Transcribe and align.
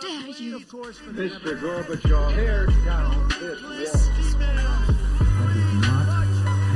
dare 0.00 0.28
you? 0.38 0.58
Mr. 0.60 1.52
Gorbachev, 1.60 2.34
tear 2.34 2.66
down 2.84 3.28
this 3.40 4.34
wall. 4.34 4.96
I 5.20 5.44
did 5.54 5.70
not 5.86 6.06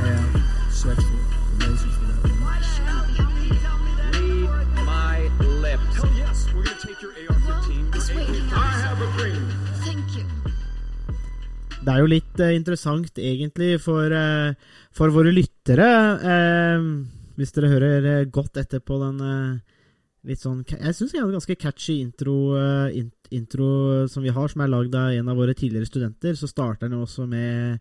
have 0.01 0.73
sexual 0.73 1.19
relations 1.57 1.95
with 1.99 2.09
that 2.11 2.21
woman. 2.29 2.51
Read 4.41 4.85
my 4.85 5.17
lips. 5.39 5.95
Hell 5.95 6.11
yes, 6.15 6.47
we're 6.53 6.63
gonna 6.63 6.77
take 6.79 7.01
your 7.01 7.11
AR-15. 7.11 7.91
This 7.91 8.09
way. 8.15 8.27
I 8.53 8.71
have 8.85 9.01
a 9.01 9.09
dream. 9.17 9.43
Thank 9.85 10.17
you. 10.17 10.25
Det 11.81 11.89
er 11.89 11.99
jo 12.03 12.09
litt 12.11 12.39
eh, 12.39 12.53
interessant, 12.55 13.17
egentlig, 13.17 13.81
for, 13.81 14.05
eh, 14.13 14.53
for 14.93 15.09
våre 15.09 15.31
lyttere. 15.33 15.89
Eh, 16.21 16.83
hvis 17.39 17.53
dere 17.55 17.71
hører 17.71 18.05
eh, 18.05 18.25
godt 18.29 18.59
etter 18.61 18.79
på 18.85 18.99
den 19.01 19.21
eh, 19.25 19.59
litt 20.27 20.41
sånn 20.41 20.61
Jeg 20.67 20.93
syns 20.95 21.15
en 21.17 21.31
ganske 21.33 21.57
catchy 21.57 21.99
intro, 22.01 22.55
eh, 22.57 22.99
in, 22.99 23.11
intro 23.31 24.07
som 24.11 24.23
vi 24.23 24.33
har, 24.33 24.47
som 24.51 24.61
er 24.61 24.71
lagd 24.71 24.95
av 24.95 25.15
en 25.15 25.31
av 25.33 25.37
våre 25.37 25.55
tidligere 25.57 25.89
studenter. 25.89 26.35
Så 26.37 26.49
starter 26.49 26.87
den 26.87 26.99
jo 26.99 27.05
også 27.07 27.27
med 27.29 27.79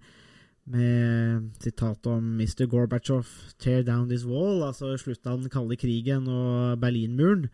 med 0.71 1.51
sitat 1.59 2.07
om 2.07 2.37
Mr. 2.39 2.67
Gorbachev 2.71 3.27
'tear 3.59 3.83
down 3.83 4.09
this 4.09 4.23
wall', 4.23 4.63
altså 4.63 4.97
slutten 4.97 5.33
av 5.33 5.41
den 5.41 5.51
kalde 5.51 5.77
krigen 5.77 6.29
og 6.29 6.79
Berlinmuren. 6.79 7.49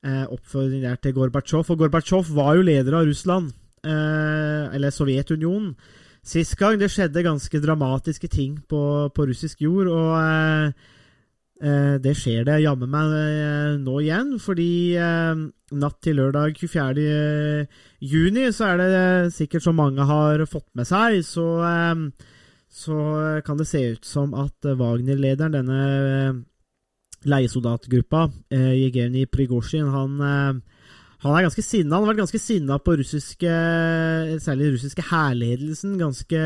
Eh, 0.00 0.24
oppfordring 0.32 0.82
der 0.82 0.96
til 0.96 1.12
Gorbatsjov. 1.12 1.70
Og 1.70 1.78
Gorbatsjov 1.78 2.30
var 2.34 2.54
jo 2.56 2.62
leder 2.62 2.94
av 2.96 3.04
Russland, 3.04 3.52
eh, 3.84 4.74
eller 4.74 4.90
Sovjetunionen, 4.90 5.74
sist 6.24 6.56
gang. 6.56 6.78
Det 6.78 6.90
skjedde 6.90 7.22
ganske 7.22 7.60
dramatiske 7.60 8.28
ting 8.28 8.56
på, 8.68 9.10
på 9.12 9.26
russisk 9.28 9.60
jord, 9.60 9.88
og 9.88 10.16
eh, 10.16 10.72
det 11.60 12.14
skjer 12.16 12.46
det 12.48 12.62
jammen 12.62 12.88
meg 12.88 13.14
eh, 13.14 13.78
nå 13.82 13.98
igjen, 14.00 14.34
fordi 14.40 14.96
eh, 14.96 15.42
natt 15.76 15.98
til 16.00 16.16
lørdag 16.16 16.56
24. 16.56 17.66
juni 18.00 18.46
så 18.56 18.70
er 18.72 18.80
det 18.80 19.34
sikkert 19.36 19.66
som 19.66 19.76
mange 19.76 20.06
har 20.08 20.40
fått 20.48 20.70
med 20.78 20.88
seg, 20.88 21.20
så 21.26 21.48
eh, 21.68 22.06
så 22.70 22.96
kan 23.44 23.58
det 23.58 23.66
se 23.66 23.82
ut 23.96 24.04
som 24.06 24.34
at 24.38 24.62
Wagner-lederen, 24.62 25.56
denne 25.58 25.78
eh, 25.90 26.36
leiesoldatgruppa, 27.26 28.30
eh, 28.54 28.74
Jevgenij 28.78 29.26
Prigozjin, 29.26 29.88
han, 29.90 30.20
eh, 30.20 30.69
han 31.20 31.34
er 31.36 31.44
ganske 31.44 31.64
sinna. 31.64 31.98
Han 31.98 32.06
har 32.06 32.14
vært 32.14 32.22
ganske 32.22 32.40
sinna 32.40 32.78
på 32.80 32.94
russiske, 32.96 33.56
særlig 34.40 34.70
russiske 34.72 35.04
hærledelsen 35.10 35.98
ganske 36.00 36.40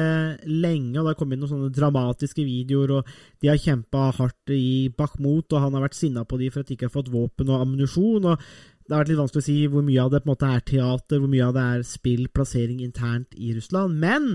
lenge. 0.51 0.99
og 0.99 1.05
Det 1.05 1.13
har 1.13 1.19
kommet 1.21 1.37
inn 1.37 1.45
noen 1.45 1.53
sånne 1.53 1.75
dramatiske 1.77 2.43
videoer, 2.43 2.97
og 2.99 3.13
de 3.39 3.53
har 3.53 3.61
kjempa 3.63 4.09
hardt 4.19 4.51
i 4.51 4.91
Bakhmut, 4.91 5.47
og 5.53 5.63
han 5.63 5.79
har 5.79 5.87
vært 5.87 5.99
sinna 6.01 6.27
på 6.27 6.41
de 6.43 6.51
for 6.51 6.65
at 6.65 6.71
de 6.71 6.75
ikke 6.75 6.89
har 6.91 6.97
fått 6.97 7.13
våpen 7.15 7.55
og 7.55 7.63
ammunisjon. 7.63 8.33
og 8.33 8.43
det 8.85 8.93
har 8.93 9.01
vært 9.01 9.15
litt 9.15 9.23
vanskelig 9.23 9.41
å 9.45 9.47
si 9.47 9.59
hvor 9.73 9.85
mye 9.87 10.03
av 10.03 10.11
det 10.13 10.21
på 10.21 10.29
en 10.29 10.35
måte 10.35 10.51
er 10.51 10.65
teater, 10.69 11.21
hvor 11.23 11.31
mye 11.33 11.47
av 11.47 11.55
det 11.57 11.65
er 11.65 11.85
spill, 11.89 12.27
plassering 12.29 12.83
internt 12.85 13.33
i 13.39 13.55
Russland. 13.57 13.97
Men 13.97 14.27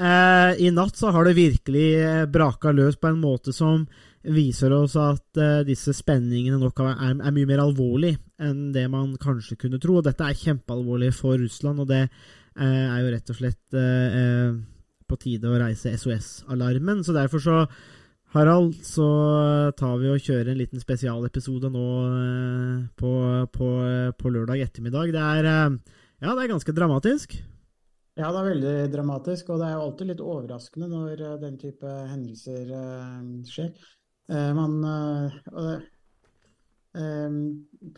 eh, 0.00 0.56
i 0.58 0.72
natt 0.74 0.98
så 0.98 1.12
har 1.14 1.28
det 1.28 1.36
virkelig 1.38 1.86
eh, 2.00 2.24
braka 2.26 2.72
løs 2.74 2.98
på 2.98 3.12
en 3.12 3.20
måte 3.22 3.54
som 3.54 3.86
viser 4.32 4.72
oss 4.74 4.96
at 4.98 5.40
uh, 5.40 5.64
disse 5.66 5.94
spenningene 5.96 6.58
nok 6.60 6.80
er, 6.82 6.94
er, 7.14 7.34
mye 7.34 7.48
mer 7.48 7.62
alvorlig 7.62 8.14
enn 8.42 8.70
det 8.74 8.86
man 8.92 9.14
kanskje 9.20 9.58
kunne 9.60 9.80
tro. 9.82 9.98
Og 10.00 10.06
dette 10.06 10.24
er 10.24 10.38
kjempealvorlig 10.38 11.12
for 11.16 11.38
Russland, 11.40 11.82
og 11.82 11.90
det 11.90 12.06
uh, 12.06 12.62
er 12.64 12.98
jo 13.02 13.12
rett 13.14 13.32
og 13.32 13.38
slett 13.38 13.78
uh, 13.78 14.56
på 15.06 15.20
tide 15.22 15.50
å 15.50 15.60
reise 15.62 15.94
SOS-alarmen. 15.94 17.04
Så 17.06 17.14
derfor 17.16 17.42
så 17.42 17.58
Harald, 18.34 18.74
så 18.84 19.06
tar 19.78 20.00
vi 20.00 20.10
og 20.12 20.20
kjører 20.20 20.50
en 20.52 20.58
liten 20.58 20.82
spesialepisode 20.82 21.70
nå 21.72 21.84
på, 22.98 23.12
på, 23.54 23.68
på 24.18 24.32
lørdag 24.34 24.64
ettermiddag. 24.66 25.12
Det 25.14 25.22
er, 25.22 25.46
ja, 25.46 26.34
det 26.34 26.42
er 26.42 26.50
ganske 26.50 26.74
dramatisk. 26.76 27.38
Ja, 28.18 28.32
det 28.34 28.40
er 28.40 28.48
veldig 28.50 28.74
dramatisk, 28.92 29.54
og 29.54 29.62
det 29.62 29.70
er 29.70 29.76
jo 29.76 29.86
alltid 29.86 30.10
litt 30.10 30.24
overraskende 30.26 30.90
når 30.90 31.22
den 31.46 31.56
type 31.62 31.94
hendelser 32.10 32.74
skjer. 33.48 33.72
Eh, 34.28 34.54
man, 34.54 34.84
eh, 34.84 35.32
eh, 37.02 37.30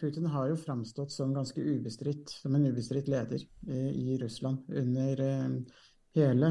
Putin 0.01 0.27
har 0.27 0.49
jo 0.49 0.57
framstått 0.57 1.13
som 1.13 1.35
ganske 1.35 1.61
ubestridt, 1.61 2.29
som 2.29 2.55
en 2.55 2.67
ubestridt 2.67 3.09
leder 3.09 3.45
i, 3.69 4.19
Russland 4.21 4.59
under 4.69 5.23
hele 6.15 6.51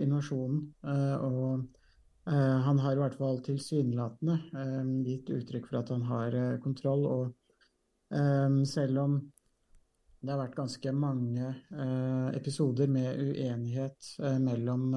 invasjonen. 0.00 0.74
Og 1.20 1.64
han 2.24 2.78
har 2.78 2.92
i 2.92 2.98
hvert 2.98 3.16
fall 3.18 3.40
tilsynelatende 3.44 4.38
gitt 5.06 5.30
uttrykk 5.30 5.68
for 5.68 5.80
at 5.80 5.92
han 5.94 6.04
har 6.08 6.36
kontroll. 6.64 7.06
og 7.06 8.66
selv 8.66 8.98
om 8.98 9.16
det 10.20 10.32
har 10.32 10.40
vært 10.40 10.56
ganske 10.56 10.92
mange 10.92 11.54
episoder 12.36 12.88
med 12.88 13.20
uenighet 13.20 14.14
mellom 14.40 14.90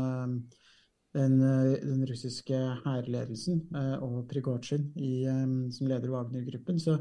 den, 1.18 1.40
eh, 1.42 1.74
den 1.82 2.06
russiske 2.10 2.60
hærledelsen 2.86 3.64
eh, 3.76 3.96
og 4.06 4.28
Prigozjin 4.30 4.92
i, 4.96 5.26
eh, 5.26 5.48
som 5.74 5.90
leder 5.90 6.14
Wagner-gruppen, 6.14 6.80
så, 6.80 7.00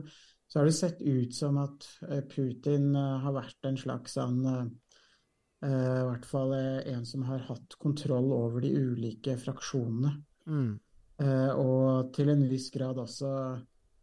så 0.49 0.61
har 0.61 0.69
det 0.69 0.77
sett 0.79 1.03
ut 1.03 1.35
som 1.35 1.59
at 1.61 1.87
Putin 2.33 2.95
har 2.95 3.35
vært 3.35 3.67
en 3.67 3.79
slags 3.81 4.13
sånn 4.15 4.45
I 4.47 5.71
hvert 6.07 6.27
fall 6.29 6.53
en 6.55 7.03
som 7.09 7.25
har 7.27 7.43
hatt 7.49 7.75
kontroll 7.83 8.29
over 8.37 8.63
de 8.63 8.71
ulike 8.71 9.35
fraksjonene. 9.43 10.13
Mm. 10.47 10.77
Eh, 11.23 11.53
og 11.57 12.13
til 12.17 12.29
en 12.29 12.45
viss 12.51 12.69
grad 12.75 12.99
også 13.01 13.31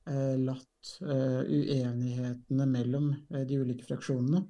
eh, 0.10 0.36
latt 0.42 0.94
eh, 1.06 1.42
uenighetene 1.46 2.66
mellom 2.70 3.12
de 3.30 3.60
ulike 3.62 3.86
fraksjonene 3.86 4.44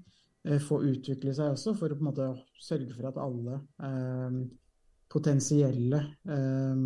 få 0.63 0.81
utvikle 0.83 1.31
seg 1.31 1.53
også, 1.53 1.71
for 1.79 1.91
å 1.91 1.95
på 1.95 2.03
en 2.03 2.07
måte 2.09 2.25
sørge 2.59 2.91
for 2.91 3.07
at 3.07 3.19
alle 3.21 3.61
potensielle 5.13 5.99
eh, 6.25 6.85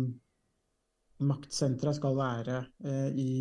maktsentra 1.24 1.92
skal 1.96 2.16
være 2.18 2.58
eh, 2.84 3.10
i 3.18 3.32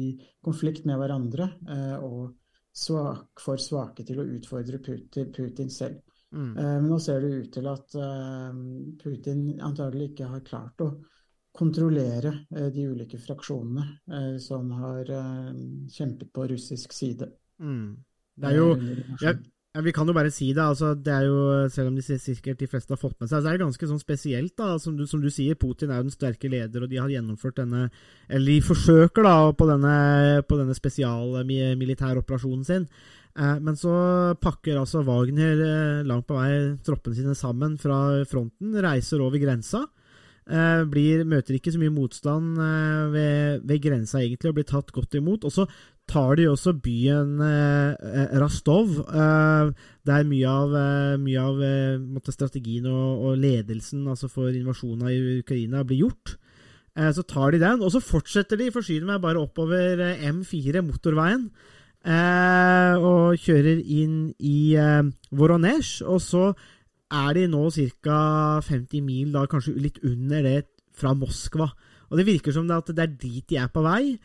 konflikt 0.44 0.88
med 0.90 1.00
hverandre 1.02 1.50
eh, 1.70 1.98
og 2.04 2.38
svak, 2.78 3.42
for 3.42 3.62
svake 3.62 4.06
til 4.08 4.22
å 4.22 4.28
utfordre 4.38 4.80
Putin, 4.84 5.32
Putin 5.34 5.70
selv. 5.74 6.02
Mm. 6.32 6.58
Eh, 6.58 6.74
Men 6.82 6.90
nå 6.92 7.00
ser 7.04 7.22
det 7.24 7.34
ut 7.36 7.52
til 7.54 7.70
at 7.72 7.98
eh, 8.00 8.64
Putin 9.04 9.46
antagelig 9.64 10.12
ikke 10.12 10.32
har 10.34 10.48
klart 10.48 10.86
å 10.86 10.90
kontrollere 11.58 12.34
eh, 12.56 12.70
de 12.74 12.88
ulike 12.90 13.20
fraksjonene 13.22 13.86
eh, 14.14 14.34
som 14.42 14.72
har 14.78 15.14
kjempet 15.94 16.34
på 16.34 16.48
russisk 16.54 16.94
side. 16.94 17.30
Mm. 17.60 17.96
Det 18.38 18.50
er 18.52 18.60
jo 18.60 18.74
under 18.76 19.40
ja, 19.78 19.84
Vi 19.86 19.94
kan 19.94 20.08
jo 20.10 20.14
bare 20.18 20.32
si 20.34 20.54
det. 20.54 20.64
altså 20.64 20.96
det 20.96 21.14
er 21.14 21.28
jo, 21.28 21.70
Selv 21.70 21.92
om 21.92 21.96
de 21.96 22.02
sikkert 22.02 22.60
de 22.60 22.68
fleste 22.68 22.94
har 22.94 22.98
fått 22.98 23.20
med 23.22 23.30
seg, 23.30 23.42
så 23.42 23.48
er 23.48 23.58
det 23.58 23.66
ganske 23.66 23.88
sånn 23.88 24.02
spesielt. 24.02 24.56
da, 24.58 24.78
Som 24.80 24.98
du, 24.98 25.06
som 25.06 25.22
du 25.22 25.30
sier, 25.30 25.56
Putin 25.56 25.92
er 25.92 26.02
jo 26.02 26.08
den 26.10 26.16
sterke 26.16 26.50
leder, 26.50 26.84
og 26.84 26.90
de 26.90 26.98
har 26.98 27.10
gjennomført 27.10 27.62
denne 27.62 27.90
Eller 28.30 28.58
de 28.58 28.62
forsøker 28.62 29.24
da 29.24 29.52
på 29.54 29.70
denne, 29.70 30.42
på 30.48 30.58
denne 30.58 30.74
spesialmilitæroperasjonen 30.76 32.66
sin. 32.66 32.88
Eh, 33.38 33.60
men 33.60 33.76
så 33.78 34.34
pakker 34.42 34.80
altså 34.80 35.06
Wagner 35.06 35.62
eh, 35.62 36.04
langt 36.04 36.26
på 36.28 36.34
vei 36.34 36.78
troppene 36.84 37.16
sine 37.16 37.36
sammen 37.38 37.78
fra 37.78 38.26
fronten, 38.26 38.74
reiser 38.82 39.22
over 39.22 39.38
grensa. 39.38 39.86
Eh, 40.48 40.82
blir, 40.88 41.26
møter 41.28 41.58
ikke 41.58 41.74
så 41.76 41.80
mye 41.82 41.92
motstand 41.92 42.56
eh, 42.64 43.06
ved, 43.12 43.66
ved 43.68 43.82
grensa 43.84 44.22
egentlig, 44.22 44.50
og 44.50 44.56
blir 44.56 44.68
tatt 44.70 44.94
godt 44.96 45.18
imot. 45.20 45.44
Og 45.44 45.52
så 45.52 45.68
tar 46.08 46.38
de 46.40 46.48
også 46.48 46.74
byen 46.80 47.42
eh, 47.44 47.96
eh, 48.00 48.36
eh, 48.40 49.72
der 50.08 50.28
mye 50.28 50.52
av, 50.52 50.76
mye 51.20 51.42
av 51.44 52.30
strategien 52.32 52.88
og, 52.88 53.24
og 53.28 53.40
ledelsen 53.44 54.08
altså 54.08 54.30
for 54.32 54.56
invasjonen 54.56 55.10
i 55.12 55.40
Ukraina 55.42 55.84
blir 55.84 56.08
gjort. 56.08 56.38
Så 57.14 57.22
tar 57.30 57.52
de 57.54 57.60
den, 57.62 57.84
og 57.86 57.92
så 57.94 58.00
fortsetter 58.02 58.58
de, 58.58 58.72
forsyner 58.74 59.06
meg 59.06 59.22
bare 59.22 59.44
oppover 59.44 60.00
eh, 60.02 60.24
M4, 60.32 60.82
motorveien, 60.82 61.44
og 62.08 63.36
kjører 63.44 63.82
inn 63.84 64.32
i 64.40 64.74
Voronezh, 65.36 66.00
og 66.08 66.22
så 66.24 66.46
er 67.12 67.36
de 67.36 67.44
nå 67.52 67.68
ca. 68.02 68.18
50 68.64 69.04
mil, 69.04 69.30
da 69.36 69.44
kanskje 69.52 69.76
litt 69.76 70.00
under 70.08 70.42
det, 70.48 70.62
fra 70.98 71.12
Moskva. 71.14 71.68
Og 72.08 72.18
det 72.18 72.26
virker 72.26 72.56
som 72.56 72.66
det 72.66 72.80
at 72.80 72.90
det 72.96 73.04
er 73.04 73.16
dit 73.20 73.46
de 73.52 73.60
er 73.60 73.70
på 73.70 73.84
vei. 73.86 74.16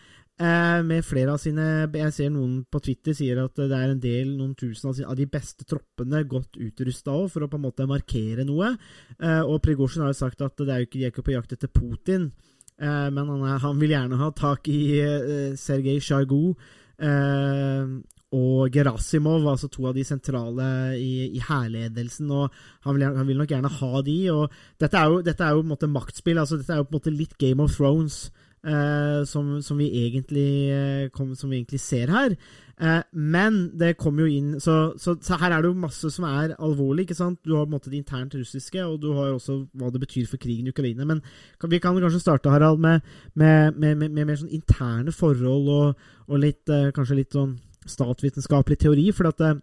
Eh, 0.43 0.81
med 0.83 1.05
flere 1.07 1.35
av 1.37 1.39
sine 1.39 1.65
Jeg 1.87 2.13
ser 2.17 2.31
noen 2.35 2.63
på 2.67 2.81
Twitter 2.83 3.15
sier 3.15 3.39
at 3.45 3.59
det 3.61 3.77
er 3.77 3.93
en 3.93 4.01
del, 4.03 4.33
noen 4.35 4.57
tusen 4.59 4.89
av, 4.91 4.97
sine, 4.97 5.11
av 5.13 5.19
de 5.19 5.27
beste 5.31 5.67
troppene 5.69 6.25
godt 6.27 6.59
utrusta 6.59 7.15
òg, 7.15 7.29
for 7.31 7.45
å 7.45 7.51
på 7.53 7.61
en 7.61 7.67
måte 7.69 7.87
markere 7.87 8.47
noe. 8.49 8.73
Eh, 9.21 9.43
og 9.43 9.61
Prigozjin 9.63 10.03
har 10.03 10.11
jo 10.11 10.19
sagt 10.19 10.43
at 10.43 10.57
det 10.59 10.73
er 10.73 10.83
jo 10.83 10.89
ikke, 10.89 10.99
de 10.99 11.07
er 11.07 11.15
ikke 11.15 11.27
på 11.29 11.37
jakt 11.37 11.55
etter 11.55 11.71
Putin, 11.71 12.33
eh, 12.81 13.09
men 13.13 13.23
han, 13.23 13.45
er, 13.53 13.63
han 13.63 13.79
vil 13.79 13.95
gjerne 13.95 14.19
ha 14.19 14.33
tak 14.35 14.73
i 14.73 14.81
eh, 15.05 15.55
Sergej 15.61 16.03
Sjajgu 16.03 16.43
eh, 16.51 17.95
og 18.33 18.75
Gerasimov, 18.75 19.47
altså 19.53 19.69
to 19.71 19.87
av 19.91 19.95
de 19.95 20.09
sentrale 20.09 20.69
i, 20.97 21.29
i 21.37 21.43
hærledelsen. 21.45 22.31
og 22.33 22.63
han 22.89 22.97
vil, 22.97 23.11
han 23.13 23.29
vil 23.29 23.43
nok 23.45 23.53
gjerne 23.53 23.77
ha 23.79 24.07
de. 24.07 24.21
og 24.33 24.63
Dette 24.81 24.99
er 24.99 25.13
jo, 25.13 25.21
dette 25.23 25.45
er 25.45 25.53
jo 25.53 25.61
på 25.61 25.69
en 25.69 25.75
måte 25.77 25.93
maktspill. 25.93 26.41
altså 26.41 26.59
Dette 26.59 26.73
er 26.73 26.81
jo 26.81 26.89
på 26.89 26.97
en 26.97 27.03
måte 27.03 27.15
litt 27.15 27.37
Game 27.39 27.63
of 27.63 27.77
Thrones. 27.77 28.25
Eh, 28.67 29.23
som, 29.29 29.55
som, 29.63 29.79
vi 29.79 29.89
egentlig, 30.05 30.51
eh, 30.73 31.09
kom, 31.15 31.35
som 31.39 31.51
vi 31.51 31.61
egentlig 31.61 31.81
ser 31.81 32.13
her. 32.13 32.37
Eh, 32.83 33.03
men 33.13 33.59
det 33.79 33.97
kommer 34.01 34.27
jo 34.27 34.39
inn 34.39 34.61
så, 34.61 34.95
så, 34.99 35.15
så, 35.23 35.37
her 35.41 35.53
er 35.53 35.63
det 35.63 35.71
jo 35.71 35.83
masse 35.85 36.11
som 36.15 36.27
er 36.29 36.55
alvorlig. 36.59 37.07
ikke 37.07 37.19
sant? 37.19 37.41
Du 37.45 37.55
har 37.57 37.67
på 37.67 37.73
en 37.73 37.77
måte 37.77 37.93
det 37.93 38.01
internt 38.01 38.35
russiske, 38.39 38.85
og 38.85 39.01
du 39.03 39.13
har 39.17 39.35
også 39.35 39.63
hva 39.79 39.91
det 39.93 40.03
betyr 40.03 40.31
for 40.31 40.43
krigen 40.43 40.67
i 40.67 40.75
Ukraina. 40.75 41.07
Men 41.09 41.23
vi 41.69 41.83
kan 41.83 41.99
kanskje 41.99 42.23
starte 42.23 42.53
Harald, 42.53 42.81
med, 42.83 43.03
med, 43.35 43.77
med, 43.77 44.09
med 44.09 44.25
mer 44.25 44.41
sånn 44.41 44.55
interne 44.55 45.15
forhold 45.15 45.69
og, 45.73 46.09
og 46.29 46.43
litt, 46.43 46.65
eh, 46.71 46.91
kanskje 46.95 47.21
litt 47.23 47.37
sånn 47.37 47.59
statsvitenskapelig 47.83 48.79
teori. 48.79 49.11
for 49.13 49.29
at 49.29 49.43
Eh, 49.43 49.61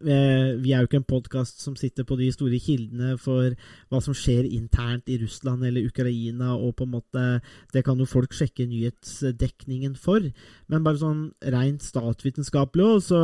vi 0.00 0.72
er 0.72 0.80
jo 0.80 0.88
ikke 0.88 1.00
en 1.00 1.08
podkast 1.08 1.60
som 1.60 1.74
sitter 1.76 2.06
på 2.08 2.16
de 2.16 2.30
store 2.32 2.58
kildene 2.62 3.16
for 3.20 3.52
hva 3.92 4.00
som 4.04 4.16
skjer 4.16 4.46
internt 4.48 5.10
i 5.12 5.18
Russland 5.20 5.64
eller 5.68 5.84
Ukraina, 5.84 6.54
og 6.56 6.76
på 6.78 6.86
en 6.86 6.94
måte 6.94 7.24
Det 7.72 7.84
kan 7.84 7.98
jo 7.98 8.06
folk 8.08 8.32
sjekke 8.32 8.66
nyhetsdekningen 8.66 9.96
for. 9.96 10.24
Men 10.68 10.84
bare 10.84 11.00
sånn 11.00 11.32
rent 11.52 11.82
statsvitenskapelig 11.82 12.86
òg, 12.86 13.02
så 13.04 13.20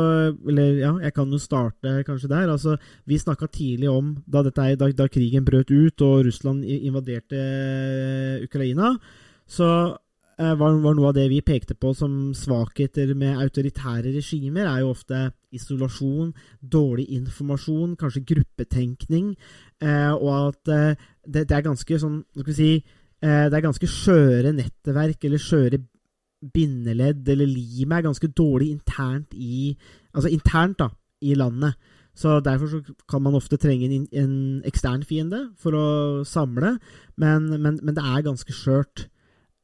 Eller 0.47 0.79
ja, 0.83 0.93
jeg 1.07 1.13
kan 1.13 1.31
jo 1.31 1.39
starte 1.41 2.03
kanskje 2.05 2.29
der. 2.29 2.49
Altså, 2.49 2.77
vi 3.05 3.17
snakka 3.17 3.47
tidlig 3.47 3.89
om, 3.89 4.17
da, 4.27 4.43
dette, 4.43 4.75
da, 4.75 4.91
da 4.91 5.07
krigen 5.07 5.45
brøt 5.45 5.71
ut 5.71 6.01
og 6.01 6.25
Russland 6.25 6.63
invaderte 6.65 7.39
eh, 7.39 8.45
Ukraina, 8.45 8.95
så 9.49 9.69
Eh, 9.69 10.08
var, 10.39 10.77
var, 10.79 10.93
noe 10.95 11.09
av 11.09 11.15
det 11.17 11.25
vi 11.31 11.41
pekte 11.43 11.75
på 11.75 11.91
som 11.97 12.31
svakheter 12.37 13.11
med 13.17 13.41
autoritære 13.43 14.13
regimer, 14.15 14.69
er 14.69 14.85
jo 14.85 14.93
ofte 14.93 15.17
isolasjon, 15.55 16.31
dårlig 16.61 17.09
informasjon, 17.17 17.97
kanskje 17.99 18.23
gruppetenkning, 18.29 19.33
eh, 19.83 20.13
og 20.13 20.31
at 20.37 20.71
eh, 20.71 21.05
det, 21.25 21.43
det, 21.49 21.57
er 21.57 21.67
ganske 21.67 21.99
sånn 22.01 22.21
skal 22.37 22.47
vi 22.47 22.57
si 22.57 22.71
eh, 22.77 23.45
Det 23.49 23.57
er 23.57 23.65
ganske 23.65 23.91
skjøre 23.91 24.55
nettverk, 24.55 25.27
eller 25.27 25.43
skjøre 25.43 25.81
bindeledd, 26.55 27.27
eller 27.27 27.49
limet 27.49 27.99
er 27.99 28.07
ganske 28.07 28.31
dårlig 28.31 28.71
internt 28.77 29.35
i 29.35 29.75
Altså 30.15 30.31
internt, 30.33 30.79
da, 30.79 30.89
i 31.21 31.35
landet. 31.37 31.75
Så 32.17 32.39
Derfor 32.43 32.67
så 32.67 32.79
kan 33.07 33.21
man 33.21 33.35
ofte 33.37 33.59
trenge 33.61 33.85
en, 33.85 34.07
en 34.11 34.63
ekstern 34.67 35.03
fiende 35.07 35.49
for 35.59 35.75
å 35.77 35.87
samle, 36.25 36.77
men, 37.15 37.45
men, 37.59 37.77
men 37.83 37.95
det 37.95 38.03
er 38.03 38.25
ganske 38.25 38.55
skjørt. 38.55 39.05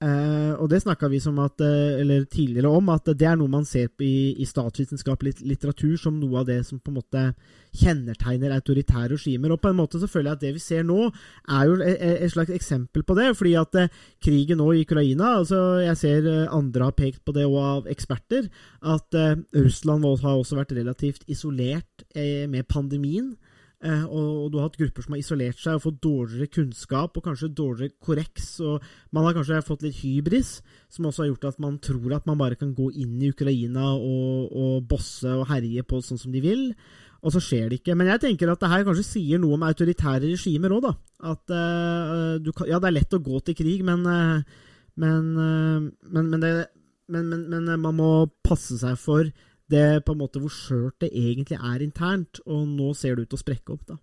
Uh, 0.04 0.52
og 0.60 0.68
det 0.68 0.82
snakka 0.84 1.08
vi 1.08 1.22
at, 1.24 1.62
uh, 1.64 2.26
tidligere 2.28 2.68
om, 2.68 2.90
at 2.92 3.08
det 3.16 3.30
er 3.30 3.38
noe 3.40 3.48
man 3.48 3.64
ser 3.64 3.88
på 3.88 4.04
i, 4.04 4.36
i 4.44 4.46
statsvitenskapelig 4.46 5.38
litteratur 5.48 5.96
som 5.96 6.18
noe 6.20 6.42
av 6.42 6.50
det 6.50 6.58
som 6.68 6.82
på 6.84 6.92
en 6.92 6.98
måte 6.98 7.22
kjennetegner 7.72 8.52
autoritære 8.58 9.16
regimer. 9.16 9.54
Og 9.56 9.62
på 9.64 9.72
en 9.72 9.80
måte 9.80 10.02
så 10.02 10.10
føler 10.12 10.34
jeg 10.34 10.36
at 10.36 10.44
det 10.44 10.54
vi 10.58 10.66
ser 10.66 10.84
nå, 10.84 11.08
er 11.48 11.72
jo 11.72 11.80
et, 11.80 12.28
slags 12.34 12.52
eksempel 12.52 13.08
på 13.08 13.16
det. 13.16 13.32
fordi 13.40 13.56
at 13.56 13.80
uh, 13.80 13.88
krigen 14.20 14.60
nå 14.60 14.68
i 14.74 14.84
Ukraina 14.84 15.38
altså 15.40 15.80
Jeg 15.86 15.98
ser 15.98 16.30
andre 16.52 16.92
har 16.92 17.00
pekt 17.00 17.24
på 17.24 17.32
det, 17.32 17.48
og 17.48 17.58
av 17.64 17.88
eksperter, 17.88 18.52
at 18.84 19.16
Russland 19.56 20.04
har 20.04 20.36
også 20.36 20.60
vært 20.60 20.76
relativt 20.76 21.24
isolert 21.32 22.04
med 22.16 22.68
pandemien. 22.68 23.36
Eh, 23.84 24.04
og, 24.08 24.52
du 24.52 24.58
har 24.58 24.70
hatt 24.70 24.78
grupper 24.80 25.04
som 25.04 25.16
har 25.16 25.22
isolert 25.22 25.60
seg 25.60 25.78
og 25.78 25.84
fått 25.84 25.98
dårligere 26.04 26.52
kunnskap 26.54 27.18
og 27.18 27.26
kanskje 27.26 27.52
dårligere 27.54 27.96
korreks. 28.02 28.48
og 28.64 28.84
Man 29.12 29.28
har 29.28 29.36
kanskje 29.36 29.64
fått 29.68 29.84
litt 29.86 30.00
hybris, 30.00 30.60
som 30.90 31.10
også 31.10 31.26
har 31.26 31.32
gjort 31.34 31.50
at 31.52 31.64
man 31.64 31.80
tror 31.84 32.16
at 32.16 32.30
man 32.30 32.40
bare 32.40 32.60
kan 32.60 32.74
gå 32.76 32.92
inn 32.96 33.20
i 33.22 33.32
Ukraina 33.36 33.92
og, 33.96 34.54
og 34.56 34.86
bosse 34.90 35.30
og 35.30 35.50
herje 35.52 35.84
på 35.84 36.02
sånn 36.02 36.22
som 36.22 36.36
de 36.36 36.44
vil. 36.44 36.70
Og 37.26 37.34
så 37.34 37.42
skjer 37.42 37.70
det 37.70 37.82
ikke. 37.82 37.96
Men 37.98 38.14
jeg 38.14 38.22
tenker 38.22 38.52
at 38.52 38.62
det 38.62 38.70
her 38.72 38.86
kanskje 38.86 39.08
sier 39.08 39.42
noe 39.42 39.58
om 39.58 39.66
autoritære 39.66 40.30
regimer 40.30 40.76
òg, 40.76 40.86
da. 40.86 40.94
At 41.34 41.52
uh, 41.52 42.38
du 42.44 42.52
kan, 42.54 42.70
Ja, 42.70 42.80
det 42.80 42.92
er 42.92 43.00
lett 43.00 43.18
å 43.18 43.24
gå 43.24 43.42
til 43.42 43.58
krig, 43.58 43.82
men, 43.88 44.06
uh, 44.06 44.46
men, 45.02 45.32
uh, 45.34 45.88
men, 46.14 46.30
men, 46.30 46.44
det, 46.44 46.52
men 47.10 47.72
man 47.82 47.98
må 47.98 48.12
passe 48.46 48.78
seg 48.78 49.00
for 49.02 49.26
det 49.72 50.06
på 50.06 50.14
en 50.14 50.22
måte 50.22 50.42
hvor 50.42 50.54
skjørt 50.54 51.00
det 51.02 51.12
egentlig 51.16 51.58
er 51.58 51.84
internt, 51.86 52.42
og 52.46 52.68
nå 52.70 52.92
ser 52.98 53.16
det 53.16 53.26
ut 53.26 53.34
til 53.34 53.40
å 53.40 53.46
sprekke 53.46 53.74
opp. 53.74 53.86
da. 53.90 53.98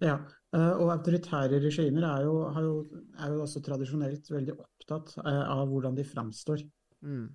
Ja, 0.00 0.16
eh, 0.56 0.72
og 0.80 0.92
autoritære 0.94 1.60
regimer 1.60 2.06
er 2.08 2.24
jo, 2.24 2.36
jo, 2.64 3.02
er 3.20 3.34
jo 3.34 3.42
også 3.44 3.60
tradisjonelt 3.64 4.30
veldig 4.32 4.56
opptatt 4.56 5.14
eh, 5.20 5.44
av 5.44 5.66
hvordan 5.68 5.98
de 5.98 6.06
framstår. 6.08 6.64
Mm. 7.04 7.26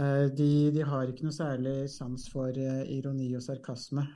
Eh, 0.00 0.26
de, 0.36 0.50
de, 0.72 0.86
har 0.86 1.10
ikke 1.10 1.26
noe 1.26 1.36
særlig 1.36 1.76
sans 1.92 2.24
for 2.32 2.56
ironi 2.56 3.28
og 3.36 3.44
sarkasme, 3.44 4.06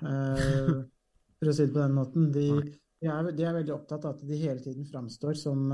for 1.38 1.52
å 1.52 1.56
si 1.56 1.66
det 1.66 1.76
på 1.76 1.82
den 1.82 1.96
måten. 1.98 2.32
De, 2.32 2.48
de, 2.56 3.08
er, 3.08 3.30
de 3.36 3.46
er, 3.46 3.56
veldig 3.60 3.76
opptatt 3.76 4.08
av 4.08 4.16
at 4.16 4.26
de 4.28 4.40
hele 4.40 4.64
tiden 4.64 4.88
framstår 4.88 5.36
som 5.40 5.68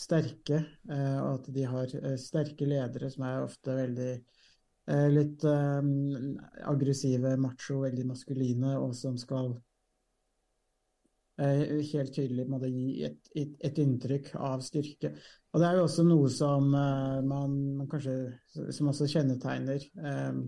sterke, 0.00 0.62
og 0.88 1.32
at 1.34 1.48
de 1.52 1.64
har 1.66 1.92
sterke 2.22 2.68
ledere 2.68 3.10
som 3.12 3.26
er 3.26 3.42
ofte 3.42 3.74
veldig 3.74 4.12
litt 5.12 5.44
um, 5.46 6.38
aggressive, 6.66 7.36
macho, 7.40 7.80
veldig 7.84 8.06
maskuline, 8.08 8.72
og 8.80 8.94
som 8.96 9.18
skal 9.20 9.52
uh, 11.40 11.62
helt 11.92 12.14
tydelig 12.16 12.46
måtte 12.50 12.70
gi 12.72 13.04
et, 13.08 13.30
et, 13.34 13.52
et, 13.68 13.78
inntrykk 13.84 14.32
av 14.38 14.64
styrke. 14.66 15.12
Og 15.52 15.62
det 15.62 15.68
er 15.68 15.78
jo 15.78 15.84
også 15.86 16.06
noe 16.08 16.32
som 16.32 16.72
uh, 16.74 17.20
man, 17.22 17.54
man, 17.78 17.88
kanskje 17.90 18.16
Som 18.74 18.90
også 18.90 19.08
kjennetegner 19.10 19.84
um, 20.02 20.42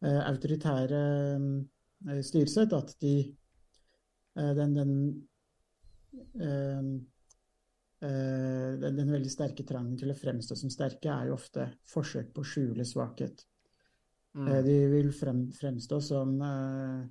autoritære 0.00 1.02
um, 1.36 1.50
styresett, 2.24 2.72
at 2.72 2.94
de 3.02 3.16
den, 4.40 4.72
den 4.72 4.92
Eh, 6.40 6.82
den, 8.00 8.96
den, 8.96 9.10
veldig 9.12 9.28
sterke 9.28 9.64
trangen 9.68 9.98
til 10.00 10.08
å 10.08 10.16
fremstå 10.16 10.56
som 10.56 10.70
sterke 10.72 11.10
er 11.12 11.28
jo 11.28 11.34
ofte 11.36 11.66
forsøk 11.90 12.30
på 12.32 12.40
å 12.40 12.48
skjule 12.48 12.86
svakhet. 12.88 13.42
Mm. 14.34 14.48
Eh, 14.48 14.64
de 14.64 14.76
vil 14.92 15.12
frem, 15.14 15.44
fremstå 15.52 16.00
som 16.04 16.36
uh, 16.38 17.02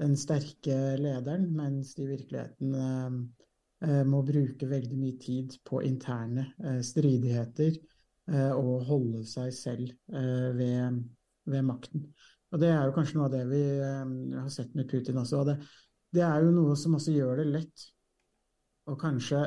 den 0.00 0.16
sterke 0.16 0.96
lederen, 1.00 1.50
mens 1.56 1.94
de 1.96 2.06
i 2.06 2.12
virkeligheten 2.14 2.76
uh, 2.76 3.18
uh, 3.84 4.04
må 4.08 4.22
bruke 4.26 4.68
veldig 4.70 4.98
mye 5.00 5.18
tid 5.20 5.58
på 5.68 5.82
interne 5.86 6.52
stridigheter 6.84 7.80
og 8.32 8.84
holde 8.86 9.24
seg 9.26 9.48
selv 9.50 9.88
ved, 10.06 10.98
ved, 11.50 11.64
makten. 11.66 12.04
Og 12.54 12.60
Det 12.62 12.68
er 12.70 12.84
jo 12.86 12.92
kanskje 12.94 13.16
noe 13.16 13.26
av 13.26 13.32
det 13.34 13.40
vi 13.50 13.62
har 13.82 14.46
sett 14.54 14.76
med 14.78 14.86
Putin 14.88 15.18
også. 15.18 15.40
og 15.40 15.48
det, 15.50 15.56
det 16.14 16.22
er 16.22 16.46
jo 16.46 16.52
noe 16.54 16.76
som 16.78 16.94
også 16.94 17.16
gjør 17.16 17.42
det 17.42 17.48
lett 17.50 17.84
å 18.86 18.94
kanskje 18.96 19.42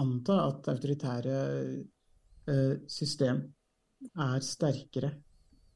anta 0.00 0.38
at 0.48 0.68
autoritære 0.72 1.38
eh, 2.48 2.74
system 2.88 3.42
er 4.18 4.38
sterkere 4.44 5.12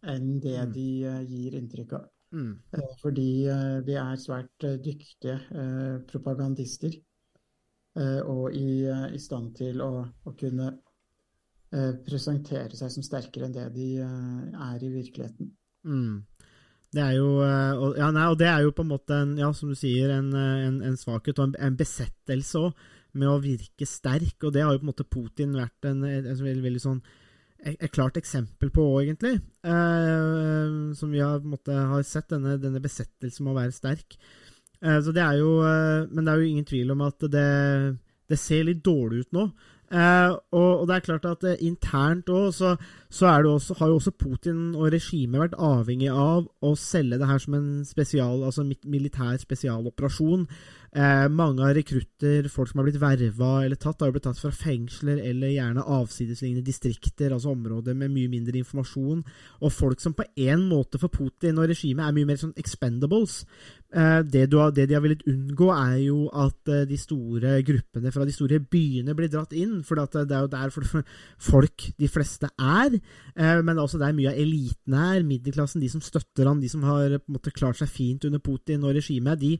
enn 0.07 0.37
det 0.43 0.59
mm. 0.59 0.73
de 0.75 0.89
eh, 1.07 1.21
gir 1.31 1.59
inntrykk 1.59 1.97
av. 1.99 2.07
Mm. 2.37 2.55
Eh, 2.75 2.95
fordi 3.03 3.29
de 3.87 3.99
er 4.01 4.17
svært 4.21 4.67
dyktige 4.85 5.39
propagandister 6.09 6.97
og 7.97 8.53
i, 8.53 8.85
i, 8.85 9.19
stand 9.25 9.55
til 9.57 9.79
å, 9.81 10.03
å 10.05 10.33
kunne 10.37 10.67
presentere 12.05 12.77
seg 12.77 12.91
som 12.93 13.05
sterkere 13.07 13.47
enn 13.47 13.55
det 13.55 13.65
de 13.73 13.87
er 14.05 14.85
i 14.85 14.91
virkeligheten. 14.93 15.49
Mm. 15.89 16.19
Det 16.93 17.01
er 17.01 17.15
jo, 17.17 17.31
og, 17.41 17.97
ja, 17.97 18.11
nei, 18.13 18.27
og 18.29 18.37
det 18.37 18.51
er 18.51 18.67
jo 18.67 18.75
på 18.77 18.85
en 18.85 18.91
måte 18.91 19.17
en, 19.17 19.33
ja, 19.41 19.49
som 19.57 19.73
du 19.73 19.79
sier, 19.81 20.13
en, 20.13 20.29
en, 20.37 20.77
en 20.85 21.01
svakhet 21.01 21.41
og 21.41 21.49
en, 21.49 21.57
en 21.71 21.81
besettelse 21.81 22.67
òg 22.67 22.85
med 23.19 23.31
å 23.33 23.41
virke 23.43 23.89
sterk, 23.89 24.37
og 24.45 24.55
det 24.55 24.65
har 24.65 24.75
jo 24.75 24.83
på 24.83 24.87
en 24.87 24.93
måte 24.93 25.09
Putin 25.09 25.57
vært 25.57 25.89
en, 25.89 26.05
en, 26.05 26.29
en 26.33 26.43
veldig, 26.43 26.65
veldig 26.65 26.83
sånn 26.83 27.01
et 27.67 27.91
klart 27.91 28.19
eksempel 28.21 28.71
på 28.71 28.85
òg, 28.85 29.07
egentlig. 29.07 29.39
Eh, 29.67 30.75
som 30.95 31.13
vi 31.13 31.23
har, 31.25 31.41
måte, 31.43 31.73
har 31.73 32.05
sett, 32.07 32.29
denne, 32.31 32.59
denne 32.63 32.83
besettelsen 32.85 33.47
med 33.47 33.55
å 33.55 33.59
være 33.59 33.75
sterk. 33.75 34.19
Eh, 34.83 34.99
så 35.03 35.15
det 35.17 35.25
er 35.25 35.41
jo, 35.41 35.57
eh, 35.67 36.05
men 36.11 36.23
det 36.27 36.33
er 36.33 36.43
jo 36.43 36.51
ingen 36.51 36.69
tvil 36.69 36.93
om 36.95 37.07
at 37.09 37.27
det, 37.33 37.49
det 38.29 38.39
ser 38.39 38.69
litt 38.69 38.85
dårlig 38.87 39.25
ut 39.25 39.35
nå. 39.37 39.49
Eh, 39.87 40.31
og, 40.51 40.81
og, 40.81 40.87
det 40.89 40.97
er 40.97 41.05
klart 41.07 41.27
at 41.31 41.45
eh, 41.47 41.61
internt 41.63 42.31
òg, 42.35 42.49
så, 42.55 42.73
så 43.07 43.29
også, 43.31 43.77
har 43.79 43.93
jo 43.93 44.01
også 44.01 44.13
Putin 44.19 44.75
og 44.75 44.91
regimet 44.91 45.45
vært 45.45 45.61
avhengig 45.63 46.11
av 46.11 46.49
å 46.59 46.73
selge 46.75 47.21
det 47.21 47.29
her 47.31 47.39
som 47.39 47.55
en 47.55 47.69
spesial, 47.87 48.43
altså 48.43 48.67
militær 48.67 49.39
spesialoperasjon. 49.39 50.49
Eh, 50.97 51.29
mange 51.29 51.61
av 51.61 51.75
rekrutter, 51.77 52.47
folk 52.49 52.71
som 52.71 52.81
har 52.81 52.87
blitt 52.87 53.01
verva 53.03 53.51
eller 53.67 53.77
tatt, 53.77 54.01
har 54.01 54.09
jo 54.09 54.15
blitt 54.15 54.25
tatt 54.25 54.39
fra 54.41 54.49
fengsler 54.55 55.19
eller 55.29 55.53
gjerne 55.53 55.83
avsidesliggende 55.93 56.65
distrikter, 56.65 57.35
altså 57.37 57.53
områder 57.53 57.93
med 57.93 58.15
mye 58.15 58.31
mindre 58.33 58.57
informasjon. 58.63 59.21
Og 59.61 59.75
folk 59.77 60.01
som 60.01 60.15
på 60.17 60.25
en 60.47 60.65
måte 60.71 60.97
for 61.03 61.13
Putin 61.13 61.61
og 61.61 61.69
regimet 61.69 62.07
er 62.07 62.17
mye 62.17 62.31
mer 62.31 62.41
sånn 62.41 62.57
expendables. 62.57 63.43
Eh, 63.93 64.23
det, 64.25 64.47
har, 64.55 64.73
det, 64.73 64.89
de 64.89 64.97
har 64.97 65.05
villet 65.05 65.29
unngå, 65.29 65.69
er 65.75 66.01
jo 66.07 66.19
at 66.33 66.73
eh, 66.73 66.89
de 66.89 66.97
store 67.01 67.59
gruppene 67.69 68.17
fra 68.17 68.25
de 68.25 68.33
store 68.33 68.65
byene 68.65 69.13
blir 69.19 69.29
dratt 69.37 69.53
inn. 69.53 69.83
For 69.85 70.01
det 70.01 70.25
er 70.25 70.49
jo 70.49 70.53
der 70.57 70.73
folk, 71.53 71.91
de 72.01 72.09
fleste, 72.09 72.49
er. 72.57 72.97
Eh, 73.37 73.61
men 73.61 73.85
også 73.85 74.01
der 74.01 74.17
mye 74.17 74.33
av 74.33 74.41
eliten 74.41 74.97
er. 74.97 75.21
Middelklassen, 75.29 75.85
de 75.85 75.93
som 75.93 76.01
støtter 76.01 76.49
han, 76.49 76.65
de 76.65 76.73
som 76.73 76.89
har 76.89 77.19
på 77.21 77.27
en 77.29 77.37
måte 77.37 77.53
klart 77.53 77.85
seg 77.85 77.93
fint 77.93 78.25
under 78.25 78.41
Putin 78.41 78.89
og 78.89 78.97
regimet. 78.97 79.45
de 79.45 79.59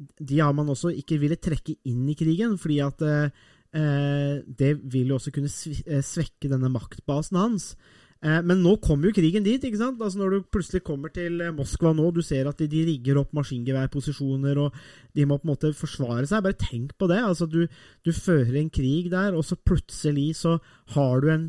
de 0.00 0.40
har 0.40 0.52
man 0.56 0.70
også 0.72 0.92
ikke 0.96 1.18
villet 1.20 1.42
trekke 1.44 1.76
inn 1.88 2.08
i 2.08 2.16
krigen, 2.18 2.56
fordi 2.60 2.78
at 2.84 3.02
eh, 3.04 3.40
eh, 3.76 4.36
det 4.44 4.74
vil 4.92 5.12
jo 5.12 5.18
også 5.18 5.32
kunne 5.34 5.50
eh, 5.50 6.04
svekke 6.04 6.50
denne 6.52 6.70
maktbasen 6.72 7.40
hans. 7.40 7.74
Eh, 8.20 8.40
men 8.44 8.60
nå 8.60 8.74
kommer 8.84 9.08
jo 9.08 9.16
krigen 9.16 9.44
dit. 9.46 9.62
ikke 9.64 9.80
sant? 9.80 10.00
Altså 10.00 10.20
Når 10.20 10.30
du 10.30 10.48
plutselig 10.52 10.82
kommer 10.84 11.12
til 11.12 11.40
eh, 11.40 11.54
Moskva 11.56 11.94
nå, 11.96 12.10
du 12.12 12.20
ser 12.24 12.48
at 12.50 12.58
de, 12.60 12.68
de 12.68 12.84
rigger 12.88 13.20
opp 13.22 13.32
maskingeværposisjoner, 13.36 14.60
og 14.60 14.76
de 15.16 15.24
må 15.28 15.38
på 15.40 15.48
en 15.48 15.52
måte 15.54 15.72
forsvare 15.76 16.26
seg. 16.28 16.44
Bare 16.44 16.60
tenk 16.60 16.96
på 17.00 17.08
det. 17.08 17.20
altså 17.24 17.48
Du, 17.48 17.64
du 18.04 18.12
fører 18.12 18.60
en 18.60 18.72
krig 18.72 19.10
der, 19.12 19.36
og 19.36 19.44
så 19.48 19.56
plutselig 19.56 20.34
så 20.42 20.58
har 20.96 21.24
du 21.24 21.30
en 21.32 21.48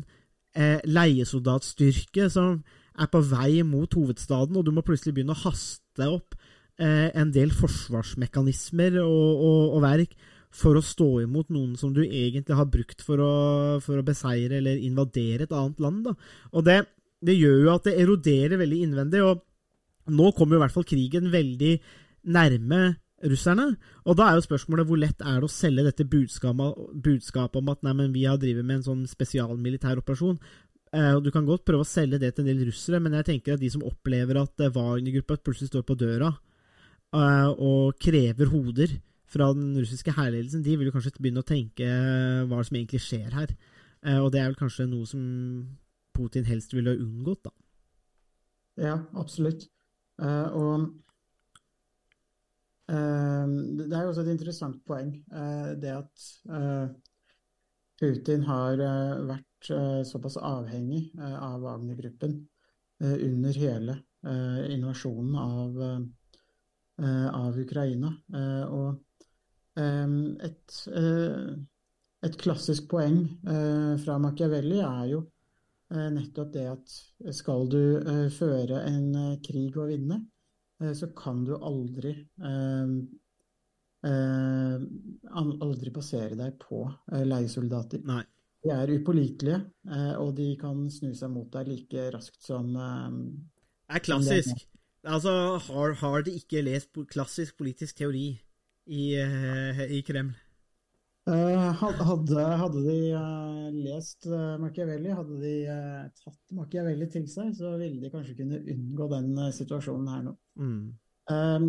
eh, 0.56 0.80
leiesoldatstyrke 0.88 2.30
som 2.32 2.62
er 2.92 3.08
på 3.08 3.20
vei 3.24 3.62
mot 3.64 3.92
hovedstaden, 3.96 4.56
og 4.56 4.64
du 4.64 4.72
må 4.72 4.84
plutselig 4.84 5.14
begynne 5.16 5.36
å 5.36 5.44
haste 5.44 6.08
opp 6.08 6.36
en 6.82 7.30
del 7.34 7.52
forsvarsmekanismer 7.54 8.96
og, 9.02 9.42
og, 9.42 9.76
og 9.76 9.82
verk 9.84 10.16
for 10.52 10.76
å 10.76 10.84
stå 10.84 11.08
imot 11.24 11.52
noen 11.52 11.76
som 11.80 11.94
du 11.96 12.02
egentlig 12.04 12.56
har 12.58 12.68
brukt 12.68 13.04
for 13.04 13.20
å, 13.24 13.34
for 13.84 13.98
å 13.98 14.04
beseire 14.06 14.58
eller 14.58 14.82
invadere 14.84 15.46
et 15.46 15.54
annet 15.56 15.80
land. 15.80 16.02
Da. 16.08 16.14
Og 16.52 16.66
det, 16.66 16.78
det 17.24 17.38
gjør 17.38 17.62
jo 17.64 17.70
at 17.72 17.88
det 17.88 17.96
eroderer 18.02 18.60
veldig 18.60 18.80
innvendig. 18.84 19.22
og 19.24 20.12
Nå 20.12 20.32
kommer 20.36 20.56
jo 20.56 20.60
i 20.60 20.64
hvert 20.66 20.76
fall 20.76 20.88
krigen 20.88 21.32
veldig 21.32 21.72
nærme 22.36 22.82
russerne. 23.32 23.70
Og 24.04 24.18
da 24.18 24.28
er 24.28 24.38
jo 24.38 24.44
spørsmålet 24.44 24.88
hvor 24.88 25.00
lett 25.00 25.24
er 25.24 25.40
det 25.40 25.48
å 25.48 25.52
selge 25.52 25.86
dette 25.86 26.08
budskapet, 26.10 26.84
budskapet 27.04 27.62
om 27.62 27.72
at 27.72 27.82
nei, 27.86 28.10
vi 28.12 28.26
har 28.28 28.40
drevet 28.40 28.66
med 28.66 28.80
en 28.80 28.86
sånn 28.90 29.08
spesialmilitær 29.08 30.02
operasjon. 30.02 30.40
Eh, 30.92 31.16
Du 31.24 31.30
kan 31.32 31.48
godt 31.48 31.64
prøve 31.64 31.86
å 31.86 31.88
selge 31.88 32.20
det 32.20 32.34
til 32.34 32.44
en 32.44 32.52
del 32.52 32.66
russere, 32.68 33.00
men 33.00 33.16
jeg 33.16 33.30
tenker 33.30 33.56
at 33.56 33.62
de 33.62 33.70
som 33.72 33.84
opplever 33.88 34.42
at 34.42 34.60
eh, 34.60 34.74
Wagner-gruppa 34.74 35.40
plutselig 35.40 35.72
står 35.72 35.86
på 35.88 35.96
døra 35.96 36.28
eh, 36.28 36.51
og 37.12 37.98
krever 38.00 38.48
hoder 38.48 38.94
fra 39.32 39.48
den 39.56 39.72
russiske 39.78 40.12
hærledelsen, 40.12 40.62
de 40.64 40.76
vil 40.76 40.88
jo 40.90 40.94
kanskje 40.94 41.14
begynne 41.18 41.42
å 41.42 41.48
tenke 41.48 41.86
eh, 41.86 42.42
hva 42.48 42.60
som 42.64 42.76
egentlig 42.76 43.00
skjer 43.04 43.32
her. 43.32 43.54
Eh, 44.04 44.18
og 44.18 44.32
det 44.32 44.42
er 44.42 44.50
vel 44.50 44.58
kanskje 44.60 44.88
noe 44.90 45.08
som 45.08 45.22
Putin 46.12 46.44
helst 46.48 46.74
ville 46.76 46.98
unngått, 47.00 47.46
da. 47.48 47.52
Ja, 48.82 48.96
absolutt. 49.16 49.68
Eh, 50.20 50.58
og 50.58 50.88
eh, 52.92 53.54
det 53.80 53.88
er 53.88 54.04
jo 54.04 54.12
også 54.12 54.26
et 54.26 54.34
interessant 54.34 54.82
poeng, 54.88 55.14
eh, 55.32 55.72
det 55.80 55.96
at 55.96 56.28
eh, 56.52 56.92
Putin 58.02 58.44
har 58.48 58.80
eh, 58.82 59.18
vært 59.32 59.72
eh, 59.72 60.00
såpass 60.08 60.36
avhengig 60.36 61.06
eh, 61.16 61.36
av 61.38 61.62
Wagner-gruppen 61.64 62.36
eh, 63.00 63.16
under 63.30 63.60
hele 63.64 64.00
eh, 64.26 64.64
invasjonen 64.74 65.38
av, 65.40 65.80
eh, 65.88 66.02
av 67.00 67.58
Ukraina. 67.58 68.12
Eh, 68.34 68.64
og 68.68 69.00
eh, 69.78 70.16
et, 70.48 70.80
eh, 70.92 71.54
et 72.22 72.36
klassisk 72.38 72.90
poeng 72.92 73.22
eh, 73.48 73.94
fra 74.02 74.18
Machiavelli 74.22 74.82
er 74.84 75.06
jo 75.14 75.22
eh, 75.92 76.10
nettopp 76.14 76.52
det 76.54 76.66
at 76.70 76.98
skal 77.34 77.66
du 77.72 77.80
eh, 77.98 78.28
føre 78.34 78.84
en 78.88 79.08
eh, 79.14 79.40
krig 79.44 79.76
og 79.80 79.90
vinne, 79.92 80.20
eh, 80.82 80.92
så 80.98 81.10
kan 81.16 81.44
du 81.48 81.56
aldri 81.56 82.12
eh, 82.20 82.94
eh, 84.10 84.84
aldri 85.32 85.94
basere 85.94 86.38
deg 86.38 86.60
på 86.62 86.84
eh, 87.12 87.24
leiesoldater. 87.26 88.04
Nei. 88.08 88.22
De 88.62 88.70
er 88.70 88.92
upålitelige, 88.94 89.58
eh, 89.90 90.12
og 90.22 90.36
de 90.38 90.52
kan 90.60 90.84
snu 90.92 91.10
seg 91.18 91.32
mot 91.34 91.48
deg 91.50 91.72
like 91.72 92.10
raskt 92.14 92.44
som 92.46 92.68
eh, 92.76 93.08
Det 93.88 93.98
er 93.98 94.06
klassisk. 94.06 94.68
Altså, 95.02 95.32
har, 95.58 95.92
har 95.98 96.22
de 96.22 96.36
ikke 96.38 96.62
lest 96.62 96.94
klassisk 97.10 97.56
politisk 97.58 97.96
teori 97.98 98.26
i, 98.86 99.04
eh, 99.18 99.84
i 99.98 100.00
Kreml? 100.06 100.34
Eh, 101.26 101.82
Hadde, 101.82 102.44
hadde 102.58 102.82
de 102.82 102.96
eh, 103.14 103.66
lest 103.84 104.26
Machiavelli, 104.62 105.10
hadde 105.14 105.38
de 105.42 105.54
tatt 106.18 106.40
Machiavelli 106.54 107.06
til 107.10 107.26
seg, 107.30 107.52
så 107.54 107.76
ville 107.78 108.02
de 108.02 108.10
kanskje 108.10 108.36
kunne 108.40 108.62
unngå 108.62 109.08
den 109.10 109.32
situasjonen 109.54 110.10
her 110.10 110.24
nå. 110.26 110.36
Mm. 110.58 110.84
Um, 111.30 111.68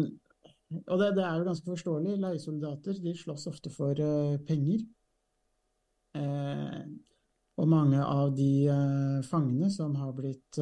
og 0.87 0.99
det, 0.99 1.13
det 1.17 1.23
er 1.25 1.37
jo 1.37 1.47
ganske 1.47 1.69
forståelig. 1.69 2.17
Leiesoldater 2.21 2.97
de 3.01 3.13
slåss 3.17 3.47
ofte 3.51 3.69
for 3.73 3.97
uh, 3.97 4.37
penger. 4.47 4.85
Uh, 6.17 6.85
og 7.61 7.69
mange 7.69 8.01
av 8.01 8.33
de 8.37 8.51
uh, 8.69 9.19
fangene 9.25 9.69
som 9.73 9.93
har 10.01 10.13
blitt 10.17 10.57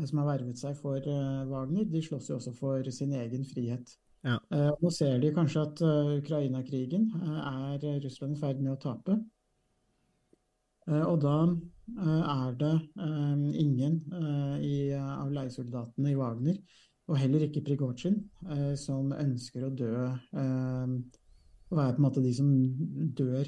som 0.00 0.22
har 0.22 0.30
vervet 0.32 0.58
seg 0.58 0.78
for 0.80 0.98
eh, 0.98 1.42
Wagner, 1.50 1.84
de 1.88 2.02
slåss 2.04 2.30
jo 2.30 2.38
også 2.38 2.54
for 2.56 2.88
sin 2.94 3.12
egen 3.18 3.44
frihet. 3.48 3.94
Ja. 4.22 4.38
Eh, 4.54 4.70
nå 4.80 4.90
ser 4.94 5.18
de 5.22 5.32
kanskje 5.34 5.66
at 5.66 5.82
eh, 5.84 6.16
Ukraina-krigen 6.22 7.10
er 7.42 7.86
Russland 8.04 8.36
i 8.36 8.40
ferd 8.40 8.62
med 8.62 8.74
å 8.76 8.80
tape. 8.82 9.20
Og 10.82 11.20
da 11.22 11.36
er 12.26 12.54
det 12.58 12.72
ingen 13.54 14.00
i, 14.66 14.90
av 14.98 15.28
leiesoldatene 15.30 16.10
i 16.10 16.16
Wagner, 16.18 16.56
og 17.06 17.20
heller 17.20 17.44
ikke 17.46 17.62
Prigozjin, 17.62 18.16
som 18.74 19.12
ønsker 19.14 19.68
å 19.68 19.70
dø 19.78 19.92
og 20.02 21.78
er 21.78 21.94
på 21.94 22.02
en 22.02 22.02
måte 22.02 22.24
de 22.24 22.32
som 22.34 22.50
dør 23.14 23.46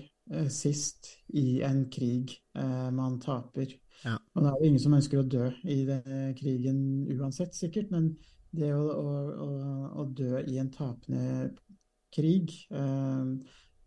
sist 0.48 1.10
i 1.36 1.60
en 1.66 1.84
krig 1.92 2.32
eh, 2.56 2.90
man 2.94 3.18
taper. 3.20 3.74
Ja. 4.04 4.16
Og 4.34 4.42
det 4.42 4.50
er 4.50 4.56
jo 4.60 4.70
ingen 4.70 4.82
som 4.82 4.96
ønsker 4.96 5.20
å 5.20 5.26
dø 5.28 5.48
i 5.70 5.82
denne 5.88 6.32
krigen 6.38 6.78
uansett, 7.14 7.54
sikkert, 7.56 7.92
men 7.94 8.14
det 8.54 8.70
å, 8.74 8.82
å, 8.84 9.50
å, 10.00 10.06
dø 10.14 10.40
i 10.46 10.58
en 10.62 10.70
tapende 10.72 11.52
krig 12.14 12.52
eh, 12.70 13.30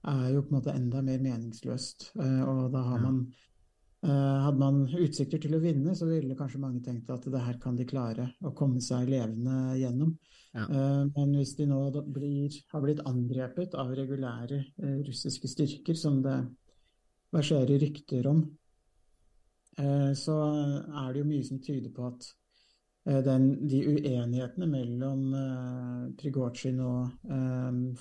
er 0.08 0.30
jo 0.34 0.44
på 0.44 0.52
en 0.52 0.58
måte 0.60 0.76
enda 0.76 1.04
mer 1.06 1.22
meningsløst. 1.24 2.12
Eh, 2.20 2.42
og 2.44 2.72
da 2.74 2.84
har 2.92 3.04
man 3.04 3.22
eh, 3.28 4.38
Hadde 4.48 4.60
man 4.62 4.84
utsikter 4.88 5.42
til 5.42 5.58
å 5.58 5.62
vinne, 5.64 5.96
så 5.98 6.08
ville 6.10 6.38
kanskje 6.38 6.62
mange 6.64 6.84
tenkt 6.86 7.10
at 7.14 7.26
det 7.28 7.44
her 7.44 7.58
kan 7.62 7.78
de 7.78 7.88
klare 7.88 8.32
å 8.46 8.54
komme 8.58 8.84
seg 8.84 9.10
levende 9.10 9.78
gjennom. 9.80 10.14
Ja. 10.54 10.64
Eh, 10.64 11.04
men 11.16 11.36
hvis 11.38 11.56
de 11.58 11.68
nå 11.70 11.82
blir, 12.14 12.56
har 12.72 12.84
blitt 12.84 13.04
angrepet 13.08 13.76
av 13.78 13.92
regulære 13.98 14.62
eh, 14.64 14.98
russiske 15.08 15.50
styrker, 15.52 15.98
som 15.98 16.22
det 16.26 16.38
verserer 17.36 17.80
rykter 17.82 18.30
om, 18.32 18.44
eh, 19.78 20.12
så 20.18 20.38
er 21.04 21.14
det 21.14 21.24
jo 21.24 21.30
mye 21.30 21.48
som 21.48 21.62
tyder 21.64 21.94
på 21.94 22.12
at 22.12 22.34
den, 23.24 23.54
de 23.72 23.78
uenighetene 23.88 24.66
mellom 24.68 25.22
Prigozjin 26.20 26.82
og 26.84 27.30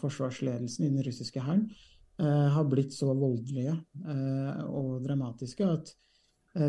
forsvarsledelsen 0.01 0.83
i 0.83 0.89
den 0.91 1.05
russiske 1.07 1.45
hæren 1.47 1.69
har 2.19 2.67
blitt 2.67 2.91
så 2.91 3.13
voldelige 3.15 3.77
og 4.67 5.05
dramatiske 5.05 5.69
at 5.77 5.93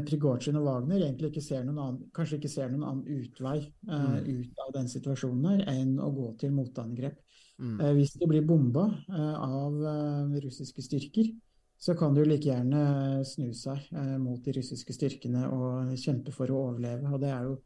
Prigozjin 0.08 0.60
og 0.60 0.66
Wagner 0.68 1.00
egentlig 1.00 1.32
ikke 1.32 1.46
ser 1.46 1.64
noen 1.64 1.80
annen, 1.80 2.10
kanskje 2.16 2.42
ikke 2.42 2.52
ser 2.52 2.72
noen 2.74 2.86
annen 2.90 3.22
utvei 3.22 3.58
eh, 3.64 4.18
ut 4.28 4.64
av 4.66 4.74
den 4.76 4.90
situasjonen 4.92 5.46
her 5.52 5.66
enn 5.72 5.94
å 6.04 6.10
gå 6.16 6.32
til 6.42 6.52
motangrep. 6.56 7.22
Mm. 7.58 7.80
Uh, 7.80 7.92
hvis 7.98 8.12
de 8.20 8.28
blir 8.30 8.44
bomba 8.46 8.84
uh, 9.10 9.38
av 9.42 9.78
eh, 9.90 10.36
russiske 10.44 10.84
styrker, 10.86 11.32
så 11.78 11.94
kan 11.96 12.14
de 12.14 12.24
jo 12.24 12.30
like 12.30 12.50
gjerne 12.50 13.24
snu 13.28 13.52
seg 13.56 13.86
eh, 13.94 14.16
mot 14.22 14.42
de 14.42 14.56
russiske 14.58 14.96
styrkene 14.96 15.46
og 15.54 15.94
kjempe 16.02 16.34
for 16.34 16.50
å 16.50 16.64
overleve. 16.72 17.12
Og 17.14 17.22
det 17.22 17.30
er 17.34 17.46
jo 17.46 17.58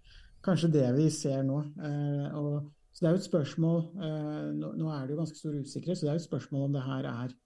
kanskje 0.44 0.72
det 0.74 0.88
vi 0.98 1.08
ser 1.16 1.46
nå. 1.48 1.62
Eh, 1.80 2.40
og, 2.40 2.72
så 2.92 3.06
det 3.06 3.10
er 3.10 3.16
jo 3.16 3.22
et 3.22 3.30
spørsmål 3.30 3.80
eh, 4.04 4.50
nå, 4.58 4.74
nå 4.82 4.90
er 4.92 5.06
det 5.06 5.16
jo 5.16 5.22
ganske 5.22 5.40
stor 5.40 5.56
usikkerhet, 5.56 6.00
så 6.00 6.08
det 6.08 6.12
er 6.12 6.20
jo 6.20 6.24
et 6.26 6.28
spørsmål 6.28 6.68
om 6.68 6.76
det 6.76 6.88
her 6.90 7.08
er 7.14 7.38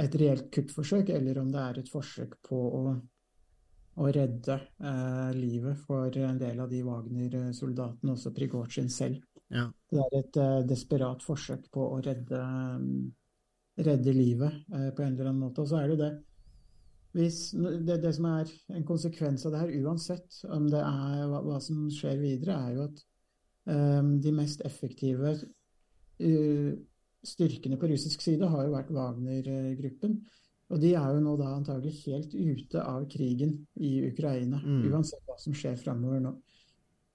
et 0.00 0.20
reelt 0.22 0.46
kuppforsøk, 0.54 1.10
eller 1.16 1.42
om 1.42 1.50
det 1.50 1.64
er 1.64 1.80
et 1.82 1.90
forsøk 1.90 2.38
på 2.46 2.60
å, 2.78 2.84
å 4.00 4.08
redde 4.14 4.56
eh, 4.56 5.30
livet 5.36 5.80
for 5.86 6.16
en 6.24 6.38
del 6.40 6.62
av 6.62 6.70
de 6.70 6.80
Wagner-soldatene, 6.86 8.14
også 8.14 8.32
Prigozjin 8.36 8.88
selv. 8.92 9.20
Ja. 9.52 9.66
Det 9.90 10.00
er 10.00 10.16
et 10.20 10.40
eh, 10.40 10.56
desperat 10.70 11.22
forsøk 11.26 11.68
på 11.74 11.84
å 11.96 12.00
redde, 12.04 12.40
eh, 12.40 13.84
redde 13.84 14.16
livet 14.16 14.56
eh, 14.72 14.90
på 14.96 15.04
en 15.04 15.14
eller 15.14 15.30
annen 15.30 15.44
måte. 15.44 15.64
Og 15.64 15.72
så 15.72 15.82
er 15.82 15.92
det 15.92 16.00
det 16.00 16.12
hvis, 17.18 17.38
det, 17.58 17.96
det 18.04 18.12
som 18.14 18.28
er 18.30 18.50
en 18.70 18.84
konsekvens 18.86 19.44
av 19.46 19.54
det 19.54 19.62
her, 19.64 19.72
uansett 19.82 20.42
om 20.54 20.68
det 20.70 20.78
er 20.78 21.24
hva, 21.26 21.40
hva 21.42 21.58
som 21.62 21.88
skjer 21.90 22.20
videre, 22.22 22.54
er 22.54 22.76
jo 22.76 22.84
at 22.86 23.02
eh, 23.74 24.12
de 24.26 24.34
mest 24.36 24.62
effektive 24.66 25.34
uh, 26.20 26.70
styrkene 27.26 27.78
på 27.80 27.90
russisk 27.90 28.22
side 28.22 28.48
har 28.52 28.66
jo 28.66 28.76
vært 28.76 28.92
Wagner-gruppen. 28.94 30.20
Og 30.70 30.78
de 30.80 30.92
er 30.94 31.14
jo 31.14 31.20
nå 31.24 31.36
da 31.38 31.48
antagelig 31.56 31.96
helt 32.06 32.34
ute 32.34 32.82
av 32.86 33.08
krigen 33.10 33.56
i 33.80 34.06
Ukraina, 34.12 34.60
Mm. 34.62 34.84
uansett 34.92 35.24
hva 35.26 35.36
som 35.38 35.52
skjer 35.52 35.76
framover 35.76 36.20
nå. 36.20 36.34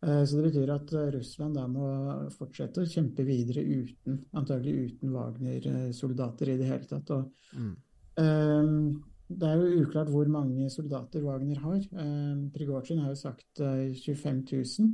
Eh, 0.04 0.26
Så 0.26 0.36
det 0.42 0.52
betyr 0.52 0.70
at 0.76 0.92
eh, 0.94 1.12
Russland 1.18 1.56
da 1.56 1.66
må 1.68 2.30
fortsette 2.36 2.82
å 2.84 2.86
kjempe 2.86 3.24
videre 3.26 3.64
uten, 3.64 4.26
antagelig 4.34 4.92
uten 4.92 5.12
Wagner-soldater 5.16 6.50
i 6.54 6.58
det 6.58 6.68
hele 6.68 6.86
tatt. 6.86 7.10
Og, 7.12 7.32
Mm. 7.56 7.76
um, 8.18 9.04
det 9.30 9.48
er 9.48 9.56
jo 9.58 9.86
uklart 9.86 10.10
hvor 10.10 10.28
mange 10.30 10.70
soldater 10.70 11.22
Wagner 11.24 11.56
har. 11.58 11.82
Um, 11.94 12.50
Prigozjin 12.52 13.00
har 13.00 13.10
jo 13.10 13.16
sagt 13.16 13.60
uh, 13.62 13.94
25 13.94 14.44
000, 14.52 14.92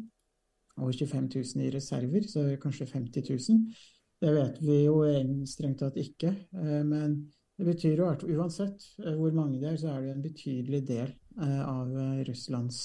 og 0.78 0.94
25 0.94 1.28
000 1.36 1.66
i 1.66 1.70
reserver, 1.72 2.22
så 2.22 2.58
kanskje 2.62 2.88
50 2.88 3.22
000. 3.50 3.74
Det 4.22 4.34
vet 4.36 4.62
vi 4.62 4.84
jo 4.86 5.02
strengt 5.46 5.80
tatt 5.80 5.96
ikke, 5.98 6.36
Uh, 6.54 6.84
men 6.84 7.32
Det 7.60 7.68
betyr 7.68 8.00
jo 8.00 8.08
at 8.10 8.24
uansett 8.26 8.86
eh, 9.04 9.16
hvor 9.18 9.34
mange 9.36 9.60
det 9.62 9.74
er, 9.74 9.78
så 9.78 9.92
er 9.94 10.06
det 10.06 10.16
en 10.16 10.24
betydelig 10.24 10.82
del 10.88 11.10
eh, 11.12 11.62
av 11.62 11.92
eh, 11.94 12.24
Russlands 12.30 12.84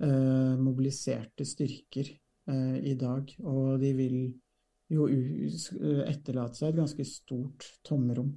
mobiliserte 0.00 1.44
styrker 1.44 2.06
i 2.48 2.94
dag. 2.96 3.34
Og 3.44 3.74
de 3.82 3.90
vil 3.92 4.14
jo 4.88 5.04
etterlate 6.08 6.56
seg 6.56 6.70
et 6.70 6.78
ganske 6.78 7.04
stort 7.04 7.66
tomrom. 7.84 8.30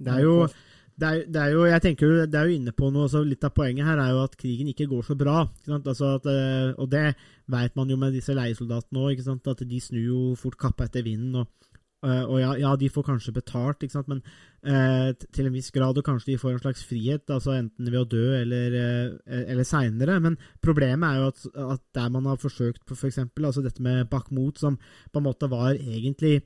Det 0.00 0.14
er 0.14 0.24
jo 0.24 0.38
det 0.48 1.10
er, 1.10 1.20
det 1.28 1.42
er 1.42 1.52
jo, 1.52 1.66
jeg 1.68 1.84
tenker 1.84 2.08
jo, 2.08 2.24
det 2.24 2.40
er 2.40 2.48
jo 2.48 2.56
inne 2.56 2.72
på 2.72 2.88
noe, 2.94 3.10
så 3.12 3.20
Litt 3.20 3.44
av 3.44 3.52
poenget 3.52 3.90
her 3.90 4.00
er 4.00 4.14
jo 4.14 4.24
at 4.24 4.38
krigen 4.40 4.72
ikke 4.72 4.88
går 4.88 5.04
så 5.10 5.18
bra. 5.20 5.42
Altså 5.68 6.14
at, 6.16 6.32
og 6.80 6.88
det 6.96 7.06
vet 7.52 7.76
man 7.76 7.92
jo 7.92 8.00
med 8.00 8.16
disse 8.16 8.32
leiesoldatene 8.40 9.04
òg, 9.04 9.20
at 9.20 9.66
de 9.68 9.84
snur 9.84 10.00
jo 10.06 10.22
fort 10.40 10.56
kappa 10.64 10.88
etter 10.88 11.04
vinden. 11.04 11.42
Og, 11.44 11.59
eh, 12.06 12.22
og 12.24 12.38
ja, 12.40 12.52
ja, 12.60 12.74
de 12.80 12.90
får 12.92 13.06
kanskje 13.06 13.34
betalt, 13.36 13.82
ikke 13.82 13.96
sant? 13.96 14.08
men 14.10 14.22
uh, 14.66 15.10
til 15.34 15.48
en 15.48 15.56
viss 15.56 15.70
grad, 15.74 15.98
og 15.98 16.06
kanskje 16.06 16.32
de 16.32 16.38
får 16.40 16.54
en 16.54 16.62
slags 16.64 16.84
frihet, 16.88 17.24
altså 17.30 17.56
enten 17.56 17.90
ved 17.90 18.00
å 18.00 18.08
dø 18.08 18.24
eller, 18.38 18.76
uh, 18.76 19.40
eller 19.40 19.68
seinere. 19.68 20.20
Men 20.24 20.38
problemet 20.64 21.08
er 21.08 21.20
jo 21.20 21.32
at, 21.32 21.44
at 21.76 21.84
der 21.98 22.14
man 22.14 22.30
har 22.30 22.40
forsøkt 22.40 22.86
på 22.88 22.96
f.eks. 22.96 23.22
Altså 23.26 23.64
dette 23.64 23.84
med 23.84 24.08
Bakhmut, 24.12 24.60
som 24.60 24.78
på 25.12 25.22
en 25.22 25.28
måte 25.28 25.50
var 25.52 25.74
egentlig 25.74 26.40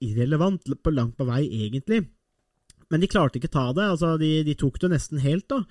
irrelevant, 0.00 0.68
på 0.82 0.92
langt 0.94 1.16
på 1.18 1.26
vei 1.28 1.44
egentlig. 1.48 2.04
Men 2.94 3.02
de 3.02 3.10
klarte 3.10 3.40
ikke 3.40 3.50
ta 3.50 3.66
det. 3.74 3.88
altså 3.96 4.14
De, 4.20 4.30
de 4.46 4.54
tok 4.54 4.78
det 4.84 4.92
nesten 4.92 5.18
helt. 5.18 5.48
da. 5.50 5.64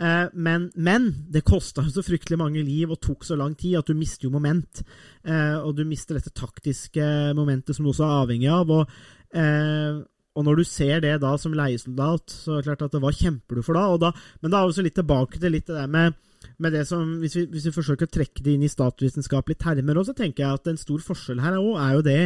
Eh, 0.00 0.30
men, 0.32 0.70
men 0.80 1.10
det 1.28 1.44
kosta 1.44 1.84
så 1.84 2.04
fryktelig 2.04 2.38
mange 2.40 2.62
liv 2.64 2.88
og 2.88 3.02
tok 3.04 3.26
så 3.28 3.36
lang 3.36 3.52
tid 3.60 3.76
at 3.82 3.90
du 3.90 3.98
mister 3.98 4.26
jo 4.26 4.32
moment. 4.32 4.80
Eh, 5.20 5.58
og 5.60 5.74
du 5.76 5.84
mister 5.84 6.16
dette 6.16 6.32
taktiske 6.32 7.04
momentet 7.36 7.76
som 7.76 7.84
du 7.84 7.92
også 7.92 8.06
er 8.06 8.16
avhengig 8.22 8.48
av. 8.54 8.72
Og, 8.72 8.96
eh, 9.36 10.00
og 10.40 10.46
når 10.46 10.62
du 10.62 10.64
ser 10.64 11.04
det 11.04 11.18
da 11.20 11.34
som 11.42 11.52
leiesoldat, 11.58 12.32
så 12.32 12.56
er 12.56 12.64
det 12.64 12.70
klart 12.70 12.88
at 12.88 12.98
hva 13.02 13.12
kjemper 13.12 13.60
du 13.60 13.66
for 13.66 13.76
da? 13.76 13.84
Da 14.00 14.14
men 14.40 14.48
da 14.48 14.62
er 14.62 14.68
vi 14.68 14.72
også 14.72 14.86
litt 14.86 14.96
tilbake 14.96 15.42
til 15.42 15.52
litt 15.52 15.68
det 15.68 15.76
der 15.76 15.90
med 15.90 16.16
med 16.56 16.72
det 16.72 16.86
som, 16.88 17.18
hvis 17.20 17.34
vi, 17.36 17.42
hvis 17.52 17.66
vi 17.68 17.72
forsøker 17.74 18.08
å 18.08 18.12
trekke 18.16 18.40
det 18.44 18.54
inn 18.56 18.64
i 18.64 18.70
statsvitenskapelige 18.70 19.60
termer, 19.60 19.98
også, 20.00 20.14
så 20.14 20.22
tenker 20.22 20.44
jeg 20.44 20.56
at 20.56 20.70
en 20.70 20.80
stor 20.80 21.02
forskjell 21.04 21.42
her 21.44 21.58
også 21.58 21.82
er 21.84 21.92
jo 21.92 22.04
det 22.06 22.22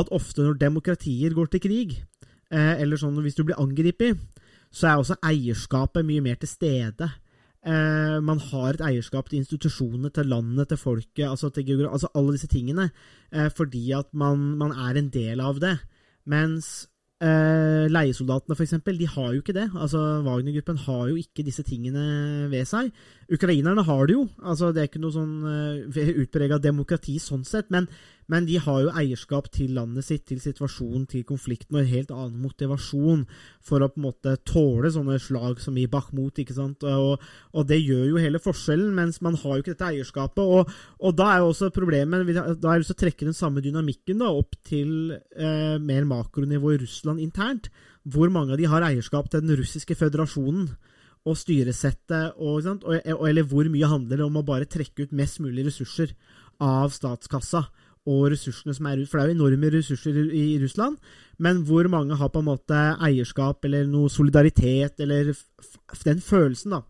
at 0.00 0.10
ofte 0.18 0.42
når 0.42 0.58
demokratier 0.58 1.36
går 1.36 1.52
til 1.52 1.62
krig, 1.62 1.94
eller 2.52 3.00
sånn 3.00 3.16
hvis 3.24 3.38
du 3.38 3.46
blir 3.48 3.60
angrepet, 3.60 4.18
så 4.72 4.88
er 4.88 5.00
også 5.00 5.16
eierskapet 5.24 6.04
mye 6.04 6.24
mer 6.24 6.36
til 6.40 6.50
stede. 6.50 7.08
Eh, 7.62 8.18
man 8.26 8.40
har 8.42 8.74
et 8.74 8.82
eierskap 8.88 9.28
til 9.30 9.38
institusjonene, 9.38 10.10
til 10.10 10.26
landet, 10.26 10.68
til 10.72 10.80
folket, 10.80 11.28
altså, 11.28 11.50
til 11.54 11.84
altså 11.86 12.10
alle 12.18 12.34
disse 12.34 12.50
tingene, 12.50 12.90
eh, 13.32 13.50
fordi 13.54 13.92
at 13.94 14.08
man, 14.12 14.56
man 14.58 14.72
er 14.72 14.98
en 14.98 15.10
del 15.14 15.40
av 15.40 15.60
det. 15.62 15.76
Mens 16.26 16.88
eh, 17.22 17.86
leiesoldatene, 17.86 18.56
eksempel, 18.58 18.98
de 18.98 19.06
har 19.06 19.30
jo 19.30 19.44
ikke 19.44 19.54
det. 19.54 19.68
Altså, 19.78 20.00
Wagner-gruppen 20.26 20.80
har 20.88 21.04
jo 21.12 21.20
ikke 21.20 21.44
disse 21.46 21.62
tingene 21.62 22.48
ved 22.50 22.66
seg. 22.66 22.90
Ukrainerne 23.30 23.84
har 23.86 24.06
det 24.10 24.18
jo. 24.18 24.26
Altså, 24.42 24.72
det 24.72 24.82
er 24.82 24.90
ikke 24.90 25.04
noe 25.04 25.14
sånn 25.14 25.36
uh, 25.46 26.12
utprega 26.24 26.58
demokrati 26.58 27.20
sånn 27.22 27.46
sett, 27.46 27.70
men, 27.70 27.86
men 28.30 28.46
de 28.46 28.58
har 28.62 28.80
jo 28.84 28.92
eierskap 28.98 29.48
til 29.54 29.74
landet 29.76 30.06
sitt, 30.06 30.24
til 30.28 30.40
situasjonen, 30.42 31.06
til 31.10 31.24
konflikten, 31.26 31.76
og 31.76 31.82
en 31.82 31.90
helt 31.90 32.12
annen 32.14 32.42
motivasjon 32.42 33.24
for 33.64 33.82
å 33.82 33.90
på 33.92 34.00
en 34.00 34.06
måte 34.06 34.34
tåle 34.48 34.92
sånne 34.94 35.18
slag 35.22 35.60
som 35.62 35.76
i 35.80 35.88
Bakhmut. 35.90 36.38
ikke 36.38 36.56
sant? 36.56 36.86
Og, 36.86 37.22
og 37.52 37.68
det 37.68 37.80
gjør 37.82 38.06
jo 38.12 38.22
hele 38.22 38.42
forskjellen, 38.42 38.92
mens 38.96 39.20
man 39.24 39.36
har 39.40 39.56
jo 39.56 39.64
ikke 39.64 39.74
dette 39.74 39.90
eierskapet. 39.90 40.42
Og, 40.42 40.70
og 41.02 41.18
da 41.18 41.32
er 41.32 41.42
jo 41.42 41.50
også 41.50 41.72
problemet 41.74 42.30
Da 42.32 42.44
har 42.68 42.78
jeg 42.78 42.84
lyst 42.84 42.92
til 42.94 43.00
å 43.00 43.02
trekke 43.02 43.28
den 43.28 43.36
samme 43.36 43.64
dynamikken 43.64 44.22
da, 44.22 44.30
opp 44.30 44.56
til 44.68 45.12
eh, 45.12 45.76
mer 45.82 46.06
makronivå 46.08 46.76
i 46.76 46.80
Russland 46.84 47.22
internt. 47.22 47.68
Hvor 48.02 48.32
mange 48.34 48.54
av 48.54 48.62
de 48.62 48.70
har 48.70 48.86
eierskap 48.86 49.30
til 49.30 49.44
den 49.44 49.56
russiske 49.58 49.96
føderasjonen 49.98 50.70
og 51.22 51.36
styresettet, 51.38 52.38
og, 52.42 52.66
og, 52.66 53.28
eller 53.28 53.46
hvor 53.46 53.68
mye 53.70 53.90
handler 53.90 54.18
det 54.18 54.26
om 54.26 54.40
å 54.40 54.46
bare 54.46 54.66
trekke 54.66 55.06
ut 55.06 55.14
mest 55.14 55.38
mulig 55.42 55.68
ressurser 55.68 56.16
av 56.62 56.90
statskassa 56.94 57.68
og 58.08 58.32
ressursene 58.32 58.74
som 58.74 58.88
er 58.90 59.02
for 59.06 59.20
det 59.20 59.24
er 59.24 59.32
jo 59.32 59.38
enorme 59.38 59.70
ressurser 59.70 60.16
i, 60.34 60.58
Russland, 60.62 60.96
men 61.42 61.62
hvor 61.66 61.86
mange 61.90 62.16
har 62.18 62.32
på 62.34 62.42
en 62.42 62.48
måte 62.50 62.78
eierskap 63.02 63.64
eller 63.68 63.86
noe 63.90 64.10
solidaritet, 64.10 64.98
eller 65.02 65.32
den 66.04 66.22
følelsen 66.22 66.74
da, 66.76 66.82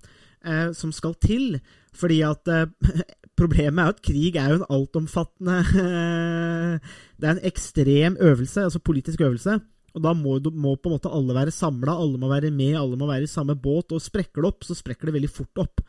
eh, 0.44 0.70
som 0.76 0.92
skal 0.92 1.16
til. 1.20 1.58
Fordi 1.92 2.22
at 2.24 2.48
eh, 2.48 3.02
problemet 3.40 3.82
er 3.82 3.92
at 3.92 4.00
krig 4.04 4.36
er 4.36 4.54
jo 4.54 4.60
en 4.62 4.70
altomfattende 4.72 5.58
Det 7.22 7.28
er 7.28 7.36
en 7.36 7.44
ekstrem 7.46 8.16
øvelse, 8.20 8.64
altså 8.64 8.80
politisk 8.80 9.20
øvelse. 9.20 9.60
Og 9.92 10.00
da 10.00 10.14
må, 10.16 10.38
må 10.40 10.74
på 10.80 10.88
en 10.88 10.96
måte 10.96 11.12
alle 11.12 11.36
være 11.36 11.52
samla, 11.52 11.92
alle 11.92 12.18
må 12.18 12.30
være 12.30 12.50
med, 12.50 12.78
alle 12.80 12.96
må 12.96 13.06
være 13.06 13.28
i 13.28 13.30
samme 13.30 13.54
båt. 13.60 13.92
Og 13.92 14.02
sprekker 14.02 14.40
det 14.40 14.48
opp, 14.48 14.64
så 14.64 14.74
sprekker 14.74 15.10
det 15.10 15.16
veldig 15.18 15.30
fort 15.30 15.62
opp. 15.62 15.84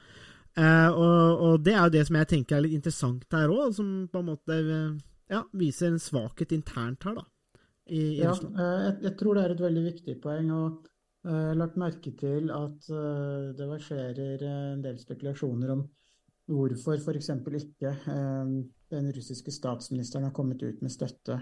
Eh, 0.53 0.89
og, 0.91 1.39
og, 1.39 1.63
det 1.65 1.73
er 1.73 1.88
jo 1.88 1.93
det 1.95 2.03
som 2.05 2.19
jeg 2.19 2.29
tenker 2.29 2.57
er 2.57 2.65
litt 2.67 2.77
interessant 2.77 3.25
her 3.33 3.49
òg, 3.49 3.71
som 3.73 3.88
på 4.12 4.21
en 4.21 4.27
måte 4.27 4.59
ja, 5.31 5.43
viser 5.53 5.91
en 5.91 6.01
svakhet 6.01 6.51
internt 6.55 7.05
her, 7.07 7.21
da. 7.21 7.25
I, 7.86 7.99
i 7.99 8.21
Ja, 8.21 8.33
eh, 8.33 8.79
jeg, 8.88 8.95
jeg 9.07 9.15
tror 9.19 9.38
det 9.38 9.43
er 9.43 9.55
et 9.55 9.63
veldig 9.63 9.83
viktig 9.89 10.17
poeng. 10.23 10.51
og 10.55 10.88
eh, 11.25 11.31
Jeg 11.31 11.49
har 11.51 11.59
lagt 11.59 11.81
merke 11.81 12.13
til 12.19 12.53
at 12.53 12.89
eh, 12.91 13.49
det 13.57 13.69
verserer 13.69 14.45
en 14.51 14.86
del 14.86 14.99
spekulasjoner 15.01 15.75
om 15.75 15.83
hvorfor 16.53 16.99
f.eks. 16.99 17.29
ikke 17.55 17.91
den 18.91 19.05
russiske 19.15 19.51
statsministeren 19.51 20.25
har 20.27 20.33
kommet 20.36 20.63
ut 20.63 20.81
med 20.83 20.91
støtte 20.91 21.38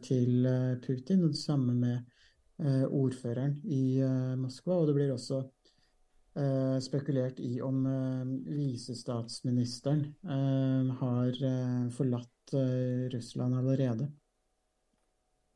til 0.00 0.48
Putin, 0.80 1.26
og 1.26 1.34
det 1.34 1.42
samme 1.42 1.74
med 1.76 2.88
ordføreren 2.88 3.58
i 3.68 4.00
Moskva. 4.40 4.78
Og 4.80 4.88
det 4.88 4.94
blir 4.96 5.12
også 5.12 5.42
spekulert 6.80 7.36
i 7.44 7.60
om 7.60 7.84
visestatsministeren 8.48 10.06
har 11.02 11.36
forlatt 11.92 12.39
eh, 12.54 13.08
Russland 13.14 13.58
allerede. 13.58 14.10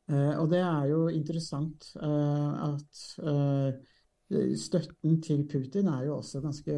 Eh, 0.05 0.33
og 0.37 0.51
det 0.51 0.61
er 0.61 0.85
jo 0.91 1.07
interessant 1.09 1.89
eh, 1.97 2.65
at 2.67 3.03
støtten 4.57 5.19
til 5.21 5.43
Putin 5.49 5.89
er 5.89 6.05
jo 6.07 6.19
også 6.19 6.41
ganske 6.43 6.77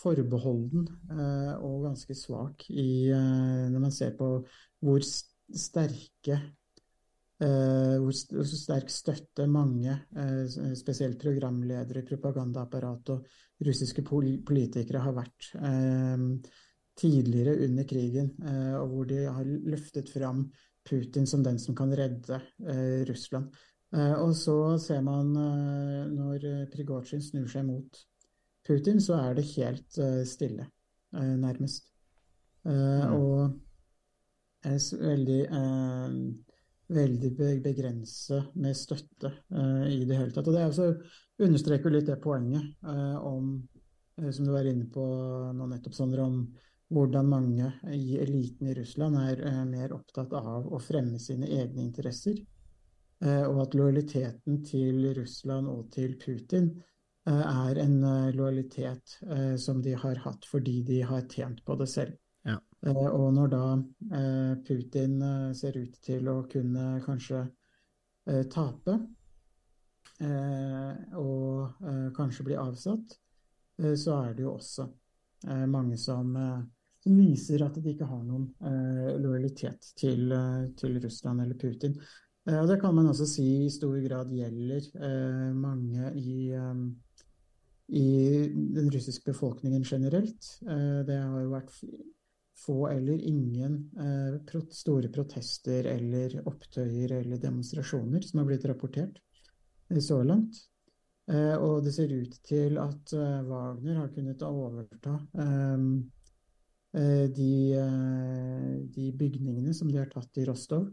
forbeholden 0.00 0.86
eh, 1.10 1.52
og 1.58 1.88
ganske 1.88 2.14
svak 2.14 2.68
i, 2.70 3.10
når 3.10 3.82
man 3.82 3.94
ser 3.94 4.14
på 4.18 4.32
hvor 4.80 5.04
sterke 5.04 6.40
hvor 7.40 8.12
st 8.12 8.34
hvor 8.36 8.44
sterk 8.44 8.90
støtte 8.92 9.46
mange, 9.48 9.94
spesielt 10.76 11.16
programledere, 11.22 12.02
propagandaapparat 12.04 13.12
og 13.14 13.30
russiske 13.64 14.04
pol 14.04 14.26
politikere 14.44 15.00
har 15.00 15.14
vært 15.16 15.48
tidligere 17.00 17.56
under 17.64 17.88
krigen, 17.88 18.30
eh, 18.44 18.74
og 18.76 18.92
hvor 18.92 19.10
de 19.10 19.24
har 19.26 19.48
løftet 19.48 20.12
fram 20.12 20.46
Putin 20.86 21.26
som 21.28 21.42
den 21.44 21.58
som 21.60 21.76
kan 21.76 21.92
redde 21.96 22.40
eh, 22.68 23.02
Russland. 23.08 23.50
Eh, 23.94 24.14
og 24.20 24.34
så 24.38 24.76
ser 24.78 25.00
man 25.02 25.32
når 26.14 26.68
Prigozjin 26.72 27.24
snur 27.24 27.48
seg 27.50 27.66
mot 27.68 28.02
Putin, 28.68 29.00
så 29.00 29.16
er 29.18 29.38
det 29.38 29.48
helt 29.56 29.98
stille, 30.28 30.68
nærmest. 31.16 31.90
Eh, 32.68 33.12
Og 33.16 33.60
er 34.62 34.76
veldig, 35.00 35.40
veldig 36.92 37.30
be 37.38 37.50
begrenset 37.64 38.50
med 38.60 38.76
støtte 38.76 39.30
eh, 39.48 39.86
i 39.94 40.04
det 40.04 40.18
hele 40.18 40.34
tatt. 40.34 40.48
Og 40.48 40.52
det 40.54 40.60
er 40.60 40.68
også 40.68 40.90
understreker 41.40 41.94
litt 41.94 42.10
det 42.10 42.18
poenget 42.20 42.66
eh, 42.84 43.16
om, 43.24 43.54
som 44.20 44.44
du 44.44 44.52
var 44.52 44.68
inne 44.68 44.90
på 44.92 45.04
nå 45.56 45.70
nettopp, 45.70 45.96
Sondre, 45.96 46.26
om 46.26 46.42
hvordan 46.90 47.28
mange 47.30 47.72
i 47.94 48.18
eliten 48.18 48.68
i 48.68 48.74
Russland 48.74 49.18
er 49.22 49.42
eh, 49.46 49.64
mer 49.66 49.92
opptatt 49.94 50.32
av 50.34 50.66
å 50.66 50.80
fremme 50.82 51.20
sine 51.22 51.46
egne 51.46 51.84
interesser. 51.86 52.40
Eh, 53.22 53.44
og 53.46 53.60
at 53.66 53.76
lojaliteten 53.78 54.62
til 54.66 55.04
Russland 55.16 55.70
og 55.70 55.90
til 55.94 56.16
Putin 56.18 56.72
eh, 57.28 57.44
er 57.44 57.78
en 57.84 58.00
lojalitet 58.34 59.20
som 59.60 59.82
de 59.84 59.94
har 59.94 60.22
hatt 60.24 60.48
fordi 60.50 60.80
de 60.86 61.00
har 61.06 61.28
tjent 61.30 61.62
på 61.64 61.78
det 61.78 61.88
selv. 61.92 62.18
Ja. 62.48 62.56
Og 62.88 63.34
når 63.36 63.50
da 63.52 63.64
Putin 64.64 65.18
ser 65.54 65.76
ut 65.76 65.98
til 66.00 66.30
å 66.32 66.38
kunne 66.48 66.94
kanskje 67.04 67.42
tape, 68.48 68.94
og 71.20 71.82
kanskje 72.16 72.46
bli 72.46 72.56
avsatt, 72.56 73.12
så 73.76 74.16
er 74.22 74.32
det 74.38 74.46
jo 74.46 74.54
også 74.54 74.86
mange 75.68 76.00
som, 76.00 76.32
som 77.00 77.16
viser 77.16 77.62
at 77.64 77.78
de 77.80 77.94
ikke 77.94 78.08
har 78.08 78.24
noen 78.26 78.48
eh, 78.60 79.14
lojalitet 79.20 79.92
til, 79.98 80.26
eh, 80.36 80.66
til 80.76 80.98
Russland 81.00 81.40
eller 81.44 81.56
Putin. 81.60 81.96
Eh, 82.48 82.58
og 82.60 82.68
det 82.68 82.80
kan 82.82 82.94
man 82.96 83.08
også 83.10 83.28
si 83.28 83.46
i 83.64 83.72
stor 83.72 83.96
grad 84.04 84.32
gjelder 84.36 84.88
eh, 85.00 85.50
mange 85.56 86.12
i, 86.20 86.50
eh, 86.52 86.82
i 87.96 88.06
den 88.76 88.90
russiske 88.92 89.32
befolkningen 89.32 89.84
generelt. 89.84 90.52
Eh, 90.68 91.00
det 91.08 91.20
har 91.22 91.40
jo 91.40 91.54
vært 91.54 91.72
få 92.60 92.90
eller 92.90 93.22
ingen 93.24 93.86
store 94.68 95.08
protester 95.08 95.86
eller 95.88 96.34
opptøyer 96.44 97.14
eller 97.22 97.40
demonstrasjoner 97.40 98.20
som 98.20 98.42
har 98.42 98.50
blitt 98.50 98.66
rapportert. 98.68 99.16
så 99.96 100.18
langt. 100.22 100.58
Og 101.30 101.80
det 101.82 101.94
ser 101.94 102.12
ut 102.12 102.36
til 102.44 102.76
at 102.78 103.14
Wagner 103.48 104.02
har 104.02 104.12
kunnet 104.12 104.42
overta 104.44 105.16
de, 106.92 107.52
eh, 107.78 108.74
de 108.90 109.12
bygningene 109.12 109.74
som 109.74 109.90
de 109.90 109.98
har 109.98 110.10
tatt 110.10 110.38
i 110.38 110.44
Rostov, 110.48 110.88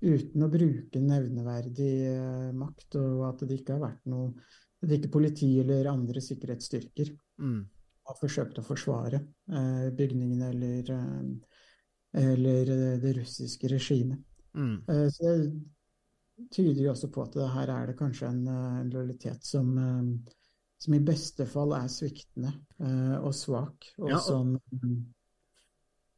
uten 0.00 0.42
å 0.42 0.48
bruke 0.48 1.00
nevneverdig 1.02 1.92
eh, 2.08 2.52
makt, 2.56 2.96
og 2.96 3.24
at 3.28 3.42
det 3.48 3.60
ikke 3.60 3.74
har 3.76 3.84
vært 3.90 4.06
noe 4.06 4.32
At 4.80 4.94
ikke 4.96 5.10
politi 5.12 5.58
eller 5.60 5.90
andre 5.90 6.22
sikkerhetsstyrker 6.24 7.10
Mm. 7.40 7.66
har 8.08 8.16
forsøkt 8.16 8.58
å 8.58 8.64
forsvare 8.64 9.18
eh, 9.52 9.90
bygningene 9.92 10.48
eller, 10.54 10.90
eh, 10.94 12.22
eller 12.22 12.70
eh, 12.76 12.98
det 13.02 13.12
russiske 13.18 13.68
regimet. 13.68 14.22
Mm. 14.56 14.78
Eh, 14.88 15.08
Så 15.12 15.34
det 15.36 16.48
tyder 16.50 16.82
jo 16.82 16.92
også 16.94 17.10
på 17.12 17.22
at 17.26 17.32
det 17.36 17.50
her 17.52 17.68
er 17.68 17.86
det 17.90 17.98
kanskje 17.98 18.28
en, 18.30 18.40
eh, 18.48 18.80
en 18.80 18.90
lojalitet 18.90 19.44
som, 19.44 19.76
eh, 19.76 20.32
som 20.80 20.96
i 20.96 21.02
beste 21.04 21.46
fall 21.48 21.74
er 21.76 21.88
sviktende 21.92 22.52
eh, 22.80 23.16
og 23.18 23.34
svak, 23.36 23.90
og 24.00 24.12
Ja, 24.14 24.20
som, 24.24 24.54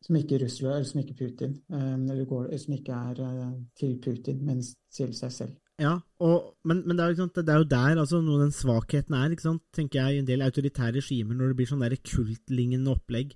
som 0.02 0.18
ikke 0.18 0.38
Russland, 0.44 0.76
eller 0.76 0.90
som 0.90 1.02
ikke 1.02 1.18
Putin, 1.18 1.56
eh, 1.72 1.96
eller 1.96 2.28
går, 2.30 2.52
som 2.62 2.76
ikke 2.76 3.00
er 3.10 3.24
eh, 3.26 3.50
til 3.78 3.98
Putin, 4.04 4.44
men 4.46 4.62
til 4.94 5.14
seg 5.18 5.34
selv. 5.34 5.58
Ja, 5.82 5.96
og, 6.22 6.52
men, 6.68 6.84
men 6.86 6.98
det, 6.98 7.04
er 7.04 7.18
sant, 7.18 7.34
det 7.34 7.50
er 7.50 7.62
jo 7.62 7.70
der 7.70 7.98
altså, 7.98 8.20
noe 8.22 8.42
den 8.44 8.54
svakheten 8.54 9.16
er, 9.18 9.34
tenker 9.74 9.98
jeg, 9.98 10.14
i 10.14 10.22
en 10.22 10.28
del 10.28 10.44
autoritære 10.46 11.00
regimer, 11.00 11.34
når 11.34 11.50
det 11.50 11.58
blir 11.58 11.70
sånn 11.72 11.86
kultlignende 12.06 12.92
opplegg, 12.92 13.34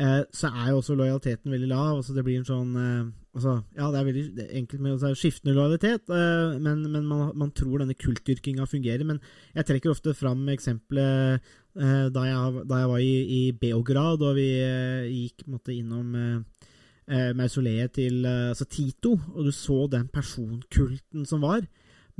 eh, 0.00 0.22
så 0.32 0.50
er 0.50 0.70
jo 0.70 0.78
også 0.80 0.96
lojaliteten 0.96 1.52
veldig 1.52 1.68
lav. 1.70 1.96
Altså, 1.98 2.14
det 2.16 2.24
blir 2.26 2.40
en 2.40 2.48
sånn 2.48 2.76
eh, 2.78 3.10
altså, 3.36 3.56
Ja, 3.76 3.90
det 3.92 4.00
er 4.00 4.06
veldig 4.08 4.24
det 4.36 4.46
er 4.46 4.60
enkelt 4.60 4.84
med 4.84 4.94
altså, 4.94 5.12
skiftende 5.18 5.56
lojalitet, 5.56 6.12
eh, 6.12 6.56
men, 6.62 6.84
men 6.92 7.08
man, 7.08 7.24
man 7.38 7.52
tror 7.56 7.82
denne 7.82 7.98
kultdyrkinga 7.98 8.66
fungerer. 8.70 9.04
Men 9.08 9.20
jeg 9.56 9.68
trekker 9.68 9.92
ofte 9.92 10.14
fram 10.16 10.46
eksempelet 10.52 11.42
eh, 11.76 12.08
da, 12.14 12.26
jeg, 12.28 12.66
da 12.70 12.82
jeg 12.82 12.92
var 12.94 13.04
i, 13.04 13.14
i 13.38 13.42
Beograd, 13.52 14.24
og 14.24 14.36
vi 14.38 14.48
eh, 14.62 15.10
gikk 15.10 15.46
måtte, 15.52 15.76
innom 15.76 16.16
eh, 16.16 17.30
mausoleet 17.36 17.96
til 17.98 18.22
altså 18.24 18.64
Tito, 18.70 19.16
og 19.34 19.46
du 19.48 19.52
så 19.52 19.84
den 19.90 20.06
personkulten 20.12 21.26
som 21.28 21.42
var. 21.44 21.66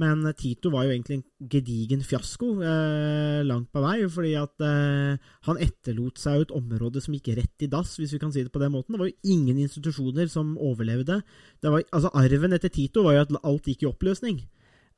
Men 0.03 0.25
Tito 0.39 0.73
var 0.73 0.87
jo 0.87 0.95
egentlig 0.95 1.21
en 1.21 1.49
gedigen 1.53 2.03
fiasko 2.07 2.49
eh, 2.65 3.43
langt 3.47 3.71
på 3.75 3.83
vei, 3.85 3.99
fordi 4.11 4.33
at 4.41 4.65
eh, 4.67 5.29
han 5.49 5.61
etterlot 5.63 6.19
seg 6.21 6.41
jo 6.41 6.47
et 6.49 6.57
område 6.59 7.03
som 7.05 7.15
gikk 7.17 7.33
rett 7.39 7.67
i 7.67 7.71
dass, 7.71 7.95
hvis 8.01 8.17
vi 8.17 8.23
kan 8.23 8.33
si 8.35 8.43
det 8.43 8.55
på 8.55 8.63
den 8.63 8.75
måten. 8.75 8.97
Det 8.97 9.03
var 9.03 9.13
jo 9.13 9.37
ingen 9.37 9.61
institusjoner 9.63 10.31
som 10.33 10.57
overlevde. 10.59 11.21
Var, 11.63 11.87
altså 11.91 12.11
Arven 12.19 12.59
etter 12.59 12.73
Tito 12.73 13.07
var 13.07 13.17
jo 13.19 13.25
at 13.27 13.39
alt 13.43 13.71
gikk 13.71 13.87
i 13.87 13.93
oppløsning. 13.93 14.43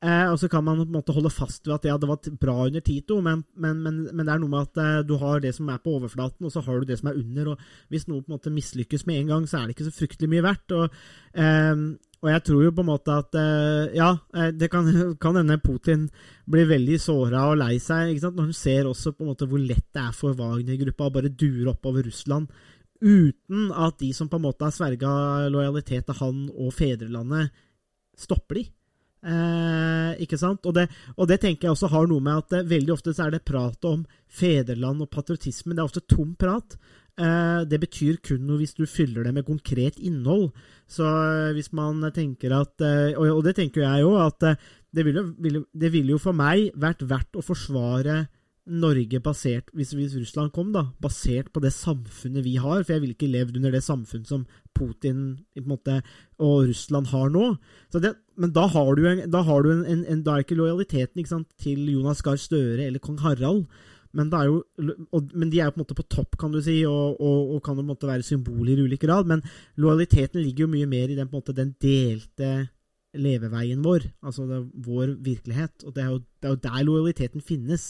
Eh, 0.05 0.27
og 0.29 0.37
så 0.41 0.51
kan 0.53 0.65
man 0.65 0.83
på 0.83 0.85
en 0.85 0.97
måte 0.99 1.15
holde 1.17 1.31
fast 1.33 1.65
ved 1.65 1.79
at 1.79 1.87
ja, 1.89 1.95
det 1.97 2.09
var 2.11 2.21
bra 2.41 2.67
under 2.67 2.83
Tito, 2.85 3.21
men, 3.25 3.45
men, 3.57 3.79
men, 3.81 4.03
men 4.13 4.27
det 4.27 4.35
er 4.35 4.43
noe 4.43 4.53
med 4.53 4.67
at 4.67 4.81
eh, 4.83 5.05
du 5.07 5.15
har 5.21 5.41
det 5.41 5.55
som 5.57 5.71
er 5.73 5.81
på 5.81 5.95
overflaten, 5.97 6.45
og 6.45 6.53
så 6.53 6.61
har 6.67 6.81
du 6.81 6.91
det 6.91 6.99
som 7.01 7.09
er 7.09 7.21
under. 7.21 7.55
og 7.55 7.93
Hvis 7.93 8.09
noe 8.11 8.21
på 8.21 8.29
en 8.29 8.37
måte 8.37 8.53
mislykkes 8.53 9.07
med 9.09 9.23
en 9.23 9.33
gang, 9.33 9.47
så 9.49 9.61
er 9.61 9.67
det 9.67 9.77
ikke 9.77 9.89
så 9.89 9.97
fryktelig 9.97 10.33
mye 10.35 10.45
verdt. 10.45 10.77
og 10.77 10.85
eh, 11.33 11.73
og 12.25 12.31
jeg 12.33 12.45
tror 12.47 12.63
jo 12.65 12.73
på 12.73 12.81
en 12.81 12.89
måte 12.89 13.15
at 13.21 13.37
eh, 13.37 13.97
ja, 13.99 14.15
eh, 14.33 14.53
det 14.57 14.71
kan, 14.73 14.87
kan 15.23 15.37
hende 15.37 15.61
Putin 15.61 16.07
blir 16.49 16.71
veldig 16.71 16.97
såra 17.01 17.47
og 17.51 17.59
lei 17.61 17.75
seg 17.83 18.15
ikke 18.15 18.25
sant? 18.27 18.39
når 18.39 18.49
hun 18.49 18.57
ser 18.57 18.89
også 18.89 19.13
på 19.13 19.25
en 19.25 19.35
måte 19.35 19.49
hvor 19.51 19.61
lett 19.61 19.91
det 19.93 20.01
er 20.01 20.17
for 20.17 20.37
Wagner-gruppa 20.39 21.11
å 21.11 21.15
bare 21.19 21.33
dure 21.33 21.75
oppover 21.75 22.09
Russland 22.09 22.49
uten 23.05 23.69
at 23.77 23.99
de 24.01 24.09
som 24.17 24.31
på 24.33 24.39
en 24.41 24.47
måte 24.47 24.65
har 24.65 24.73
sverga 24.73 25.11
lojalitet 25.53 26.09
til 26.09 26.19
han 26.23 26.41
og 26.55 26.73
fedrelandet, 26.73 27.53
stopper 28.17 28.61
de. 28.61 28.65
Eh, 29.25 30.11
ikke 30.25 30.39
sant? 30.41 30.65
Og 30.69 30.77
det, 30.77 30.87
og 31.17 31.29
det 31.29 31.41
tenker 31.43 31.69
jeg 31.69 31.77
også 31.77 31.91
har 31.93 32.09
noe 32.09 32.25
med 32.25 32.43
at 32.43 32.51
det, 32.55 32.63
veldig 32.71 32.95
ofte 32.95 33.15
så 33.17 33.27
er 33.27 33.35
det 33.35 33.45
prat 33.49 33.89
om 33.89 34.05
fedreland 34.29 35.05
og 35.05 35.11
patriotisme. 35.13 35.75
Det 35.75 35.83
er 35.83 35.89
ofte 35.89 36.05
tom 36.09 36.35
prat. 36.39 36.79
Eh, 37.15 37.61
det 37.71 37.79
betyr 37.79 38.17
kun 38.27 38.43
noe 38.43 38.59
hvis 38.59 38.75
du 38.75 38.89
fyller 38.91 39.27
det 39.27 39.35
med 39.37 39.47
konkret 39.47 40.01
innhold. 40.03 40.49
Så 40.91 41.07
eh, 41.07 41.53
hvis 41.55 41.71
man 41.77 42.03
tenker 42.15 42.57
at 42.57 42.83
eh, 42.83 43.15
Og, 43.15 43.45
det 43.47 43.55
tenker 43.61 43.85
jeg 43.87 44.07
òg, 44.07 44.19
at 44.19 44.59
det 44.95 45.05
ville 45.07 45.23
vil, 45.39 45.63
det 45.71 45.93
ville 45.95 46.17
jo 46.17 46.23
for 46.23 46.35
meg 46.35 46.73
vært 46.75 47.07
verdt 47.07 47.39
å 47.39 47.45
forsvare 47.45 48.25
Norge 48.65 49.19
basert, 49.21 49.69
hvis, 49.77 49.93
Russland 49.93 50.49
kom, 50.57 50.71
da, 50.73 50.87
basert 51.03 51.51
på 51.53 51.61
det 51.61 51.75
samfunnet 51.77 52.47
vi 52.47 52.55
har. 52.57 52.81
For 52.83 52.95
jeg 52.95 53.03
ville 53.03 53.17
ikke 53.17 53.29
levd 53.29 53.59
under 53.61 53.75
det 53.75 53.83
samfunnet 53.85 54.31
som 54.31 54.47
Putin 54.75 55.37
måte, 55.69 55.99
og 56.41 56.71
Russland 56.71 57.11
har 57.13 57.29
nå. 57.31 57.51
Det, 57.93 58.15
men 58.41 58.55
da 58.57 58.65
har 58.73 58.95
du, 58.97 59.05
en, 59.11 59.21
da 59.31 59.45
har 59.45 59.63
du 59.63 59.71
en, 59.75 60.05
en 60.09 60.23
Da 60.25 60.35
er 60.39 60.47
ikke 60.47 60.57
lojaliteten 60.59 61.21
ikke 61.21 61.35
sant, 61.37 61.51
til 61.61 61.85
Jonas 61.93 62.25
Gahr 62.25 62.41
Støre 62.41 62.89
eller 62.89 63.03
kong 63.05 63.21
Harald. 63.23 63.67
Men, 64.15 64.31
jo, 64.47 64.61
og, 65.11 65.33
men 65.35 65.51
de 65.51 65.59
er 65.61 65.69
jo 65.69 65.75
på 65.75 65.81
en 65.81 65.85
måte 65.85 65.97
på 65.99 66.07
topp, 66.11 66.39
kan 66.41 66.53
du 66.55 66.61
si, 66.63 66.81
og, 66.87 67.19
og, 67.19 67.55
og 67.57 67.63
kan 67.65 67.75
jo 67.75 67.83
på 67.83 67.85
en 67.85 67.91
måte 67.93 68.11
være 68.11 68.27
symboler 68.27 68.79
i 68.79 68.87
ulik 68.87 69.03
grad. 69.03 69.29
Men 69.31 69.43
lojaliteten 69.81 70.43
ligger 70.43 70.67
jo 70.67 70.73
mye 70.77 70.91
mer 70.91 71.11
i 71.11 71.19
den, 71.19 71.31
måte, 71.33 71.57
den 71.57 71.75
delte 71.83 72.53
leveveien 73.15 73.83
vår, 73.85 74.09
altså 74.27 74.47
vår 74.87 75.17
virkelighet. 75.25 75.87
Og 75.87 75.95
det 75.95 76.05
er, 76.05 76.13
jo, 76.13 76.21
det 76.43 76.49
er 76.49 76.55
jo 76.55 76.63
der 76.67 76.87
lojaliteten 76.87 77.45
finnes. 77.45 77.89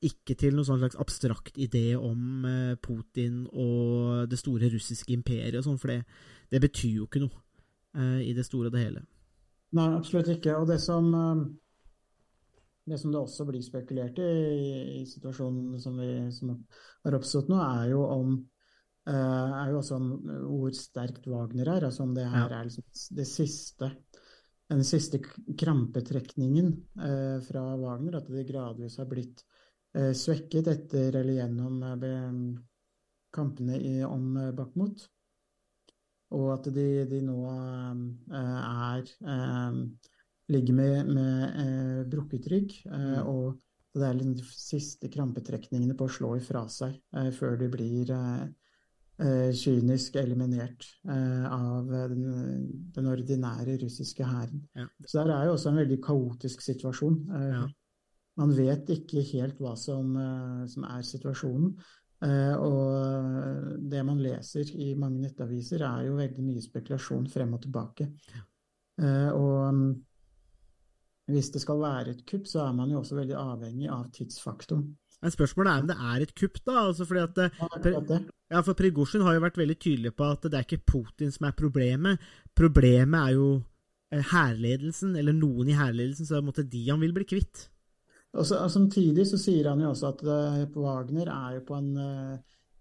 Ikke 0.00 0.34
til 0.38 0.54
noen 0.56 0.64
sånn 0.64 0.80
slags 0.80 0.98
abstrakt 1.02 1.58
idé 1.60 1.92
om 1.98 2.46
eh, 2.48 2.76
Putin 2.80 3.42
og 3.52 4.30
det 4.30 4.38
store 4.40 4.70
russiske 4.72 5.12
imperiet 5.12 5.58
og 5.58 5.66
sånn, 5.66 5.80
for 5.80 5.92
det, 5.92 5.98
det 6.48 6.62
betyr 6.62 7.02
jo 7.02 7.08
ikke 7.08 7.20
noe 7.20 7.34
eh, 7.98 8.22
i 8.30 8.36
det 8.36 8.46
store 8.48 8.70
og 8.70 8.76
det 8.78 8.84
hele. 8.86 9.02
Nei, 9.76 9.90
absolutt 9.98 10.30
ikke. 10.32 10.56
Og 10.56 10.70
det 10.70 10.80
som, 10.82 11.10
eh, 11.14 11.42
det 12.90 12.98
som 13.00 13.12
det 13.14 13.20
også 13.20 13.46
blir 13.48 13.62
spekulert 13.64 14.18
i 14.22 14.30
i 15.00 15.04
situasjonen 15.08 15.78
som, 15.80 15.98
vi, 16.00 16.12
som 16.34 16.54
har 17.06 17.16
oppstått 17.16 17.50
nå, 17.52 17.58
er 17.62 17.92
jo 17.92 18.04
om 18.06 18.34
eh, 19.08 19.14
er 19.14 19.72
jo 19.72 19.80
også 19.80 19.98
om 19.98 20.10
hvor 20.46 20.74
sterkt 20.76 21.28
Wagner 21.30 21.72
er. 21.76 21.88
Altså 21.88 22.04
om 22.04 22.14
det 22.16 22.28
her 22.30 22.52
er 22.52 22.68
liksom 22.68 22.86
det 23.16 23.28
siste 23.30 23.94
den 24.70 24.84
siste 24.86 25.18
krampetrekningen 25.58 26.68
eh, 27.02 27.38
fra 27.42 27.62
Wagner, 27.76 28.20
at 28.20 28.28
det 28.30 28.46
gradvis 28.46 29.00
har 29.00 29.08
blitt 29.10 29.42
eh, 29.98 30.12
svekket 30.14 30.70
etter 30.70 31.16
eller 31.18 31.40
gjennom 31.40 31.80
eh, 31.82 32.36
kampene 33.34 33.80
i, 33.80 33.96
om 34.06 34.36
eh, 34.38 34.52
Bakhmut. 34.54 35.08
Og 36.38 36.52
at 36.54 36.68
de, 36.70 36.86
de 37.10 37.18
nå 37.26 37.40
eh, 37.50 38.62
er 38.70 39.10
ligger 40.50 40.76
med, 40.76 41.10
med 41.14 41.42
eh, 41.64 42.06
brukket 42.10 42.48
rygg. 42.52 42.78
Eh, 42.86 43.18
Mm. 43.20 43.26
og 43.26 43.60
det 43.94 44.06
er 44.06 44.14
liksom 44.14 44.34
de 44.38 44.44
siste 44.54 45.08
krampetrekningene 45.10 45.96
på 45.98 46.06
å 46.06 46.12
slå 46.14 46.36
ifra 46.38 46.66
seg 46.70 46.94
eh, 47.16 47.30
før 47.34 47.56
de 47.58 47.68
blir 47.72 48.10
eh, 48.14 48.44
eh, 49.18 49.50
kynisk 49.56 50.16
eliminert 50.20 50.86
eh, 51.08 51.46
av 51.50 51.90
den, 51.90 52.68
den 52.94 53.10
ordinære 53.10 53.80
russiske 53.82 54.24
hæren. 54.24 54.62
Ja. 54.78 54.86
Så 55.04 55.24
der 55.24 55.34
er 55.34 55.48
jo 55.48 55.56
også 55.56 55.72
en 55.72 55.80
veldig 55.82 56.00
kaotisk 56.06 56.62
situasjon. 56.62 57.18
Ja. 57.50 57.64
Man 58.38 58.54
vet 58.56 58.88
ikke 58.94 59.24
helt 59.32 59.58
hva 59.60 59.74
som, 59.76 60.14
som 60.70 60.86
er 60.86 61.02
situasjonen. 61.04 61.74
Eh, 62.24 62.54
og 62.60 63.80
det 63.90 64.04
man 64.06 64.20
leser 64.22 64.70
i 64.76 64.92
mange 64.94 65.22
nettaviser, 65.24 65.82
er 65.82 66.06
jo 66.06 66.18
veldig 66.18 66.44
mye 66.44 66.62
spekulasjon 66.62 67.26
frem 67.32 67.56
og 67.56 67.62
tilbake. 67.64 68.06
Eh, 69.00 69.30
og 69.32 69.74
mm, 69.74 69.90
hvis 71.32 71.52
det 71.54 71.62
skal 71.62 71.80
være 71.80 72.14
et 72.14 72.24
kupp, 72.28 72.48
så 72.50 72.64
er 72.66 72.74
man 72.76 72.90
jo 72.92 73.00
også 73.00 73.18
veldig 73.18 73.38
avhengig 73.38 73.88
av 73.92 74.08
tidsfaktoren. 74.14 74.90
Men 75.20 75.32
spørsmålet 75.34 75.70
er 75.70 75.82
om 75.82 75.88
det 75.90 75.96
er 76.10 76.22
et 76.24 76.34
kupp, 76.36 76.60
da. 76.64 76.76
Altså 76.86 77.06
fordi 77.08 77.24
at 77.26 77.40
eh, 77.44 77.58
Ja. 77.60 78.20
Ja, 78.50 78.60
for 78.66 78.74
Prigozjin 78.74 79.22
har 79.22 79.36
jo 79.36 79.42
vært 79.44 79.58
veldig 79.60 79.76
tydelig 79.78 80.10
på 80.18 80.26
at 80.26 80.46
det 80.48 80.56
er 80.58 80.64
ikke 80.66 80.86
Putin 80.90 81.30
som 81.30 81.46
er 81.46 81.52
problemet. 81.54 82.22
Problemet 82.56 83.20
er 83.20 83.36
jo 83.36 83.50
eh, 84.10 84.24
hærledelsen, 84.32 85.12
eller 85.20 85.36
noen 85.36 85.70
i 85.70 85.76
hærledelsen, 85.78 86.26
så 86.26 86.34
det 86.34 86.40
er 86.40 86.48
måte 86.48 86.64
de 86.72 86.80
han 86.88 87.04
vil 87.04 87.14
bli 87.14 87.28
kvitt. 87.30 87.68
Og, 88.32 88.46
så, 88.46 88.58
og 88.64 88.72
Samtidig 88.72 89.26
så 89.28 89.38
sier 89.38 89.68
han 89.70 89.82
jo 89.84 89.92
også 89.92 90.10
at 90.14 90.24
eh, 90.24 90.64
Wagner 90.80 91.30
er 91.30 91.60
jo 91.60 91.62
på 91.68 91.78
en, 91.78 91.92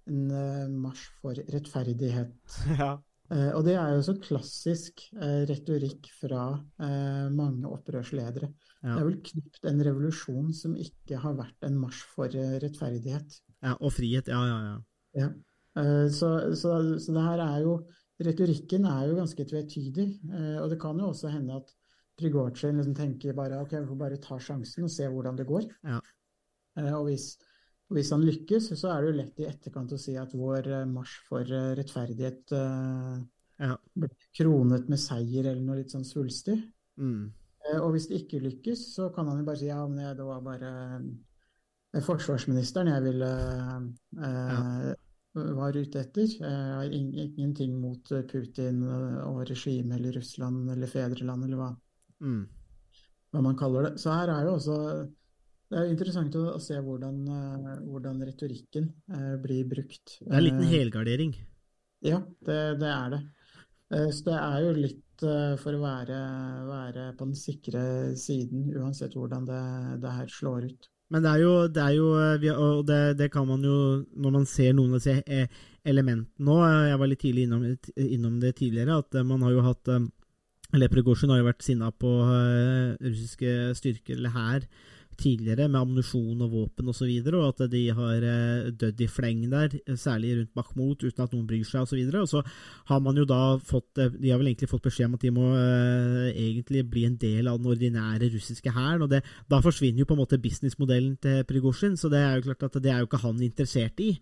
en 0.10 0.80
marsj 0.88 1.06
for 1.22 1.44
rettferdighet. 1.54 2.34
Ja. 2.80 2.96
Eh, 3.30 3.52
og 3.54 3.64
det 3.68 3.76
er 3.78 3.94
jo 3.94 4.06
så 4.06 4.16
klassisk 4.22 5.04
eh, 5.20 5.44
retorikk 5.50 6.10
fra 6.18 6.44
eh, 6.82 7.28
mange 7.34 7.70
opprørsledere. 7.70 8.50
Ja. 8.80 8.96
Det 8.96 9.02
er 9.02 9.08
vel 9.10 9.20
knapt 9.28 9.68
en 9.70 9.84
revolusjon 9.86 10.54
som 10.56 10.76
ikke 10.80 11.20
har 11.22 11.36
vært 11.38 11.68
en 11.68 11.78
marsj 11.82 12.06
for 12.16 12.34
rettferdighet. 12.64 13.40
ja, 13.62 13.76
og 13.76 13.92
frihet. 13.94 14.32
Ja, 14.32 14.40
ja, 14.48 14.60
ja. 14.70 14.78
Ja. 15.20 15.30
Eh, 15.80 16.08
så, 16.14 16.56
så, 16.56 16.76
så 17.00 17.16
det 17.16 17.26
her 17.30 17.46
er 17.46 17.66
jo 17.68 17.80
Retorikken 18.20 18.84
er 18.84 19.06
jo 19.08 19.14
ganske 19.16 19.46
tvetydig. 19.48 20.08
eh, 20.28 20.58
og 20.60 20.70
det 20.74 20.80
kan 20.82 20.98
jo 21.00 21.06
også 21.14 21.30
hende 21.32 21.56
at 21.56 21.70
Prigozjin 22.20 22.76
liksom 22.76 22.96
tenker 22.98 23.32
bare 23.38 23.62
ok, 23.64 23.78
vi 23.78 23.88
får 23.88 24.00
bare 24.02 24.18
ta 24.20 24.36
sjansen 24.44 24.84
og 24.84 24.92
se 24.92 25.08
hvordan 25.08 25.38
det 25.40 25.46
går. 25.48 25.70
Ja. 25.88 26.02
Eh, 26.76 26.92
og 26.98 27.06
hvis, 27.08 27.30
og 27.90 27.98
hvis 27.98 28.12
han 28.14 28.22
lykkes, 28.26 28.68
så 28.78 28.92
er 28.94 29.02
det 29.02 29.10
jo 29.12 29.18
lett 29.18 29.40
i 29.42 29.48
etterkant 29.50 29.92
å 29.96 29.98
si 30.00 30.14
at 30.22 30.34
vår 30.38 30.68
eh, 30.68 30.86
marsj 30.86 31.16
for 31.28 31.42
eh, 31.42 31.72
rettferdighet 31.80 32.52
eh, 32.54 33.18
Ja. 33.60 33.76
ble 33.98 34.08
kronet 34.38 34.86
med 34.90 35.00
seier 35.02 35.50
eller 35.50 35.62
noe 35.66 35.80
litt 35.82 35.92
sånn 35.92 36.06
svulstig. 36.08 36.60
Mm. 37.02 37.32
Og 37.84 37.90
hvis 37.92 38.06
det 38.08 38.22
ikke 38.24 38.40
lykkes, 38.46 38.86
så 38.96 39.10
kan 39.14 39.28
han 39.28 39.42
jo 39.42 39.46
bare 39.50 39.60
si 39.60 39.68
ja, 39.68 39.82
men 39.88 40.16
det 40.16 40.24
var 40.26 40.40
bare 40.42 40.70
forsvarsministeren 42.06 42.88
jeg 42.92 43.04
ville 43.04 43.30
ja. 44.16 44.94
var 45.60 45.76
ute 45.78 46.00
etter. 46.02 46.32
Jeg 46.40 46.74
har 46.78 46.90
ing- 46.96 47.14
ingenting 47.18 47.76
mot 47.82 48.10
Putin 48.32 48.80
og 49.26 49.44
regimet 49.50 49.98
eller 50.00 50.16
Russland 50.20 50.70
eller 50.72 50.88
fedreland 50.88 51.44
eller 51.46 51.58
hva, 51.60 51.70
Mm. 52.22 52.48
hva 53.34 53.42
man 53.44 53.56
kaller 53.58 53.90
det. 53.90 53.94
Så 54.00 54.12
her 54.12 54.30
er 54.30 54.46
jo 54.48 54.56
også 54.56 54.78
Det 55.70 55.78
er 55.78 55.90
interessant 55.92 56.34
å, 56.40 56.58
se 56.64 56.80
hvordan, 56.82 57.18
eh, 57.30 57.74
hvordan 57.86 58.22
retorikken 58.26 58.88
eh, 59.14 59.36
blir 59.42 59.68
brukt. 59.70 60.16
Det 60.20 60.32
er 60.32 60.40
en 60.40 60.46
liten 60.48 60.64
Eh, 60.66 60.72
helgardering. 60.74 61.36
Ja, 62.02 62.24
det, 62.48 62.58
det 62.82 62.90
er 62.90 63.10
det. 63.14 63.20
Så 64.14 64.24
det 64.28 64.38
er 64.38 64.60
jo 64.68 64.72
litt 64.78 65.06
for 65.20 65.74
å 65.76 65.80
være, 65.82 66.18
være 66.70 67.06
på 67.18 67.26
den 67.26 67.36
sikre 67.36 67.82
siden, 68.16 68.68
uansett 68.78 69.16
hvordan 69.18 69.48
det, 69.50 69.62
det 70.04 70.12
her 70.14 70.28
slår 70.32 70.68
ut. 70.70 70.88
Men 71.10 71.26
det 71.26 71.32
er 71.34 71.42
jo, 71.42 71.54
det 71.74 71.82
er 71.84 71.96
jo 71.98 72.08
vi- 72.40 72.54
Og 72.54 72.84
det, 72.86 73.00
det 73.18 73.32
kan 73.34 73.48
man 73.50 73.64
jo 73.66 74.06
Når 74.14 74.32
man 74.36 74.46
ser 74.46 74.76
noen 74.78 74.94
av 74.94 75.00
disse 75.02 75.48
elementene 75.84 76.46
nå 76.46 76.58
Jeg 76.86 77.00
var 77.02 77.10
litt 77.10 77.20
tidlig 77.24 77.48
innom, 77.48 77.64
innom 77.98 78.36
det 78.40 78.52
tidligere, 78.60 79.00
at 79.02 79.18
man 79.26 79.42
har 79.42 79.56
jo 79.56 79.64
hatt 79.66 79.90
Eller 79.90 80.88
Prigozjin 80.94 81.34
har 81.34 81.42
jo 81.42 81.48
vært 81.50 81.66
sinna 81.66 81.90
på 81.90 82.14
russiske 83.02 83.56
styrker, 83.82 84.20
eller 84.22 84.30
hær, 84.38 84.68
tidligere, 85.20 85.68
med 85.70 85.80
ammunisjon 85.82 86.44
og 86.46 86.54
våpen 86.54 86.90
osv., 86.90 86.90
og, 86.90 86.98
så 87.00 87.08
videre, 87.10 87.40
og 87.40 87.54
at 87.54 87.72
de 87.72 87.84
har 87.96 88.26
eh, 88.32 88.70
dødd 88.72 89.04
i 89.04 89.10
fleng 89.12 89.46
der, 89.52 89.76
særlig 90.00 90.34
rundt 90.38 90.54
Bakhmut, 90.58 91.06
uten 91.06 91.26
at 91.26 91.36
noen 91.36 91.48
bryr 91.50 91.68
seg, 91.68 91.86
osv. 91.86 92.00
Og, 92.00 92.14
så 92.14 92.24
og 92.24 92.32
så 92.32 92.44
har 92.92 93.04
man 93.06 93.20
jo 93.20 93.26
da 93.30 93.42
fått 93.62 94.02
eh, 94.02 94.12
De 94.16 94.32
har 94.32 94.42
vel 94.42 94.52
egentlig 94.52 94.72
fått 94.72 94.88
beskjed 94.88 95.10
om 95.10 95.18
at 95.20 95.26
de 95.26 95.34
må 95.36 95.48
eh, 95.60 96.30
egentlig 96.34 96.86
bli 96.90 97.06
en 97.08 97.18
del 97.22 97.52
av 97.52 97.60
den 97.60 97.72
ordinære 97.76 98.32
russiske 98.36 98.76
hæren, 98.76 99.06
og 99.06 99.14
det, 99.14 99.24
da 99.52 99.62
forsvinner 99.64 100.04
jo 100.04 100.10
på 100.10 100.18
en 100.18 100.24
måte 100.24 100.42
businessmodellen 100.42 101.18
til 101.24 101.44
Prigozjin, 101.50 101.98
så 102.00 102.12
det 102.12 102.24
er 102.24 102.38
jo 102.38 102.48
klart 102.50 102.70
at 102.70 102.82
det 102.84 102.94
er 102.94 103.04
jo 103.04 103.10
ikke 103.10 103.24
han 103.26 103.44
interessert 103.46 104.04
i. 104.04 104.14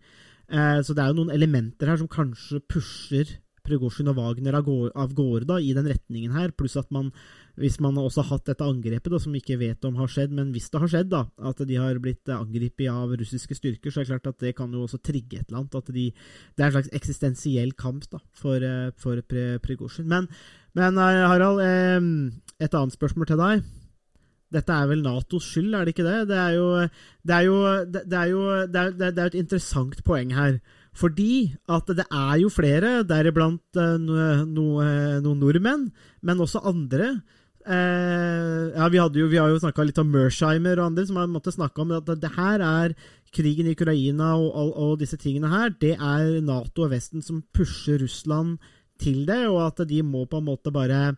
Eh, 0.47 0.79
så 0.83 0.95
det 0.95 1.03
er 1.03 1.11
jo 1.11 1.21
noen 1.21 1.35
elementer 1.35 1.91
her 1.91 1.99
som 1.99 2.11
kanskje 2.11 2.63
pusher 2.71 3.37
Prigozjin 3.67 4.09
og 4.11 4.17
Wagner 4.17 4.57
av 4.57 5.13
gårde, 5.17 5.59
i 5.61 5.73
den 5.75 5.89
retningen 5.89 6.35
her, 6.35 6.53
pluss 6.55 6.77
at 6.79 6.89
man, 6.93 7.11
hvis 7.59 7.79
man 7.83 7.97
også 7.99 8.23
har 8.23 8.37
hatt 8.37 8.51
dette 8.51 8.65
angrepet, 8.65 9.11
da, 9.13 9.19
som 9.21 9.35
vi 9.35 9.41
ikke 9.43 9.59
vet 9.61 9.87
om 9.87 9.97
har 9.99 10.11
skjedd, 10.11 10.35
men 10.35 10.51
hvis 10.55 10.69
det 10.73 10.81
har 10.83 10.91
skjedd, 10.93 11.09
da, 11.13 11.23
at 11.51 11.63
de 11.69 11.79
har 11.79 11.99
blitt 12.03 12.29
eh, 12.31 12.37
angrepet 12.37 12.91
av 12.91 13.15
russiske 13.19 13.57
styrker, 13.59 13.93
så 13.93 14.01
er 14.01 14.07
det 14.07 14.13
klart 14.15 14.31
at 14.33 14.45
det 14.45 14.53
kan 14.57 14.73
jo 14.73 14.85
også 14.87 15.01
trigge 15.03 15.41
et 15.41 15.49
eller 15.49 15.63
annet. 15.63 15.79
At 15.81 15.91
de, 15.95 16.07
det 16.13 16.63
er 16.63 16.69
en 16.69 16.77
slags 16.77 16.93
eksistensiell 17.01 17.73
kamp 17.77 18.07
da, 18.11 18.21
for, 18.37 18.63
eh, 18.63 18.93
for 19.01 19.23
Prigozjin. 19.63 20.07
Men, 20.11 20.29
men 20.77 21.01
eh, 21.01 21.25
Harald, 21.27 21.63
et 21.63 22.73
annet 22.73 22.97
spørsmål 22.97 23.29
til 23.29 23.43
deg. 23.43 23.67
Dette 24.53 24.71
er 24.71 24.87
vel 24.87 25.03
Natos 25.03 25.43
skyld, 25.51 25.73
er 25.75 25.83
det 25.83 25.93
ikke 25.95 26.07
det? 26.07 26.19
Det 26.29 26.37
er 26.39 26.53
jo, 26.55 26.67
det 27.27 27.35
er 27.35 27.47
jo, 27.49 27.57
det 27.91 28.19
er 28.19 28.29
jo 28.31 28.43
det 28.71 28.83
er, 28.83 28.93
det 28.95 29.09
er 29.17 29.31
et 29.31 29.41
interessant 29.41 30.03
poeng 30.07 30.31
her. 30.37 30.61
Fordi 30.97 31.53
at 31.69 31.89
det 31.93 32.05
er 32.09 32.37
jo 32.41 32.49
flere, 32.49 33.01
deriblant 33.07 33.77
noen 33.77 34.07
no- 34.07 34.45
no- 34.49 34.81
eh, 34.81 35.19
nordmenn, 35.21 35.91
men 36.25 36.41
også 36.41 36.63
andre. 36.65 37.19
Eh, 37.67 38.71
ja, 38.73 38.87
vi, 38.87 38.97
jo, 38.97 39.27
vi 39.27 39.37
har 39.37 39.51
jo 39.51 39.59
snakka 39.59 39.83
litt 39.85 39.99
om 40.01 40.09
Mersheimer 40.09 40.79
og 40.79 40.87
andre 40.87 41.05
som 41.05 41.19
har 41.19 41.27
måttet 41.29 41.57
snakke 41.57 41.83
om 41.83 41.91
at 41.97 42.09
det 42.21 42.31
her 42.37 42.63
er 42.63 42.95
krigen 43.35 43.67
i 43.67 43.75
Ukraina 43.75 44.33
og, 44.39 44.47
og, 44.55 44.71
og 44.85 44.93
disse 45.01 45.19
tingene 45.19 45.51
her. 45.51 45.73
Det 45.75 45.93
er 45.97 46.39
Nato 46.41 46.87
og 46.87 46.93
Vesten 46.95 47.21
som 47.25 47.43
pusher 47.53 47.99
Russland 48.01 48.55
til 48.97 49.25
det, 49.27 49.43
og 49.51 49.61
at 49.67 49.83
de 49.89 50.01
må 50.01 50.23
på 50.25 50.39
en 50.39 50.47
måte 50.47 50.71
bare 50.73 51.11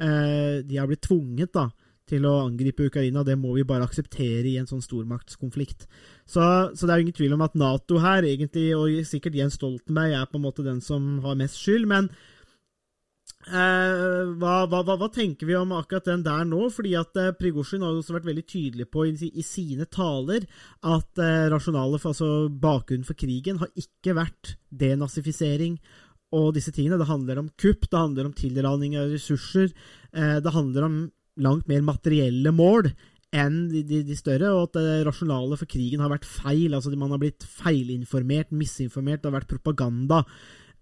eh, 0.00 0.64
De 0.66 0.80
har 0.80 0.88
blitt 0.90 1.04
tvunget 1.06 1.52
da 1.54 1.68
til 2.10 2.26
å 2.28 2.40
angripe 2.44 2.88
Ukraina. 2.90 3.24
Det 3.26 3.36
må 3.38 3.54
vi 3.56 3.66
bare 3.66 3.86
akseptere 3.86 4.48
i 4.50 4.56
en 4.60 4.68
sånn 4.68 4.82
stormaktskonflikt. 4.84 5.86
Så, 6.26 6.42
så 6.74 6.86
det 6.86 6.92
er 6.92 7.00
jo 7.00 7.06
ingen 7.06 7.16
tvil 7.20 7.36
om 7.36 7.46
at 7.46 7.56
Nato 7.58 8.00
her, 8.02 8.26
egentlig, 8.26 8.68
og 8.76 8.98
sikkert 9.08 9.38
Jens 9.38 9.56
Stoltenberg, 9.58 10.16
er 10.18 10.28
på 10.30 10.38
en 10.40 10.46
måte 10.48 10.66
den 10.66 10.82
som 10.84 11.16
har 11.24 11.38
mest 11.38 11.58
skyld. 11.58 11.88
Men 11.90 12.10
eh, 13.48 14.28
hva, 14.40 14.66
hva, 14.70 14.82
hva, 14.86 14.98
hva 15.00 15.10
tenker 15.14 15.48
vi 15.48 15.56
om 15.58 15.72
akkurat 15.78 16.10
den 16.10 16.26
der 16.26 16.44
nå? 16.48 16.66
Fordi 16.74 16.96
at 17.00 17.18
eh, 17.18 17.32
Prigozjin 17.38 17.86
har 17.86 17.96
også 17.96 18.18
vært 18.18 18.28
veldig 18.30 18.46
tydelig 18.50 18.90
på 18.90 19.06
i, 19.08 19.14
i 19.30 19.46
sine 19.46 19.88
taler 19.90 20.46
at 20.82 21.24
eh, 21.24 21.48
rasjonale, 21.54 22.02
altså 22.02 22.50
bakgrunnen 22.50 23.08
for 23.08 23.18
krigen, 23.18 23.62
har 23.62 23.72
ikke 23.78 24.18
vært 24.18 24.54
denazifisering 24.70 25.80
og 26.36 26.52
disse 26.54 26.72
tingene. 26.74 26.98
Det 27.00 27.10
handler 27.10 27.42
om 27.42 27.50
kupp, 27.58 27.88
det 27.90 27.98
handler 27.98 28.28
om 28.28 28.36
tilraning 28.36 28.96
av 28.98 29.10
ressurser, 29.10 29.72
eh, 30.12 30.38
det 30.42 30.54
handler 30.54 30.86
om 30.86 31.00
langt 31.42 31.68
mer 31.70 31.82
materielle 31.86 32.52
mål 32.54 32.90
enn 33.30 33.60
de, 33.70 33.84
de, 33.86 34.00
de 34.06 34.16
større, 34.18 34.48
og 34.50 34.68
at 34.68 34.80
det 34.80 35.02
rasjonale 35.06 35.58
for 35.58 35.70
krigen 35.70 36.02
har 36.02 36.10
vært 36.10 36.26
feil. 36.26 36.74
altså 36.74 36.90
Man 36.98 37.12
har 37.14 37.20
blitt 37.22 37.46
feilinformert, 37.46 38.50
misinformert, 38.50 39.22
det 39.22 39.30
har 39.30 39.36
vært 39.38 39.52
propaganda. 39.52 40.24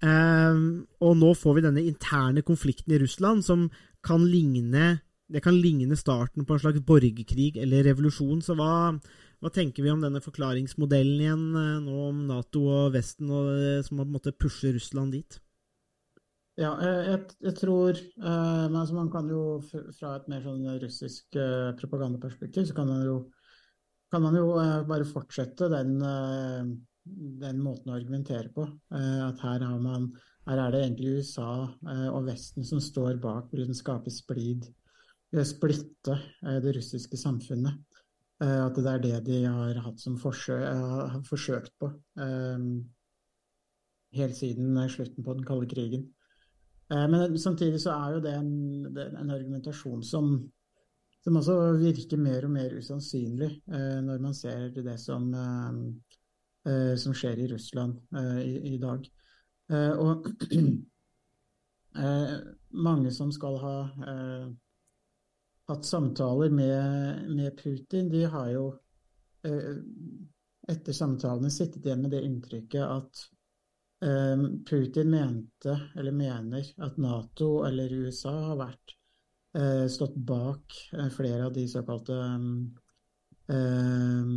Ehm, 0.00 0.86
og 1.04 1.18
nå 1.20 1.34
får 1.36 1.58
vi 1.58 1.66
denne 1.66 1.84
interne 1.84 2.44
konflikten 2.46 2.94
i 2.94 3.02
Russland 3.02 3.44
som 3.44 3.66
kan 4.06 4.24
ligne 4.24 4.96
det 5.28 5.42
kan 5.44 5.56
ligne 5.60 5.96
starten 5.98 6.46
på 6.48 6.56
en 6.56 6.60
slags 6.62 6.80
borgerkrig 6.88 7.58
eller 7.60 7.84
revolusjon. 7.90 8.40
Så 8.40 8.54
hva, 8.56 8.94
hva 9.42 9.50
tenker 9.52 9.84
vi 9.84 9.92
om 9.92 10.00
denne 10.00 10.22
forklaringsmodellen 10.24 11.20
igjen, 11.20 11.42
eh, 11.52 11.74
nå 11.84 11.98
om 12.08 12.22
Nato 12.30 12.64
og 12.72 12.94
Vesten, 12.94 13.28
og, 13.28 13.50
som 13.84 14.00
har 14.00 14.06
på 14.06 14.08
en 14.08 14.16
måte 14.16 14.32
pusher 14.32 14.72
Russland 14.78 15.12
dit? 15.18 15.38
Ja, 16.58 16.72
jeg, 16.82 17.18
jeg, 17.44 17.54
tror 17.54 17.94
eh, 17.94 18.64
men 18.66 18.76
altså 18.80 18.96
Man 18.96 19.10
kan 19.12 19.28
jo 19.30 19.42
fra 19.62 20.16
et 20.16 20.24
mer 20.30 20.42
sånn 20.42 20.64
russisk 20.82 21.36
eh, 21.38 21.70
propagandaperspektiv, 21.78 22.66
så 22.66 22.74
kan 22.74 22.90
man 22.90 23.04
jo, 23.06 23.18
kan 24.10 24.24
man 24.24 24.34
jo 24.34 24.56
eh, 24.58 24.80
bare 24.88 25.06
fortsette 25.06 25.68
den, 25.70 26.00
den 27.44 27.62
måten 27.62 27.92
å 27.92 27.98
argumentere 28.00 28.50
på. 28.56 28.66
At 28.90 29.44
her, 29.44 29.68
man, 29.84 30.10
her 30.50 30.64
er 30.64 30.74
det 30.74 30.82
egentlig 30.82 31.20
USA 31.20 31.68
og 32.10 32.26
Vesten 32.26 32.66
som 32.66 32.82
står 32.82 33.22
bak 33.22 33.54
vil 33.54 33.68
den 33.68 33.78
skape 33.78 34.10
splid, 34.12 34.66
splitte 35.46 36.18
det 36.42 36.74
russiske 36.74 37.20
samfunnet. 37.20 37.78
At 38.42 38.76
det 38.76 38.90
er 38.90 39.02
det 39.02 39.16
de 39.30 39.40
har 39.46 39.78
hatt 39.86 40.02
som 40.02 40.18
forsøk, 40.20 40.62
har 40.66 41.24
forsøkt 41.28 41.72
på 41.80 41.92
helt 44.18 44.36
siden 44.38 44.78
slutten 44.90 45.24
på 45.24 45.38
den 45.38 45.46
kalde 45.46 45.68
krigen. 45.70 46.08
Eh, 46.90 47.08
Men 47.08 47.38
samtidig 47.38 47.80
så 47.80 47.90
er 47.90 48.14
jo 48.14 48.20
det 48.24 48.34
en, 48.34 48.96
en 48.96 49.30
argumentasjon 49.30 50.02
som, 50.02 50.38
som 51.24 51.40
også 51.40 51.56
virker 51.80 52.20
mer 52.20 52.46
og 52.48 52.54
mer 52.54 52.76
usannsynlig 52.78 53.50
eh, 53.68 53.98
når 54.04 54.24
man 54.24 54.36
ser 54.36 54.70
det 54.76 54.96
som, 55.00 55.28
eh, 55.34 56.94
som 56.96 57.16
skjer 57.16 57.44
i 57.44 57.50
Russland 57.52 58.00
i, 58.44 58.74
i 58.74 58.78
dag. 58.80 59.04
Og 60.00 60.30
mange 62.88 63.10
som 63.12 63.28
skal 63.32 63.58
ha 63.60 63.74
hatt 65.68 65.84
samtaler 65.84 66.54
med, 66.56 67.26
med 67.36 67.52
Putin, 67.58 68.08
de 68.08 68.22
har 68.32 68.48
jo 68.54 68.62
etter 70.72 70.96
samtalene 70.96 71.50
sittet 71.52 71.84
igjen 71.84 72.06
med 72.06 72.14
det 72.16 72.22
inntrykket 72.24 72.80
at 72.80 73.26
Putin 74.68 75.10
mente, 75.10 75.72
eller 75.98 76.12
mener, 76.14 76.66
at 76.86 76.96
Nato 77.02 77.64
eller 77.66 77.92
USA 77.92 78.34
har 78.50 78.58
vært 78.60 78.94
eh, 79.58 79.86
stått 79.90 80.14
bak 80.16 80.76
eh, 80.92 81.08
flere 81.14 81.46
av 81.46 81.52
de 81.52 81.68
såkalte 81.68 82.14
eh, 83.50 84.32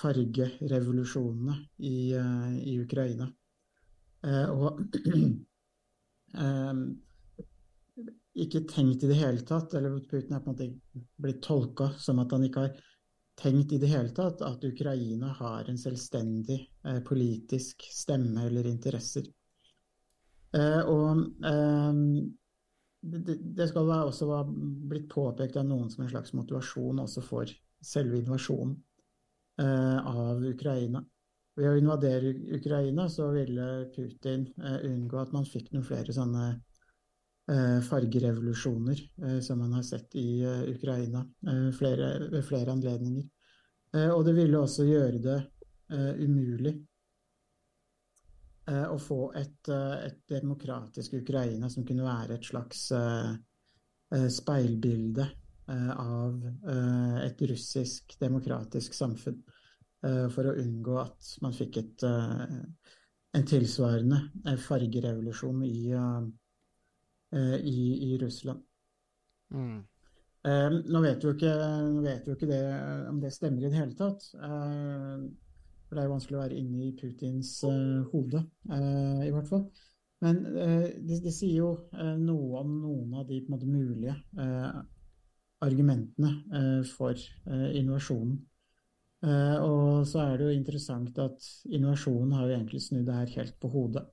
fargerevolusjonene 0.00 1.56
i, 1.78 2.12
eh, 2.18 2.58
i 2.72 2.78
Ukraina. 2.82 3.30
Og 4.24 4.78
ikke 8.44 8.62
tenkt 8.70 9.04
i 9.04 9.10
det 9.10 9.18
hele 9.18 9.42
tatt, 9.44 9.74
eller 9.76 9.98
Putin 10.08 10.32
er 10.32 10.40
på 10.40 10.48
en 10.50 10.54
måte 10.54 10.68
blitt 11.20 11.42
tolka 11.44 11.90
som 12.00 12.22
at 12.22 12.32
han 12.32 12.46
ikke 12.46 12.64
har 12.64 12.72
tenkt 13.34 13.72
i 13.72 13.78
det 13.82 13.90
hele 13.90 14.12
tatt 14.14 14.42
at 14.46 14.64
Ukraina 14.64 15.32
har 15.38 15.68
en 15.68 15.78
selvstendig 15.78 16.60
eh, 16.86 17.00
politisk 17.06 17.86
stemme 17.92 18.46
eller 18.46 18.66
interesser. 18.70 19.26
Eh, 20.54 20.80
og 20.86 21.24
eh, 21.44 21.92
det, 23.04 23.38
det 23.58 23.68
skal 23.68 23.90
da 23.90 24.02
også 24.08 24.30
ha 24.30 24.42
blitt 24.48 25.08
påpekt 25.12 25.58
av 25.60 25.66
noen 25.68 25.90
som 25.92 26.04
en 26.04 26.12
slags 26.12 26.32
motivasjon 26.36 27.02
også 27.04 27.24
for 27.24 27.50
selve 27.84 28.20
invasjonen 28.22 28.76
eh, 29.60 29.98
av 29.98 30.44
Ukraina. 30.46 31.04
Ved 31.54 31.70
å 31.70 31.78
invadere 31.78 32.32
Ukraina 32.56 33.06
så 33.12 33.28
ville 33.34 33.90
Putin 33.94 34.48
eh, 34.58 34.78
unngå 34.88 35.20
at 35.20 35.34
man 35.36 35.46
fikk 35.46 35.70
noen 35.72 35.86
flere 35.86 36.14
sånne 36.16 36.54
fargerevolusjoner 37.84 39.00
eh, 39.22 39.40
som 39.40 39.58
man 39.58 39.72
har 39.72 39.82
sett 39.82 40.14
i 40.16 40.42
eh, 40.42 40.62
Ukraina 40.72 41.20
eh, 41.46 41.70
flere, 41.76 42.28
ved 42.32 42.44
flere 42.44 42.72
anledninger. 42.72 43.26
Eh, 43.94 44.10
og 44.10 44.24
det 44.24 44.34
ville 44.38 44.58
også 44.58 44.86
gjøre 44.88 45.20
det 45.22 45.38
eh, 45.92 46.12
umulig 46.24 46.74
eh, 48.70 48.86
å 48.88 48.96
få 48.98 49.32
et, 49.36 49.68
eh, 49.68 49.96
et 50.08 50.22
demokratisk 50.32 51.18
Ukraina 51.20 51.68
som 51.70 51.84
kunne 51.86 52.06
være 52.06 52.38
et 52.38 52.48
slags 52.48 52.86
eh, 52.96 53.34
eh, 54.14 54.28
speilbilde 54.32 55.26
eh, 55.68 55.90
av 55.92 56.46
eh, 56.48 57.18
et 57.26 57.44
russisk 57.50 58.16
demokratisk 58.20 58.96
samfunn. 58.96 59.42
eh, 60.04 60.28
for 60.32 60.48
å 60.48 60.56
unngå 60.60 60.96
at 61.00 61.34
man 61.44 61.54
fikk 61.56 61.76
et, 61.80 62.02
eh, 62.08 62.56
en 63.34 63.46
tilsvarende 63.48 64.18
eh, 64.46 64.56
fargerevolusjon 64.56 65.62
i, 65.68 65.92
eh, 65.92 66.00
eh, 66.00 66.32
i, 67.34 67.78
i 68.08 68.18
Russland. 68.20 68.62
Mm. 69.54 69.82
Eh, 70.44 70.68
nå 70.92 71.00
vet 71.00 71.22
vi 71.22 71.30
jo 71.30 71.32
ikke, 71.34 71.54
vet 72.04 72.28
vi 72.28 72.36
ikke 72.36 72.50
det, 72.50 72.60
om 73.08 73.20
det 73.22 73.32
stemmer 73.32 73.64
i 73.64 73.70
det 73.70 73.78
hele 73.78 73.96
tatt. 73.96 74.26
Eh, 74.36 75.24
for 75.84 75.96
det 75.96 76.02
er 76.02 76.08
jo 76.08 76.14
vanskelig 76.14 76.38
å 76.38 76.42
være 76.42 76.58
inne 76.60 76.86
i 76.88 76.94
Putins 76.98 77.52
eh, 77.68 78.00
hode, 78.12 78.44
eh, 78.68 79.22
i 79.28 79.32
hvert 79.32 79.48
fall. 79.48 79.68
Men 80.24 80.40
eh, 80.52 80.88
det, 81.04 81.20
det 81.24 81.32
sier 81.36 81.62
jo 81.62 81.70
eh, 81.96 82.16
noe 82.20 82.60
om 82.62 82.74
noen 82.82 83.16
av 83.20 83.28
de 83.28 83.40
måte, 83.48 83.68
mulige 83.68 84.16
eh, 84.40 84.82
argumentene 85.64 86.32
eh, 86.52 86.82
for 86.88 87.16
eh, 87.16 87.70
innovasjonen. 87.80 88.36
Eh, 89.24 89.56
og 89.64 90.04
så 90.08 90.26
er 90.26 90.36
det 90.36 90.50
jo 90.50 90.58
interessant 90.58 91.20
at 91.24 91.48
innovasjonen 91.72 92.36
har 92.36 92.48
jo 92.48 92.56
egentlig 92.58 92.82
snudd 92.84 93.06
det 93.08 93.20
her 93.22 93.36
helt 93.38 93.56
på 93.62 93.72
hodet. 93.72 94.04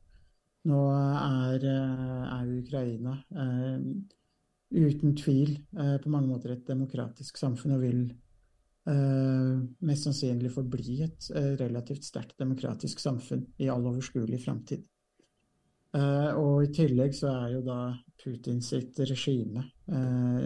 Nå 0.70 0.80
er, 0.94 1.64
eh, 1.66 2.26
er 2.36 2.50
Ukraina 2.60 3.16
eh, 3.34 3.86
uten 4.72 5.16
tvil 5.18 5.56
eh, 5.58 5.96
på 6.02 6.12
mange 6.14 6.30
måter 6.30 6.54
et 6.54 6.68
demokratisk 6.68 7.40
samfunn 7.42 7.76
og 7.78 7.82
vil 7.82 8.04
eh, 8.92 9.56
mest 9.88 10.06
sannsynlig 10.06 10.54
forbli 10.54 11.00
et 11.08 11.32
eh, 11.34 11.56
relativt 11.60 12.06
sterkt 12.06 12.38
demokratisk 12.44 13.02
samfunn 13.02 13.48
i 13.58 13.72
all 13.74 13.90
overskuelig 13.90 14.42
framtid. 14.46 14.86
Eh, 15.98 16.30
og 16.38 16.68
i 16.68 16.72
tillegg 16.76 17.18
så 17.18 17.34
er 17.34 17.58
jo 17.58 17.66
da 17.66 17.80
Putin 18.22 18.62
sitt 18.64 19.02
regime 19.02 19.66
eh, 19.90 20.46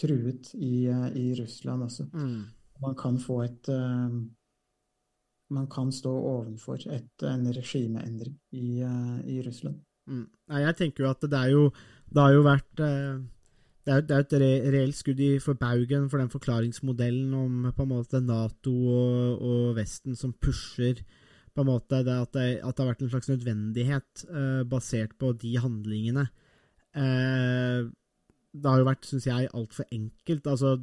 truet 0.00 0.50
i, 0.58 0.88
eh, 0.90 1.06
i 1.16 1.30
Russland 1.38 1.86
også. 1.86 2.10
Mm. 2.12 2.42
Man 2.82 2.98
kan 2.98 3.18
få 3.20 3.44
et 3.46 3.70
eh, 3.72 4.20
Man 5.50 5.66
kan 5.70 5.90
stå 5.92 6.10
ovenfor 6.10 6.78
et, 6.94 7.24
en 7.26 7.46
regimeendring 7.54 8.36
i, 8.52 8.80
eh, 8.86 9.18
i 9.26 9.40
Russland. 9.46 9.80
Mm. 10.06 10.26
Jeg 10.64 10.76
tenker 10.78 11.04
jo 11.04 11.10
at 11.10 11.22
det 11.22 11.38
er 11.38 11.50
jo 11.52 11.68
Det 12.10 12.22
har 12.22 12.32
jo 12.34 12.42
vært 12.42 12.80
eh, 12.82 13.20
det 13.86 13.92
er, 13.94 14.00
det 14.06 14.14
er 14.16 14.24
et 14.24 14.34
re 14.42 14.50
reelt 14.74 14.96
skudd 14.98 15.20
i 15.22 15.30
for 15.42 15.58
baugen 15.58 16.08
for 16.10 16.20
den 16.20 16.30
forklaringsmodellen 16.32 17.32
om 17.34 17.70
på 17.76 17.86
en 17.86 17.92
måte 17.92 18.20
Nato 18.20 18.72
og, 18.74 19.40
og 19.40 19.76
Vesten 19.78 20.18
som 20.18 20.34
pusher 20.34 21.00
på 21.54 21.62
en 21.62 21.70
måte 21.70 22.02
det 22.06 22.14
at, 22.14 22.32
det, 22.34 22.48
at 22.60 22.76
det 22.76 22.84
har 22.84 22.90
vært 22.92 23.04
en 23.06 23.12
slags 23.14 23.30
nødvendighet 23.30 24.24
uh, 24.30 24.62
basert 24.68 25.16
på 25.18 25.32
de 25.40 25.56
handlingene. 25.58 26.28
Uh, 26.94 27.88
det 28.50 28.66
har 28.70 28.82
jo 28.82 28.86
vært, 28.86 29.06
syns 29.06 29.26
jeg, 29.26 29.48
altfor 29.54 29.86
enkelt. 29.94 30.46
Altså, 30.50 30.76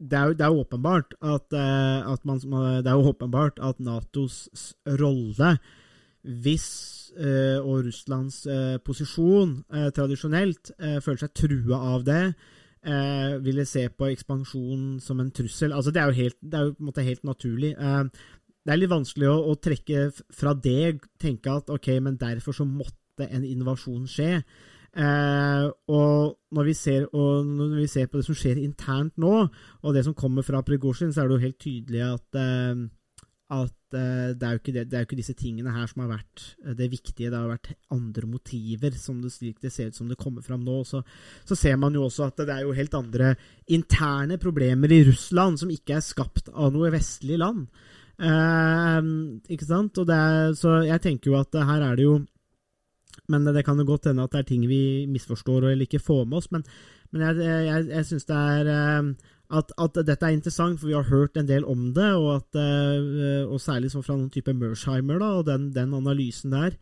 det 0.00 0.16
er 0.16 0.30
jo, 0.30 0.36
det 0.38 0.46
er 0.46 0.56
åpenbart 0.62 1.14
at, 1.20 1.52
eh, 1.52 2.12
at 2.12 2.24
man, 2.24 2.40
det 2.84 2.88
er 2.88 3.08
åpenbart 3.10 3.60
at 3.62 3.80
Natos 3.84 4.48
rolle 4.86 5.58
hvis 6.22 6.68
eh, 7.16 7.58
og 7.60 7.86
Russlands 7.86 8.42
eh, 8.46 8.78
posisjon 8.84 9.60
eh, 9.72 9.88
tradisjonelt 9.96 10.72
eh, 10.78 10.98
føler 11.04 11.22
seg 11.22 11.36
trua 11.36 11.78
av 11.94 12.04
det, 12.04 12.24
eh, 12.84 13.38
ville 13.44 13.64
se 13.68 13.86
på 13.88 14.10
ekspansjon 14.10 14.98
som 15.00 15.22
en 15.22 15.30
trussel. 15.32 15.72
Altså, 15.72 15.94
det 15.94 16.02
er 16.02 16.10
jo, 16.10 16.18
helt, 16.18 16.38
det 16.42 16.58
er 16.58 16.66
jo 16.68 16.74
på 16.74 16.84
en 16.84 16.90
måte 16.90 17.06
helt 17.06 17.24
naturlig. 17.24 17.72
Eh, 17.72 18.04
det 18.60 18.74
er 18.74 18.82
litt 18.82 18.92
vanskelig 18.92 19.30
å, 19.30 19.38
å 19.48 19.56
trekke 19.56 20.10
fra 20.36 20.52
det, 20.52 21.00
tenke 21.20 21.56
at 21.56 21.72
ok, 21.72 21.88
men 22.04 22.20
derfor 22.20 22.56
så 22.56 22.68
måtte 22.68 23.28
en 23.28 23.44
invasjon 23.44 24.04
skje. 24.08 24.42
Eh, 24.90 25.66
og 25.88 26.38
når 26.50 26.64
vi, 26.66 26.74
ser, 26.74 27.04
og 27.14 27.46
når 27.46 27.76
vi 27.78 27.90
ser 27.90 28.08
på 28.10 28.18
det 28.18 28.26
som 28.26 28.38
skjer 28.38 28.58
internt 28.62 29.18
nå, 29.22 29.34
og 29.82 29.94
det 29.94 30.04
som 30.06 30.16
kommer 30.18 30.46
fra 30.46 30.64
Prigozjin, 30.66 31.12
så 31.14 31.22
er 31.22 31.30
det 31.30 31.36
jo 31.38 31.46
helt 31.46 31.60
tydelig 31.62 32.02
at 32.06 32.40
eh, 32.40 32.88
at 33.50 33.96
eh, 33.98 34.30
det, 34.38 34.46
er 34.46 34.58
det, 34.62 34.82
det 34.86 34.94
er 34.94 35.02
jo 35.02 35.08
ikke 35.08 35.18
disse 35.18 35.34
tingene 35.38 35.72
her 35.74 35.88
som 35.90 36.04
har 36.04 36.12
vært 36.12 36.42
eh, 36.62 36.74
det 36.78 36.86
viktige. 36.92 37.30
Det 37.32 37.38
har 37.38 37.50
vært 37.50 37.72
andre 37.90 38.28
motiver, 38.30 38.94
som 38.98 39.18
det, 39.22 39.32
det 39.58 39.72
ser 39.74 39.90
ut 39.90 39.98
som 39.98 40.10
det 40.10 40.18
kommer 40.20 40.44
fram 40.46 40.62
nå. 40.66 40.80
Så, 40.86 41.02
så 41.48 41.58
ser 41.58 41.78
man 41.80 41.96
jo 41.98 42.06
også 42.06 42.28
at 42.28 42.44
det 42.44 42.54
er 42.54 42.66
jo 42.66 42.76
helt 42.76 42.94
andre 42.94 43.34
interne 43.74 44.38
problemer 44.42 44.94
i 44.94 45.02
Russland 45.08 45.58
som 45.60 45.72
ikke 45.74 45.98
er 45.98 46.06
skapt 46.06 46.52
av 46.54 46.70
noe 46.74 46.92
vestlig 46.94 47.40
land. 47.42 47.66
Eh, 48.22 49.00
ikke 49.50 49.66
sant? 49.66 49.98
Er, 50.06 50.54
så 50.58 50.82
jeg 50.86 51.02
tenker 51.02 51.32
jo 51.32 51.40
at 51.40 51.58
her 51.58 51.88
er 51.90 51.98
det 51.98 52.06
jo 52.06 52.20
Men 53.30 53.46
det 53.46 53.64
kan 53.66 53.78
jo 53.78 53.88
godt 53.88 54.10
hende 54.10 54.24
at 54.26 54.34
det 54.34 54.42
er 54.42 54.48
ting 54.48 54.64
vi 54.68 55.06
misforstår 55.10 55.70
eller 55.70 55.86
ikke 55.86 56.02
får 56.02 56.24
med 56.26 56.40
oss. 56.40 56.48
Men, 56.54 56.64
men 57.14 57.26
jeg, 57.26 57.42
jeg, 57.46 57.90
jeg 57.94 58.08
syns 58.08 58.30
det 58.30 58.38
er 58.38 58.70
eh, 58.74 59.10
at, 59.50 59.74
at 59.82 60.00
dette 60.06 60.26
er 60.26 60.36
interessant, 60.36 60.78
for 60.78 60.90
vi 60.90 60.96
har 60.96 61.10
hørt 61.10 61.38
en 61.38 61.48
del 61.48 61.66
om 61.66 61.90
det, 61.94 62.10
og, 62.14 62.40
at, 62.40 62.58
eh, 62.60 63.44
og 63.46 63.60
særlig 63.62 63.92
fra 63.96 64.16
noen 64.16 64.30
type 64.32 64.54
Mersheimer 64.54 65.22
da, 65.22 65.36
og 65.40 65.46
den, 65.48 65.70
den 65.74 65.94
analysen 65.98 66.54
der. 66.54 66.76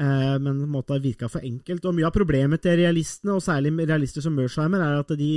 Eh, 0.00 0.36
men 0.42 0.62
måten 0.72 0.94
en 0.94 0.98
har 0.98 1.04
virka 1.04 1.28
for 1.30 1.44
enkelt. 1.46 1.86
Og 1.86 1.94
Mye 1.94 2.08
av 2.08 2.14
problemet 2.14 2.62
til 2.64 2.78
realistene, 2.80 3.36
og 3.36 3.44
særlig 3.44 3.74
realister 3.82 4.24
som 4.24 4.34
Mersheimer, 4.38 4.82
er 4.82 5.02
at 5.02 5.14
de 5.18 5.32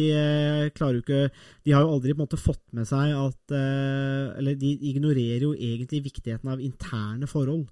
klarer 0.77 1.01
jo 1.01 1.03
ikke 1.03 1.23
De 1.65 1.73
har 1.75 1.85
jo 1.85 1.97
aldri 1.97 2.13
på 2.13 2.21
en 2.21 2.25
måte 2.25 2.41
fått 2.41 2.63
med 2.73 2.89
seg 2.89 3.11
at 3.17 3.53
Eller 3.53 4.55
de 4.57 4.71
ignorerer 4.89 5.45
jo 5.45 5.51
egentlig 5.53 6.05
viktigheten 6.07 6.53
av 6.53 6.63
interne 6.63 7.29
forhold. 7.29 7.67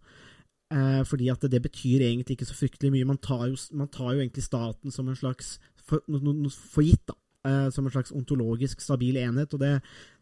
Eh, 0.72 1.02
fordi 1.08 1.28
at 1.34 1.44
det 1.52 1.62
betyr 1.62 2.06
egentlig 2.08 2.38
ikke 2.38 2.48
så 2.48 2.56
fryktelig 2.56 2.94
mye. 2.94 3.08
Man 3.10 3.20
tar 3.20 3.50
jo, 3.50 3.58
man 3.76 3.90
tar 3.92 4.14
jo 4.14 4.22
egentlig 4.22 4.46
staten 4.46 4.94
som 4.94 5.10
en 5.10 5.20
slags 5.20 5.58
for, 5.84 6.04
no, 6.08 6.32
no, 6.32 6.50
for 6.50 6.86
gitt, 6.86 7.04
da. 7.10 7.18
Eh, 7.42 7.70
som 7.74 7.86
en 7.86 7.92
slags 7.92 8.14
ontologisk 8.14 8.84
stabil 8.84 9.18
enhet. 9.18 9.54
Og 9.54 9.60
det, 9.60 9.74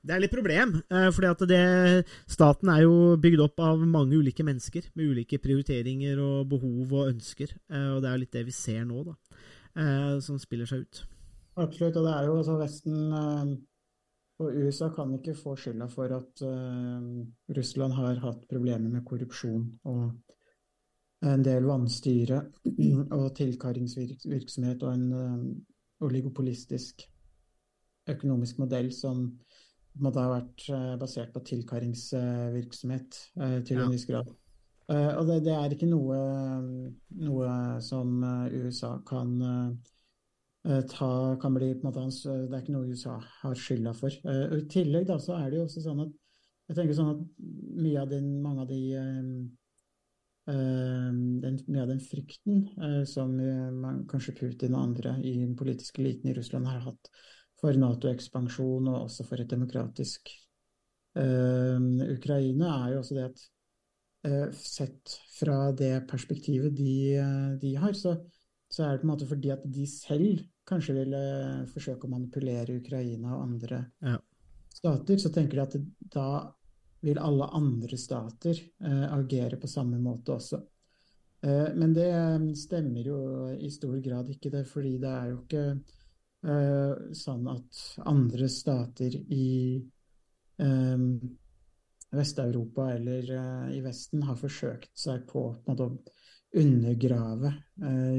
det 0.01 0.15
er 0.15 0.23
litt 0.23 0.33
problem. 0.33 0.77
Eh, 0.88 1.09
fordi 1.13 1.29
at 1.29 1.45
det, 1.51 1.62
staten 2.31 2.71
er 2.71 2.85
jo 2.85 2.95
bygd 3.21 3.43
opp 3.43 3.62
av 3.62 3.83
mange 3.83 4.17
ulike 4.17 4.45
mennesker 4.47 4.89
med 4.95 5.13
ulike 5.13 5.41
prioriteringer 5.43 6.21
og 6.23 6.49
behov 6.55 6.95
og 6.95 7.13
ønsker. 7.13 7.53
Eh, 7.69 7.89
og 7.95 8.03
det 8.05 8.12
er 8.12 8.21
litt 8.23 8.35
det 8.39 8.45
vi 8.47 8.55
ser 8.55 8.85
nå, 8.88 9.03
da. 9.12 9.17
Eh, 9.75 10.15
som 10.25 10.39
spiller 10.41 10.69
seg 10.69 10.88
ut. 10.88 11.03
Absolutt, 11.59 11.99
og 11.99 12.07
det 12.07 12.15
er 12.15 12.29
jo 12.29 12.38
altså 12.39 12.55
Vesten 12.59 13.13
eh, 13.19 13.51
og 14.39 14.55
USA 14.63 14.88
kan 14.95 15.12
ikke 15.17 15.35
få 15.35 15.57
skylda 15.59 15.89
for 15.91 16.15
at 16.15 16.43
eh, 16.47 17.07
Russland 17.57 17.97
har 17.99 18.21
hatt 18.23 18.45
problemer 18.47 18.88
med 18.88 19.03
korrupsjon 19.07 19.65
og 19.91 20.05
en 21.25 21.43
del 21.43 21.67
vanstyre 21.67 22.39
og 23.17 23.29
tilkarringsvirksomhet 23.38 24.84
og 24.86 24.91
en 24.93 25.08
eh, 25.19 25.39
oligopolistisk 26.08 27.03
økonomisk 28.10 28.62
modell 28.62 28.91
som 28.95 29.25
måtte 29.99 30.23
ha 30.23 30.32
vært 30.38 30.67
eh, 30.71 30.93
basert 31.01 31.34
på 31.36 31.43
tilkarringsvirksomhet 31.51 33.23
eh, 33.41 33.58
til 33.67 33.84
en 33.84 33.95
viss 33.95 34.08
grad. 34.10 34.32
Og 34.89 35.27
det, 35.27 35.43
det 35.45 35.51
er 35.53 35.73
ikke 35.75 35.86
noe, 35.86 36.15
noe 37.21 37.49
som 37.86 38.23
USA 38.49 38.95
kan 39.05 39.36
ta, 40.89 41.10
kan 41.38 41.53
bli 41.53 41.67
på 41.75 41.84
en 41.84 41.86
måte 41.86 42.01
hans, 42.01 42.17
Det 42.25 42.47
er 42.47 42.63
ikke 42.63 42.73
noe 42.73 42.89
USA 42.89 43.19
har 43.43 43.53
skylda 43.53 43.93
for. 43.93 44.17
Og 44.25 44.55
I 44.58 44.65
tillegg 44.73 45.05
da, 45.12 45.19
så 45.21 45.36
er 45.38 45.51
det 45.51 45.60
jo 45.60 45.67
også 45.67 45.84
sånn 45.84 46.01
at 46.08 46.10
jeg 46.71 46.79
tenker 46.79 46.97
sånn 46.97 47.12
at 47.13 47.21
av 48.01 48.10
den, 48.15 48.32
mange 48.41 48.65
av 48.65 48.73
de 48.73 48.82
den, 50.49 51.57
Mye 51.67 51.83
av 51.83 51.91
den 51.91 52.01
frykten 52.03 52.63
eh, 52.81 53.03
som 53.09 53.35
eh, 53.39 53.69
man, 53.75 54.03
kanskje 54.09 54.35
Putin 54.39 54.75
og 54.75 54.88
andre 54.88 55.17
i 55.23 55.35
den 55.41 55.55
politiske 55.59 56.01
eliten 56.01 56.31
i 56.31 56.35
Russland 56.38 56.69
har 56.69 56.81
hatt 56.88 57.12
for 57.59 57.75
Nato-ekspansjon 57.75 58.88
og 58.88 59.05
også 59.05 59.25
for 59.27 59.41
et 59.41 59.51
demokratisk 59.51 60.31
eh, 61.19 61.88
Ukraina, 62.15 62.75
er 62.85 62.93
jo 62.95 63.01
også 63.03 63.17
det 63.17 63.25
at 63.29 63.43
eh, 64.29 64.47
sett 64.55 65.17
fra 65.35 65.71
det 65.75 65.93
perspektivet 66.09 66.75
de, 66.77 66.93
eh, 67.19 67.49
de 67.62 67.75
har, 67.79 67.93
så, 67.97 68.15
så 68.71 68.85
er 68.85 68.95
det 68.95 69.03
på 69.03 69.09
en 69.09 69.13
måte 69.13 69.29
fordi 69.29 69.53
at 69.55 69.65
de 69.67 69.88
selv 69.89 70.45
kanskje 70.69 70.95
ville 70.99 71.21
forsøke 71.73 72.05
å 72.05 72.13
manipulere 72.13 72.77
Ukraina 72.79 73.35
og 73.35 73.45
andre 73.47 73.83
Ja. 74.05 74.19
stater, 74.73 75.17
så 75.17 75.31
tenker 75.33 75.57
de 75.59 75.65
at 75.65 75.77
da 76.13 76.29
vil 77.02 77.19
alle 77.19 77.47
andre 77.56 77.97
stater 77.97 78.60
eh, 78.83 79.13
agere 79.13 79.58
på 79.60 79.67
samme 79.67 80.00
måte 80.02 80.35
også. 80.35 80.60
Eh, 81.41 81.69
men 81.75 81.93
det 81.95 82.10
eh, 82.12 82.50
stemmer 82.60 83.08
jo 83.08 83.21
i 83.56 83.71
stor 83.71 83.97
grad 84.04 84.29
ikke, 84.33 84.52
det, 84.54 84.65
fordi 84.67 84.97
det 85.02 85.13
er 85.13 85.31
jo 85.33 85.41
ikke 85.43 85.65
sånn 87.19 87.50
at 87.52 87.79
andre 88.08 88.47
stater 88.47 89.12
i 89.12 89.75
Vest-Europa 92.15 92.85
eller 92.93 93.33
i 93.75 93.81
Vesten 93.83 94.23
har 94.23 94.37
forsøkt 94.39 94.93
seg 94.95 95.25
på, 95.27 95.41
på 95.65 95.75
å 95.75 95.89
undergrave 96.63 97.52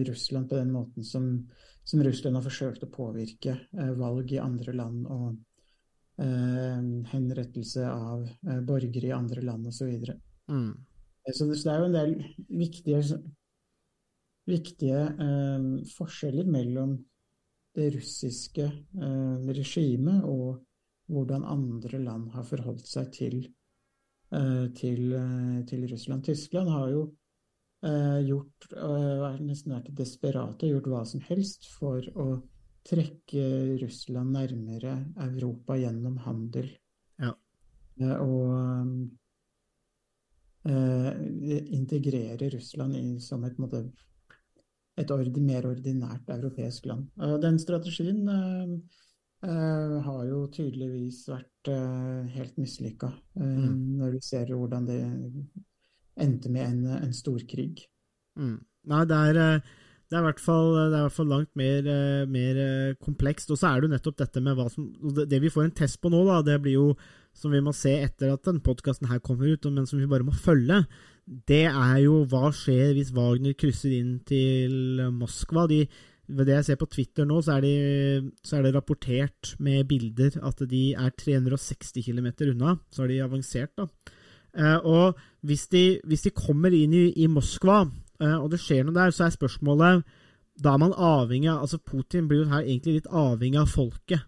Russland 0.05 0.51
på 0.53 0.59
den 0.61 0.75
måten 0.75 1.01
som, 1.01 1.31
som 1.81 2.05
Russland 2.05 2.37
har 2.37 2.45
forsøkt 2.45 2.85
å 2.85 2.93
påvirke 2.93 3.57
valg 3.97 4.37
i 4.37 4.43
andre 4.45 4.77
land 4.77 5.09
og 5.09 5.41
henrettelse 6.21 7.87
av 7.89 8.27
eh, 8.29 8.61
borgere 8.67 9.11
i 9.11 9.17
andre 9.17 9.43
land 9.43 9.67
osv. 9.67 9.79
Så, 9.79 9.91
videre. 9.91 10.17
Mm. 10.51 10.73
så 11.33 11.47
det 11.47 11.59
så 11.59 11.69
det 11.69 11.75
er 11.75 11.79
jo 11.81 11.91
en 11.91 11.99
del 11.99 12.17
viktige, 12.49 13.21
viktige 14.51 15.05
eh, 15.27 15.69
forskjeller 15.95 16.51
mellom 16.51 16.99
det 17.79 17.93
russiske 17.95 18.67
eh, 18.67 19.49
regimet 19.55 20.27
og 20.27 20.61
hvordan 21.11 21.47
andre 21.47 21.99
land 22.03 22.31
har 22.35 22.47
forholdt 22.47 22.87
seg 22.87 23.11
til, 23.15 23.41
eh, 24.35 24.67
til, 24.77 25.13
eh, 25.15 25.65
til 25.67 25.89
Russland. 25.91 26.25
Tyskland 26.25 26.71
har 26.71 26.91
jo 26.91 27.03
eh, 27.83 28.21
gjort, 28.29 28.73
er 28.77 29.41
nesten 29.41 29.73
vært 29.73 29.95
desperate 29.97 30.67
og 30.67 30.75
gjort 30.75 30.91
hva 30.93 31.05
som 31.09 31.23
helst 31.31 31.67
for 31.79 32.05
å 32.15 32.43
trekke 32.87 33.43
Russland 33.83 34.33
nærmere 34.35 34.95
Europa 35.27 35.77
gjennom 35.79 36.17
handel. 36.25 36.71
Ja. 37.21 37.35
Eh, 38.01 38.17
og 38.21 39.11
eh, 40.65 41.11
integrere 41.77 42.51
Russland 42.55 42.97
i, 42.97 43.05
som 43.21 43.45
et, 43.45 43.59
måte, 43.61 43.85
et 45.01 45.13
ordi, 45.13 45.45
mer 45.45 45.69
ordinært 45.69 46.33
europeisk 46.33 46.89
land. 46.91 47.09
Og 47.21 47.41
den 47.43 47.59
strategien 47.61 48.27
eh, 48.29 48.75
eh, 49.47 49.97
har 50.07 50.25
jo 50.29 50.47
tydeligvis 50.53 51.27
vært 51.31 51.73
eh, 51.75 52.31
helt 52.37 52.57
mislykka, 52.61 53.13
Mm. 53.41 53.97
når 53.97 54.11
vi 54.17 54.21
ser 54.21 54.51
hvordan 54.53 54.87
det 54.89 55.01
endte 56.21 56.51
med 56.53 56.67
en, 56.67 56.87
en 57.07 57.13
storkrig. 57.15 57.87
Mm. 58.37 58.59
Nei, 58.91 59.05
det 59.09 59.17
er, 59.17 59.39
eh, 59.41 59.61
det 60.11 60.19
er 60.19 60.25
i 60.25 60.27
hvert 60.27 60.43
fall, 60.43 60.73
i 60.75 60.91
hvert 60.91 61.15
fall 61.15 61.29
langt 61.31 61.51
mer, 61.59 61.87
eh, 61.87 62.27
mer 62.27 62.57
eh, 62.59 62.95
komplekst. 62.99 63.53
Og 63.55 63.61
så 63.61 63.69
er 63.69 63.79
det 63.79 63.87
jo 63.87 63.95
nettopp 63.95 64.19
dette 64.19 64.43
med 64.43 64.59
hva 64.59 64.67
som 64.73 64.89
Det 65.31 65.39
vi 65.39 65.53
får 65.53 65.69
en 65.69 65.77
test 65.83 66.01
på 66.03 66.11
nå, 66.11 66.25
da, 66.27 66.41
det 66.43 66.59
blir 66.65 66.75
jo 66.81 66.89
som 67.37 67.55
vi 67.55 67.61
må 67.63 67.71
se 67.77 67.93
etter 68.03 68.33
at 68.33 68.43
denne 68.43 68.63
podkasten 68.67 69.07
her 69.07 69.21
kommer 69.23 69.53
ut, 69.53 69.69
men 69.71 69.87
som 69.87 70.01
vi 70.01 70.11
bare 70.11 70.27
må 70.27 70.35
følge, 70.35 70.83
det 71.47 71.69
er 71.71 71.99
jo 72.03 72.25
hva 72.27 72.51
skjer 72.51 72.91
hvis 72.97 73.13
Wagner 73.15 73.55
krysser 73.55 73.95
inn 73.95 74.17
til 74.27 75.05
Moskva. 75.15 75.69
De, 75.71 75.85
ved 76.27 76.51
det 76.51 76.57
jeg 76.59 76.69
ser 76.73 76.81
på 76.81 76.91
Twitter 76.91 77.29
nå, 77.29 77.39
så 77.47 77.61
er, 77.61 77.69
de, 77.69 78.33
så 78.43 78.59
er 78.59 78.67
det 78.67 78.75
rapportert 78.75 79.55
med 79.63 79.87
bilder 79.91 80.41
at 80.43 80.67
de 80.71 80.89
er 80.99 81.15
360 81.23 82.03
km 82.03 82.33
unna. 82.51 82.81
Så 82.91 83.05
har 83.05 83.15
de 83.15 83.23
avansert, 83.23 83.77
da. 83.79 83.87
Eh, 84.59 84.79
og 84.83 85.19
hvis 85.47 85.69
de, 85.71 85.85
hvis 86.03 86.27
de 86.27 86.35
kommer 86.35 86.75
inn 86.75 86.99
i, 86.99 87.05
i 87.23 87.31
Moskva, 87.31 87.85
og 88.21 88.51
det 88.53 88.61
skjer 88.61 88.85
noe 88.85 88.95
der, 88.95 89.11
så 89.11 89.25
er 89.27 89.37
spørsmålet 89.37 90.05
Da 90.61 90.75
er 90.75 90.79
man 90.83 90.93
avhengig 90.93 91.49
av 91.49 91.63
altså 91.65 91.79
Putin 91.79 92.27
blir 92.29 92.45
jo 92.45 92.51
her 92.51 92.67
egentlig 92.67 92.99
litt 93.01 93.07
avhengig 93.09 93.61
av 93.63 93.71
folket. 93.73 94.27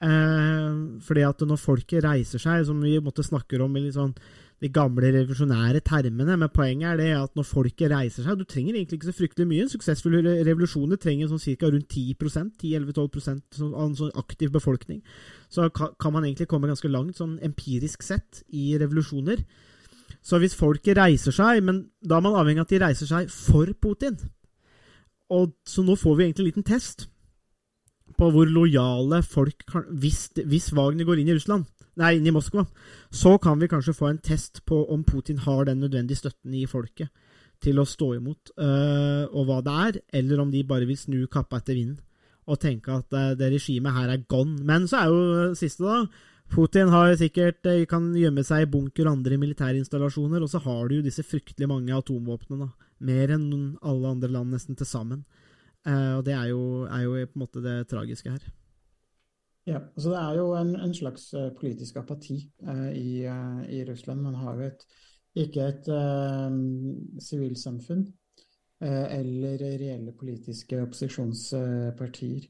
Eh, 0.00 0.74
fordi 1.02 1.24
at 1.26 1.40
når 1.42 1.58
folket 1.58 2.04
reiser 2.04 2.38
seg, 2.38 2.64
som 2.68 2.78
vi 2.80 2.98
måtte 3.02 3.24
snakker 3.26 3.60
om 3.64 3.74
i 3.76 3.82
litt 3.82 3.96
sånn 3.96 4.12
de 4.62 4.68
gamle 4.74 5.10
revolusjonære 5.14 5.80
termene, 5.86 6.34
men 6.38 6.50
poenget 6.50 6.92
er 6.92 6.96
det 6.98 7.10
at 7.14 7.34
når 7.38 7.46
folket 7.46 7.92
reiser 7.92 8.24
seg 8.26 8.38
Du 8.40 8.44
trenger 8.44 8.74
egentlig 8.74 8.98
ikke 8.98 9.10
så 9.10 9.14
fryktelig 9.14 9.46
mye. 9.46 9.66
Suksessfulle 9.70 10.22
re- 10.24 10.42
revolusjoner 10.48 10.98
trenger 10.98 11.28
sånn 11.30 11.42
ca. 11.60 11.70
rundt 11.70 11.88
10% 11.88 12.56
10-11-12% 12.62 13.42
sånn- 13.58 13.74
av 13.74 13.86
en 13.86 13.94
sånn 13.94 14.14
aktiv 14.18 14.50
befolkning. 14.50 15.02
Så 15.50 15.68
kan 15.70 16.12
man 16.12 16.24
egentlig 16.24 16.48
komme 16.48 16.66
ganske 16.70 16.90
langt 16.90 17.16
sånn 17.18 17.38
empirisk 17.42 18.02
sett 18.02 18.42
i 18.50 18.76
revolusjoner. 18.78 19.44
Så 20.22 20.40
hvis 20.42 20.56
folket 20.58 20.98
reiser 20.98 21.34
seg, 21.34 21.62
men 21.64 21.86
da 22.04 22.18
er 22.18 22.24
man 22.24 22.36
avhengig 22.38 22.62
av 22.62 22.68
at 22.68 22.74
de 22.74 22.82
reiser 22.82 23.10
seg 23.10 23.30
for 23.32 23.70
Putin. 23.80 24.18
Og 25.30 25.54
Så 25.66 25.84
nå 25.84 25.96
får 25.96 26.16
vi 26.16 26.24
egentlig 26.24 26.44
en 26.46 26.50
liten 26.52 26.66
test 26.66 27.08
på 28.18 28.30
hvor 28.32 28.48
lojale 28.48 29.20
folk 29.22 29.62
kan 29.68 29.84
Hvis, 30.00 30.30
hvis 30.34 30.72
Wagner 30.74 31.04
går 31.04 31.20
inn 31.20 31.28
i 31.28 31.36
Russland, 31.36 31.66
nei, 32.00 32.16
inn 32.16 32.26
i 32.26 32.34
Moskva, 32.34 32.64
så 33.10 33.36
kan 33.38 33.60
vi 33.60 33.68
kanskje 33.70 33.94
få 33.94 34.08
en 34.08 34.22
test 34.22 34.64
på 34.66 34.80
om 34.90 35.04
Putin 35.04 35.38
har 35.44 35.68
den 35.68 35.80
nødvendige 35.84 36.22
støtten 36.22 36.54
i 36.54 36.66
folket 36.66 37.12
til 37.62 37.78
å 37.78 37.86
stå 37.86 38.12
imot, 38.16 38.52
øh, 38.54 39.24
og 39.34 39.48
hva 39.48 39.58
det 39.66 39.76
er, 39.84 39.96
eller 40.20 40.42
om 40.44 40.50
de 40.50 40.62
bare 40.66 40.86
vil 40.86 40.98
snu 40.98 41.24
kappa 41.26 41.58
etter 41.58 41.74
vinden 41.74 41.98
og 42.48 42.60
tenke 42.62 42.94
at 42.94 43.08
det, 43.12 43.24
det 43.42 43.50
regimet 43.52 43.92
her 43.92 44.12
er 44.14 44.24
gone. 44.30 44.56
Men 44.64 44.86
så 44.88 45.02
er 45.02 45.10
jo 45.12 45.54
siste, 45.58 45.84
da. 45.84 46.06
Putin 46.48 46.88
har 46.88 47.12
sikkert 47.20 47.66
øh, 47.68 47.84
kan 47.88 48.12
gjemme 48.16 48.44
seg 48.46 48.64
i 48.64 48.70
bunker 48.70 49.06
og 49.06 49.18
andre 49.18 49.36
militære 49.40 49.82
installasjoner, 49.82 50.42
og 50.42 50.50
så 50.50 50.60
har 50.64 50.88
du 50.88 50.98
jo 50.98 51.04
disse 51.04 51.24
fryktelig 51.26 51.68
mange 51.68 51.94
atomvåpnene. 51.94 52.70
Mer 53.04 53.34
enn 53.36 53.50
alle 53.86 54.14
andre 54.14 54.30
land 54.32 54.54
nesten 54.54 54.78
til 54.78 54.88
sammen. 54.88 55.26
Eh, 55.86 56.14
og 56.18 56.24
det 56.26 56.34
er 56.34 56.48
jo, 56.52 56.62
er 56.88 57.04
jo 57.04 57.18
på 57.28 57.38
en 57.38 57.44
måte 57.44 57.62
det 57.64 57.76
tragiske 57.90 58.32
her. 58.32 58.48
Ja, 59.68 59.82
så 59.96 60.10
Det 60.10 60.18
er 60.18 60.36
jo 60.38 60.46
en, 60.56 60.76
en 60.80 60.94
slags 60.94 61.32
eh, 61.34 61.50
politisk 61.60 61.96
apati 62.00 62.38
eh, 62.64 62.92
i, 62.96 63.24
eh, 63.28 63.62
i 63.68 63.84
Russland. 63.84 64.22
Man 64.24 64.34
har 64.40 64.56
jo 64.56 64.70
et, 64.70 64.84
ikke 65.44 65.66
et 65.68 65.90
eh, 65.92 66.58
sivilsamfunn 67.20 68.06
eh, 68.80 69.18
eller 69.20 69.60
reelle 69.60 70.14
politiske 70.16 70.80
opposisjonspartier. 70.82 72.48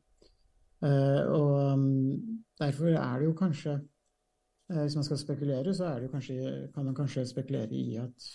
Eh, 0.82 1.22
og 1.34 1.78
mm, 1.78 2.44
Derfor 2.58 2.90
er 2.94 3.18
det 3.18 3.26
jo 3.26 3.32
kanskje 3.38 3.72
eh, 3.74 4.82
Hvis 4.84 4.94
man 4.98 5.06
skal 5.06 5.18
spekulere, 5.18 5.74
så 5.74 5.88
kanskje, 6.12 6.68
kan 6.74 6.84
man 6.86 6.94
kanskje 6.94 7.26
spekulere 7.26 7.74
i 7.74 7.96
at 7.98 8.28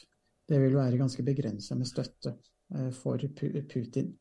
det 0.52 0.60
vil 0.60 0.76
være 0.76 0.98
ganske 1.00 1.24
begrensa 1.24 1.76
med 1.80 1.88
støtte 1.88 2.34
eh, 2.76 2.90
for 2.92 3.18
Pu- 3.18 3.62
Putin. 3.72 4.14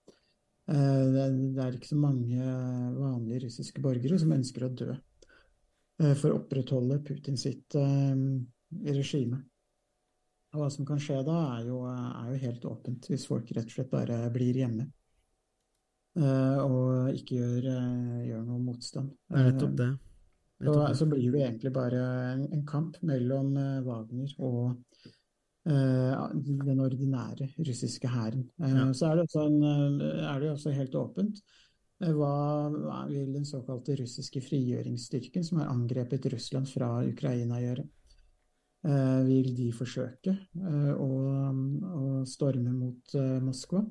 Det 0.62 1.22
er- 1.58 1.74
ikke 1.74 1.88
så 1.90 1.96
mange 1.98 2.38
vanlige 2.94 3.40
russiske 3.44 3.82
borgere 3.82 4.18
som 4.18 4.30
ønsker 4.32 4.62
å 4.62 4.68
dø 4.70 4.94
for 6.14 6.30
å 6.30 6.36
opprettholde 6.38 7.00
Putin 7.04 7.36
sitt 7.36 7.74
regime. 7.74 9.40
Og 10.54 10.60
hva 10.62 10.68
som 10.70 10.86
kan 10.86 11.02
skje 11.02 11.18
da, 11.26 11.58
er 11.58 11.66
jo, 11.66 11.80
er 11.90 12.30
jo 12.30 12.38
helt 12.46 12.64
åpent, 12.70 13.10
hvis 13.10 13.26
folk 13.26 13.50
rett 13.56 13.66
og 13.66 13.74
slett 13.74 13.90
bare 13.90 14.20
blir 14.32 14.62
hjemme. 14.62 14.86
Eh, 16.16 16.58
Og 16.62 17.14
ikke 17.16 17.38
gjør, 17.40 17.66
eh, 17.72 18.22
gjør 18.30 18.44
noe 18.46 18.60
motstand. 18.70 19.12
Det 19.28 19.38
er 19.40 19.50
nettopp 19.52 19.76
det. 19.80 19.90
Så, 20.62 20.74
så 20.94 21.06
blir 21.10 21.32
det 21.34 21.40
egentlig 21.42 21.72
bare 21.74 22.00
en, 22.36 22.46
en 22.54 22.62
kamp 22.66 22.98
mellom 23.02 23.56
eh, 23.58 23.80
Wagner 23.82 24.34
og 24.38 24.76
eh, 25.66 26.36
den 26.68 26.80
ordinære 26.84 27.48
russiske 27.58 28.08
hæren. 28.08 28.44
Eh, 28.62 28.76
Ja. 28.76 28.92
Så 28.92 29.08
er 29.10 29.16
det, 29.16 29.24
også 29.26 29.46
en, 29.48 29.58
eh, 29.62 30.22
er 30.30 30.40
det 30.40 30.52
også 30.52 30.70
helt 30.76 30.94
åpent 30.94 31.40
eh, 32.02 32.12
hva, 32.12 32.70
vil 33.10 33.32
den 33.34 33.44
såkalte 33.48 33.96
russiske 33.98 34.40
frigjøringsstyrken, 34.40 35.42
som 35.44 35.58
har 35.58 35.72
angrepet 35.74 36.30
Russland 36.32 36.70
fra 36.70 37.00
Ukraina, 37.08 37.58
gjøre? 37.62 37.88
Eh, 38.84 39.20
vil 39.26 39.52
de 39.54 39.68
forsøke 39.74 40.32
eh, 40.34 40.94
å, 40.94 41.10
å 41.94 42.22
storme 42.26 42.72
mot 42.74 43.14
eh, 43.14 43.38
Moskva? 43.42 43.82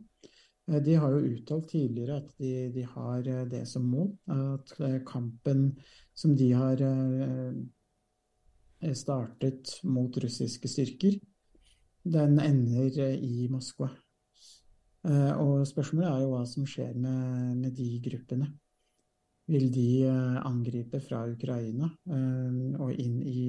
Eh, 0.72 0.82
De 0.84 0.96
har 0.96 1.12
jo 1.12 1.36
uttalt 1.36 1.70
tidligere 1.70 2.22
at 2.22 2.32
de, 2.40 2.70
de 2.74 2.86
har 2.96 3.28
eh, 3.28 3.44
det 3.50 3.66
som 3.70 3.86
mål, 3.88 4.12
at 4.32 4.74
eh, 4.80 5.00
kampen 5.08 5.72
som 6.16 6.36
de 6.38 6.52
har 6.54 6.82
startet 8.98 9.76
mot 9.86 10.16
russiske 10.18 10.70
styrker, 10.70 11.20
den 12.04 12.40
ender 12.42 12.98
i 13.14 13.46
Moskva. 13.50 13.92
Og 15.38 15.62
spørsmålet 15.70 16.08
er 16.10 16.24
jo 16.24 16.32
hva 16.34 16.42
som 16.50 16.66
skjer 16.70 16.98
med, 16.98 17.60
med 17.62 17.76
de 17.78 17.88
gruppene. 18.02 18.48
Vil 19.54 19.70
de 19.74 20.10
angripe 20.46 21.02
fra 21.02 21.24
Ukraina 21.30 21.90
og 22.82 22.92
inn 23.02 23.22
i, 23.22 23.46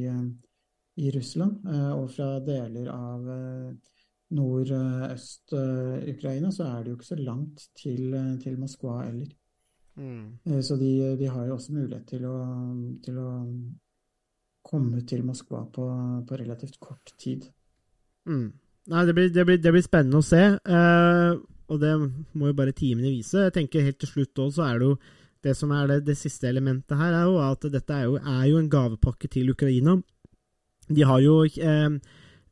i 1.00 1.12
Russland? 1.16 1.64
Og 1.96 2.06
fra 2.12 2.30
deler 2.44 2.92
av 2.92 3.28
nordøst-Ukraina 4.32 6.48
så 6.54 6.62
er 6.70 6.78
det 6.82 6.90
jo 6.90 6.96
ikke 6.98 7.12
så 7.12 7.20
langt 7.20 7.58
til, 7.78 8.02
eh, 8.16 8.38
til 8.42 8.54
Moskva 8.60 8.92
heller. 9.04 9.30
Mm. 9.96 10.26
Så 10.64 10.76
de, 10.80 11.16
de 11.20 11.26
har 11.28 11.46
jo 11.46 11.54
også 11.58 11.72
mulighet 11.76 12.06
til 12.08 12.22
å, 12.24 12.36
til 13.04 13.16
å 13.20 13.30
komme 14.64 15.02
til 15.08 15.24
Moskva 15.26 15.60
på, 15.74 15.84
på 16.28 16.36
relativt 16.40 16.78
kort 16.80 17.12
tid. 17.20 17.40
Mm. 18.28 18.52
Nei, 18.92 19.06
det 19.06 19.14
blir, 19.14 19.30
det, 19.30 19.44
blir, 19.46 19.58
det 19.62 19.72
blir 19.74 19.84
spennende 19.84 20.18
å 20.18 20.26
se, 20.26 20.42
eh, 20.58 21.32
og 21.70 21.76
det 21.82 21.92
må 22.38 22.44
jo 22.50 22.58
bare 22.58 22.74
timene 22.76 23.12
vise. 23.12 23.44
Jeg 23.46 23.54
tenker 23.54 23.86
Helt 23.86 24.00
til 24.02 24.10
slutt 24.10 24.38
også, 24.38 24.56
så 24.58 24.62
er 24.66 24.74
det 24.80 24.86
jo 24.88 24.96
det 25.42 25.54
som 25.58 25.70
er 25.74 25.84
det, 25.90 25.98
det 26.06 26.16
siste 26.18 26.48
elementet 26.48 26.98
her, 26.98 27.12
er 27.18 27.24
jo 27.26 27.38
at 27.42 27.62
dette 27.70 27.94
er 27.94 28.04
jo, 28.08 28.14
er 28.18 28.46
jo 28.50 28.58
en 28.58 28.70
gavepakke 28.70 29.28
til 29.30 29.50
Ukraina. 29.54 29.92
De 30.88 31.02
har 31.06 31.20
jo 31.22 31.42
eh, 31.46 31.90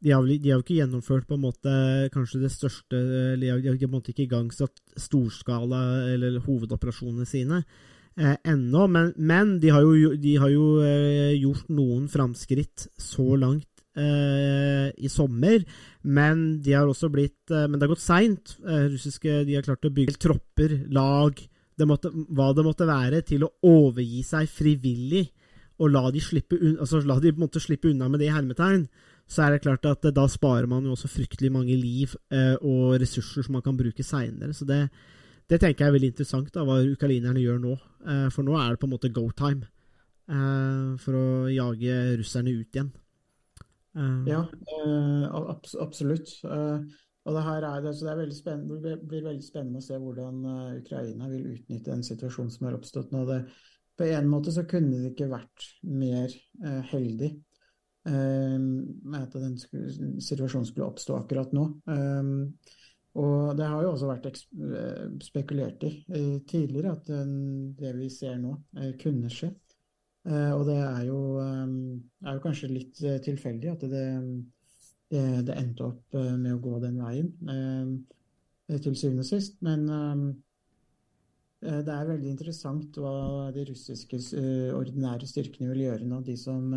de 0.01 0.13
har, 0.15 0.25
jo 0.25 0.59
ikke 0.63 0.79
gjennomført 0.79 1.27
på 1.29 1.37
en 1.37 1.45
måte 1.45 1.73
kanskje 2.15 2.41
det 2.43 2.53
største 2.55 2.99
De 3.41 3.51
har, 3.51 3.61
de 3.61 3.69
har 3.69 3.79
på 3.79 3.89
en 3.89 3.97
måte 3.99 4.15
ikke 4.15 4.27
igangsatt 4.29 4.81
storskala 4.97 5.81
eller 6.15 6.39
hovedoperasjonene 6.47 7.29
sine 7.29 7.63
eh, 8.17 8.37
ennå, 8.49 8.87
men, 8.89 9.13
men 9.17 9.59
de 9.61 9.73
har 9.75 9.85
jo, 9.85 10.15
de 10.17 10.37
har 10.41 10.53
jo 10.53 10.71
eh, 10.85 11.37
gjort 11.41 11.69
noen 11.73 12.09
framskritt 12.13 12.89
så 13.01 13.37
langt 13.41 13.69
eh, 13.97 14.89
i 14.97 15.11
sommer. 15.13 15.65
Men 16.03 16.61
de 16.65 16.75
har 16.77 16.89
også 16.89 17.11
blitt 17.13 17.53
eh, 17.53 17.67
Men 17.69 17.79
det 17.79 17.87
har 17.87 17.95
gått 17.95 18.05
seint. 18.05 18.57
Eh, 18.65 18.89
russiske 18.95 19.43
de 19.49 19.59
har 19.59 19.67
klart 19.67 19.89
å 19.89 19.95
bygge 19.95 20.21
tropper, 20.21 20.77
lag, 20.93 21.41
det 21.81 21.89
måtte, 21.89 22.13
hva 22.13 22.51
det 22.57 22.65
måtte 22.67 22.89
være, 22.89 23.23
til 23.25 23.47
å 23.47 23.55
overgi 23.65 24.25
seg 24.27 24.51
frivillig 24.53 25.31
og 25.81 25.95
la 25.95 26.11
de 26.13 26.21
slippe, 26.21 26.59
un 26.61 26.77
altså, 26.83 27.01
la 27.09 27.17
de 27.23 27.33
på 27.33 27.63
slippe 27.63 27.89
unna 27.89 28.11
med 28.13 28.21
det 28.21 28.29
i 28.29 28.35
hermetegn, 28.35 28.83
så 29.31 29.45
er 29.45 29.55
det 29.55 29.63
klart 29.63 29.87
at 29.87 30.07
eh, 30.09 30.15
da 30.15 30.27
sparer 30.31 30.67
man 30.71 30.87
jo 30.87 30.97
også 30.97 31.11
fryktelig 31.11 31.53
mange 31.55 31.77
liv 31.79 32.17
eh, 32.35 32.57
og 32.67 32.97
ressurser 33.01 33.47
som 33.47 33.55
man 33.57 33.65
kan 33.65 33.79
bruke 33.79 34.03
seinere. 34.07 34.55
Så 34.57 34.67
det, 34.67 34.81
det 35.51 35.61
tenker 35.63 35.85
jeg 35.85 35.93
er 35.93 35.97
veldig 35.99 36.11
interessant, 36.13 36.51
da, 36.55 36.65
hva 36.67 36.81
ukrainerne 36.83 37.43
gjør 37.43 37.61
nå. 37.63 37.77
Eh, 38.11 38.27
for 38.35 38.47
nå 38.47 38.57
er 38.59 38.73
det 38.75 38.81
på 38.83 38.89
en 38.89 38.95
måte 38.97 39.13
go 39.15 39.29
time 39.39 39.69
eh, 40.27 40.97
for 41.03 41.19
å 41.19 41.29
jage 41.53 42.01
russerne 42.19 42.57
ut 42.59 42.81
igjen. 42.81 42.91
Eh, 43.95 44.17
Ja, 44.33 44.41
eh, 44.51 45.27
abs 45.31 45.77
absolutt. 45.79 46.33
Og 47.29 47.37
det 47.37 47.45
her 47.45 47.67
er 47.69 47.83
det, 47.85 47.93
så 47.95 48.07
det 48.07 48.13
er 48.15 48.21
veldig 48.23 48.37
spennende, 48.39 48.79
det 48.83 48.95
blir 49.07 49.23
veldig 49.27 49.45
spennende 49.45 49.83
å 49.83 49.85
se 49.85 49.99
hvordan 50.01 50.39
Ukraina 50.79 51.29
vil 51.29 51.51
utnytte 51.53 51.93
den 51.93 52.03
situasjonen 52.07 52.51
som 52.55 52.67
har 52.67 52.79
oppstått 52.79 53.13
nå. 53.13 53.27
Det, 53.29 53.43
på 54.01 54.09
en 54.09 54.31
måte 54.33 54.55
så 54.57 54.65
kunne 54.67 55.03
det 55.03 55.13
ikke 55.13 55.29
vært 55.29 55.67
mer 55.85 56.33
heldig 56.89 57.35
at 58.09 59.35
den 59.37 59.57
situasjonen 59.61 60.65
skulle 60.65 60.87
oppstå 60.89 61.19
akkurat 61.19 61.51
nå. 61.53 61.67
Eh, 61.93 62.79
og 63.19 63.57
det 63.59 63.67
har 63.67 63.83
jo 63.83 63.91
også 63.91 64.09
vært 64.11 64.29
eh, 64.31 65.07
spekulert 65.25 65.83
i 65.87 65.91
eh, 66.15 66.37
tidligere 66.47 66.93
at 66.95 67.09
det 67.81 67.95
vi 67.97 68.07
ser 68.13 68.39
nå, 68.39 68.55
eh, 68.79 68.93
kunne 69.01 69.31
skje. 69.33 69.51
Og 70.31 70.67
det 70.69 70.77
er 70.77 71.05
jo, 71.09 71.19
eh, 71.41 71.71
er 72.29 72.37
jo 72.37 72.45
kanskje 72.45 72.71
litt 72.71 73.01
tilfeldig 73.25 73.73
at 73.73 73.87
det, 73.89 74.05
det, 75.11 75.25
det 75.49 75.57
endte 75.57 75.89
opp 75.89 76.15
med 76.15 76.53
å 76.55 76.61
gå 76.63 76.77
den 76.85 77.01
veien 77.01 77.33
til 78.71 78.95
syvende 78.95 79.25
og 79.25 79.31
sist. 79.31 79.57
Men 79.65 79.89
det 81.61 81.93
er 81.93 82.07
veldig 82.13 82.31
interessant 82.31 83.01
hva 83.01 83.49
de 83.57 83.65
russiske 83.73 84.21
ordinære 84.77 85.27
styrkene 85.29 85.73
vil 85.73 85.87
gjøre 85.89 86.07
nå, 86.07 86.21
de 86.29 86.37
som 86.39 86.69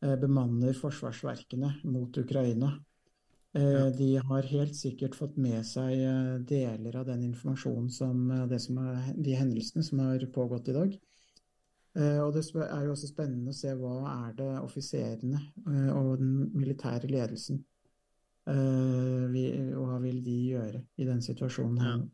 bemanner 0.00 0.72
forsvarsverkene 0.78 1.72
mot 1.84 2.16
Ukraina. 2.18 2.72
Eh, 3.54 3.88
De 3.98 4.16
har 4.16 4.42
helt 4.42 4.76
sikkert 4.76 5.14
fått 5.14 5.36
med 5.36 5.64
seg 5.66 5.92
eh, 5.98 6.38
deler 6.46 6.96
av 7.00 7.06
den 7.06 7.22
informasjonen 7.30 7.90
som, 7.90 8.30
eh, 8.30 8.46
det 8.46 8.60
som 8.62 8.78
er, 8.78 9.12
de 9.16 9.34
hendelsene 9.34 9.82
som 9.84 9.98
har 10.04 10.26
pågått 10.34 10.68
i 10.68 10.76
dag. 10.76 10.98
Eh, 11.96 12.20
Og 12.22 12.34
det 12.34 12.44
er 12.54 12.84
jo 12.84 12.92
også 12.92 13.08
spennende 13.10 13.50
å 13.50 13.56
se 13.56 13.72
hva 13.74 13.96
er 14.28 14.36
det 14.38 14.50
offiserene 14.60 15.40
eh, 15.66 15.90
og 15.96 16.18
den 16.20 16.50
militære 16.54 17.08
ledelsen 17.10 17.64
eh, 18.46 19.74
og 19.76 19.84
hva 19.88 19.98
vil 20.04 20.22
de 20.24 20.36
gjøre 20.52 20.82
i 20.98 21.04
den 21.08 21.20
situasjonen 21.24 21.80
her 21.82 21.96
Ja. 21.96 22.08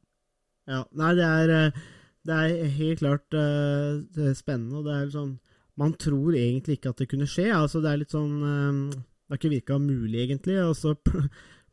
Ja, 0.67 0.85
nei, 0.97 1.11
det 1.19 1.25
er, 1.29 1.51
eh, 1.67 1.81
det 2.25 2.35
er 2.41 2.69
helt 2.79 2.99
klart 3.03 3.35
eh, 3.37 3.99
det 4.17 4.31
er 4.31 4.39
spennende, 4.39 4.79
og 4.81 4.87
det 4.87 4.95
er 4.97 5.11
sånn 5.13 5.35
Man 5.81 5.97
tror 5.99 6.37
egentlig 6.39 6.79
ikke 6.79 6.93
at 6.95 7.03
det 7.03 7.09
kunne 7.11 7.27
skje. 7.27 7.49
altså 7.55 7.81
Det 7.83 7.91
er 7.91 8.01
litt 8.03 8.15
sånn 8.15 8.35
eh, 8.47 8.95
Det 8.95 9.33
har 9.35 9.41
ikke 9.41 9.55
virka 9.57 9.79
mulig, 9.83 10.21
egentlig, 10.23 10.61
og 10.63 10.77
så 10.79 10.95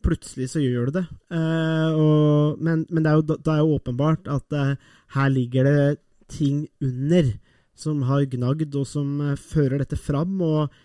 plutselig 0.06 0.50
så 0.52 0.62
gjør 0.62 0.90
det 0.90 1.02
det. 1.02 1.06
Eh, 1.38 2.00
og, 2.00 2.62
men, 2.64 2.86
men 2.90 3.06
det 3.06 3.12
er 3.12 3.20
jo, 3.20 3.26
det 3.32 3.54
er 3.54 3.62
jo 3.62 3.78
åpenbart 3.78 4.30
at 4.32 4.58
eh, 4.58 4.74
her 5.16 5.34
ligger 5.34 5.68
det 5.68 5.86
ting 6.32 6.66
under 6.84 7.34
som 7.82 8.04
har 8.10 8.28
gnagd, 8.30 8.76
og 8.78 8.88
som 8.88 9.14
eh, 9.26 9.38
fører 9.40 9.82
dette 9.82 10.00
fram. 10.00 10.38
Og, 10.46 10.82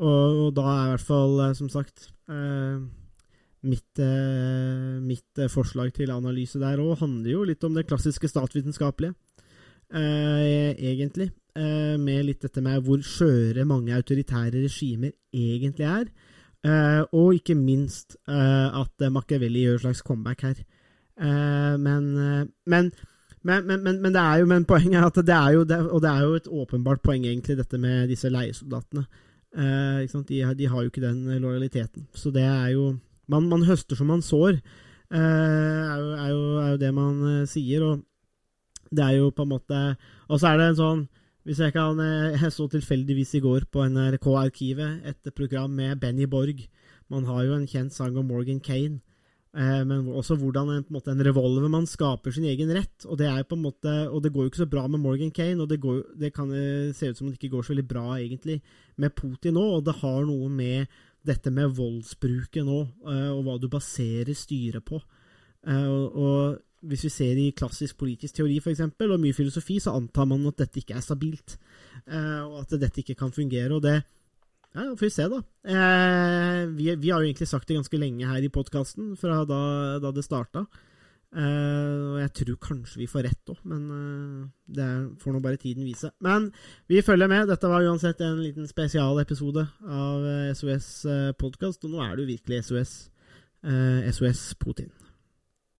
og, 0.00 0.40
og 0.46 0.50
da 0.56 0.66
er 0.70 0.84
i 0.84 0.92
hvert 0.94 1.08
fall, 1.12 1.40
som 1.58 1.70
sagt 1.72 2.10
Mitt, 3.64 4.00
mitt 5.00 5.40
forslag 5.48 5.94
til 5.96 6.10
analyse 6.12 6.58
der 6.60 6.80
òg 6.80 6.98
handler 7.00 7.30
jo 7.30 7.44
litt 7.48 7.64
om 7.64 7.72
det 7.76 7.86
klassiske 7.88 8.28
statsvitenskapelige, 8.28 9.14
egentlig. 9.88 11.30
Eh, 11.54 11.94
med 12.02 12.24
litt 12.26 12.42
dette 12.42 12.58
med 12.58 12.80
hvor 12.82 12.98
skjøre 13.06 13.62
mange 13.68 13.94
autoritære 13.94 14.64
regimer 14.64 15.12
egentlig 15.30 15.86
er. 15.86 16.08
Eh, 16.66 17.02
og 17.14 17.36
ikke 17.36 17.54
minst 17.54 18.16
eh, 18.26 18.80
at 18.80 19.04
Machiavelli 19.14 19.62
gjør 19.62 19.78
et 19.78 19.84
slags 19.84 20.02
comeback 20.02 20.42
her. 20.42 20.64
Men, 21.14 22.08
men, 22.66 22.88
men, 23.46 23.66
men, 23.68 23.82
men, 23.84 24.00
men 24.02 24.14
det 24.16 24.18
er 24.18 24.40
jo 24.40 24.48
men 24.50 24.64
poenget 24.66 24.98
er 24.98 25.04
at 25.06 25.20
det 25.22 25.34
er 25.36 25.52
jo 25.54 25.60
det, 25.62 25.76
Og 25.94 26.02
det 26.02 26.10
er 26.10 26.22
jo 26.24 26.32
et 26.34 26.48
åpenbart 26.50 27.04
poeng, 27.06 27.22
egentlig, 27.22 27.54
dette 27.60 27.78
med 27.78 28.08
disse 28.10 28.26
leiesoldatene. 28.34 29.04
Eh? 29.54 30.10
De, 30.10 30.40
de 30.58 30.66
har 30.66 30.82
jo 30.82 30.90
ikke 30.90 31.04
den 31.04 31.38
lojaliteten. 31.38 32.08
Så 32.14 32.34
det 32.34 32.42
er 32.42 32.72
jo 32.74 32.96
Man, 33.28 33.46
man 33.48 33.62
høster 33.64 33.96
som 33.96 34.10
man 34.10 34.20
sår, 34.20 34.58
eh, 35.14 35.20
er, 35.20 35.98
jo, 36.02 36.10
er, 36.10 36.28
jo, 36.28 36.56
er 36.60 36.70
jo 36.70 36.80
det 36.82 36.94
man 36.94 37.46
sier. 37.46 37.84
Og 37.84 38.02
det 38.90 39.04
er 39.04 39.12
jo 39.22 39.30
på 39.30 39.42
en 39.42 39.54
måte 39.54 39.96
Og 40.28 40.40
så 40.40 40.48
er 40.48 40.58
det 40.58 40.72
en 40.72 40.82
sånn 40.82 41.06
Hvis 41.44 41.60
jeg 41.60 41.74
kan 41.76 41.98
eh, 42.00 42.40
Jeg 42.40 42.52
så 42.52 42.64
tilfeldigvis 42.72 43.34
i 43.36 43.42
går 43.44 43.66
på 43.68 43.84
NRK-arkivet 43.92 45.04
et 45.04 45.32
program 45.36 45.70
med 45.76 46.00
Benny 46.00 46.24
Borg. 46.24 46.62
Man 47.12 47.26
har 47.28 47.42
jo 47.44 47.58
en 47.58 47.66
kjent 47.68 47.92
sang 47.92 48.16
om 48.16 48.24
Morgan 48.24 48.62
Kane. 48.64 49.02
Eh, 49.52 49.82
men 49.84 50.08
også 50.08 50.38
hvordan 50.40 50.70
en, 50.72 50.86
på 50.86 50.88
en, 50.88 50.96
måte, 50.96 51.12
en 51.12 51.26
revolver 51.26 51.68
man 51.68 51.84
skaper 51.86 52.32
sin 52.32 52.48
egen 52.48 52.72
rett. 52.72 53.04
Og 53.04 53.20
det 53.20 53.28
er 53.28 53.44
på 53.44 53.58
en 53.58 53.66
måte 53.66 53.92
Og 54.08 54.22
det 54.24 54.32
går 54.32 54.46
jo 54.46 54.52
ikke 54.54 54.62
så 54.64 54.70
bra 54.72 54.86
med 54.88 55.04
Morgan 55.04 55.34
Kane, 55.36 55.60
og 55.60 55.68
det, 55.68 55.82
går, 55.84 56.00
det 56.16 56.32
kan 56.32 56.48
eh, 56.48 56.94
se 56.96 57.12
ut 57.12 57.20
som 57.20 57.28
det 57.28 57.36
ikke 57.36 57.52
går 57.58 57.68
så 57.68 57.74
veldig 57.74 57.88
bra 57.92 58.06
egentlig 58.16 58.62
med 58.96 59.12
Putin 59.12 59.58
nå. 59.60 59.66
Og 59.76 59.84
det 59.84 60.00
har 60.00 60.24
noe 60.24 60.48
med 60.48 60.88
dette 61.24 61.52
med 61.52 61.76
voldsbruket 61.76 62.64
nå, 62.64 62.80
og 63.04 63.38
hva 63.44 63.54
du 63.56 63.68
baserer 63.72 64.36
styret 64.36 64.84
på. 64.84 64.98
Og, 65.64 66.18
og 66.20 66.58
hvis 66.88 67.06
vi 67.06 67.12
ser 67.12 67.40
i 67.40 67.52
klassisk 67.56 67.98
politisk 68.00 68.38
teori 68.38 68.58
for 68.62 68.72
eksempel, 68.74 69.14
og 69.14 69.22
mye 69.22 69.36
filosofi, 69.36 69.78
så 69.82 69.94
antar 69.96 70.28
man 70.30 70.46
at 70.50 70.60
dette 70.62 70.82
ikke 70.82 70.96
er 70.98 71.04
stabilt. 71.04 71.56
Eh, 72.06 72.42
og 72.44 72.60
at 72.62 72.76
dette 72.80 73.02
ikke 73.02 73.18
kan 73.18 73.32
fungere. 73.34 73.72
Og 73.74 73.82
det 73.84 73.98
ja, 74.74 74.88
får 74.90 75.06
vi 75.06 75.12
se, 75.14 75.28
da. 75.30 75.42
Eh, 75.74 76.64
vi, 76.74 76.88
vi 76.98 77.12
har 77.12 77.22
jo 77.22 77.30
egentlig 77.30 77.48
sagt 77.50 77.68
det 77.68 77.78
ganske 77.78 78.00
lenge 78.00 78.26
her 78.26 78.42
i 78.42 78.52
podkasten, 78.52 79.14
fra 79.20 79.44
da, 79.48 79.62
da 80.02 80.12
det 80.14 80.26
starta. 80.26 80.66
Uh, 81.34 82.14
og 82.14 82.18
jeg 82.20 82.30
tror 82.38 82.58
kanskje 82.62 83.00
vi 83.00 83.08
får 83.10 83.24
rett 83.26 83.50
òg, 83.50 83.56
men 83.66 83.80
uh, 83.90 84.42
det 84.70 84.86
får 85.18 85.34
nå 85.34 85.40
bare 85.42 85.58
tiden 85.58 85.82
vise. 85.82 86.12
Men 86.22 86.46
vi 86.86 87.02
følger 87.02 87.30
med. 87.30 87.48
Dette 87.50 87.70
var 87.70 87.82
uansett 87.82 88.22
en 88.22 88.38
liten 88.38 88.68
spesialepisode 88.70 89.64
av 89.82 90.28
eh, 90.30 90.52
SOS 90.54 90.88
eh, 91.10 91.32
podkast, 91.38 91.82
og 91.82 91.96
nå 91.96 92.04
er 92.04 92.22
jo 92.22 92.28
virkelig 92.30 92.62
SOS. 92.68 92.94
uh, 93.66 94.06
SOS 94.14 94.54
Putin. 94.62 94.92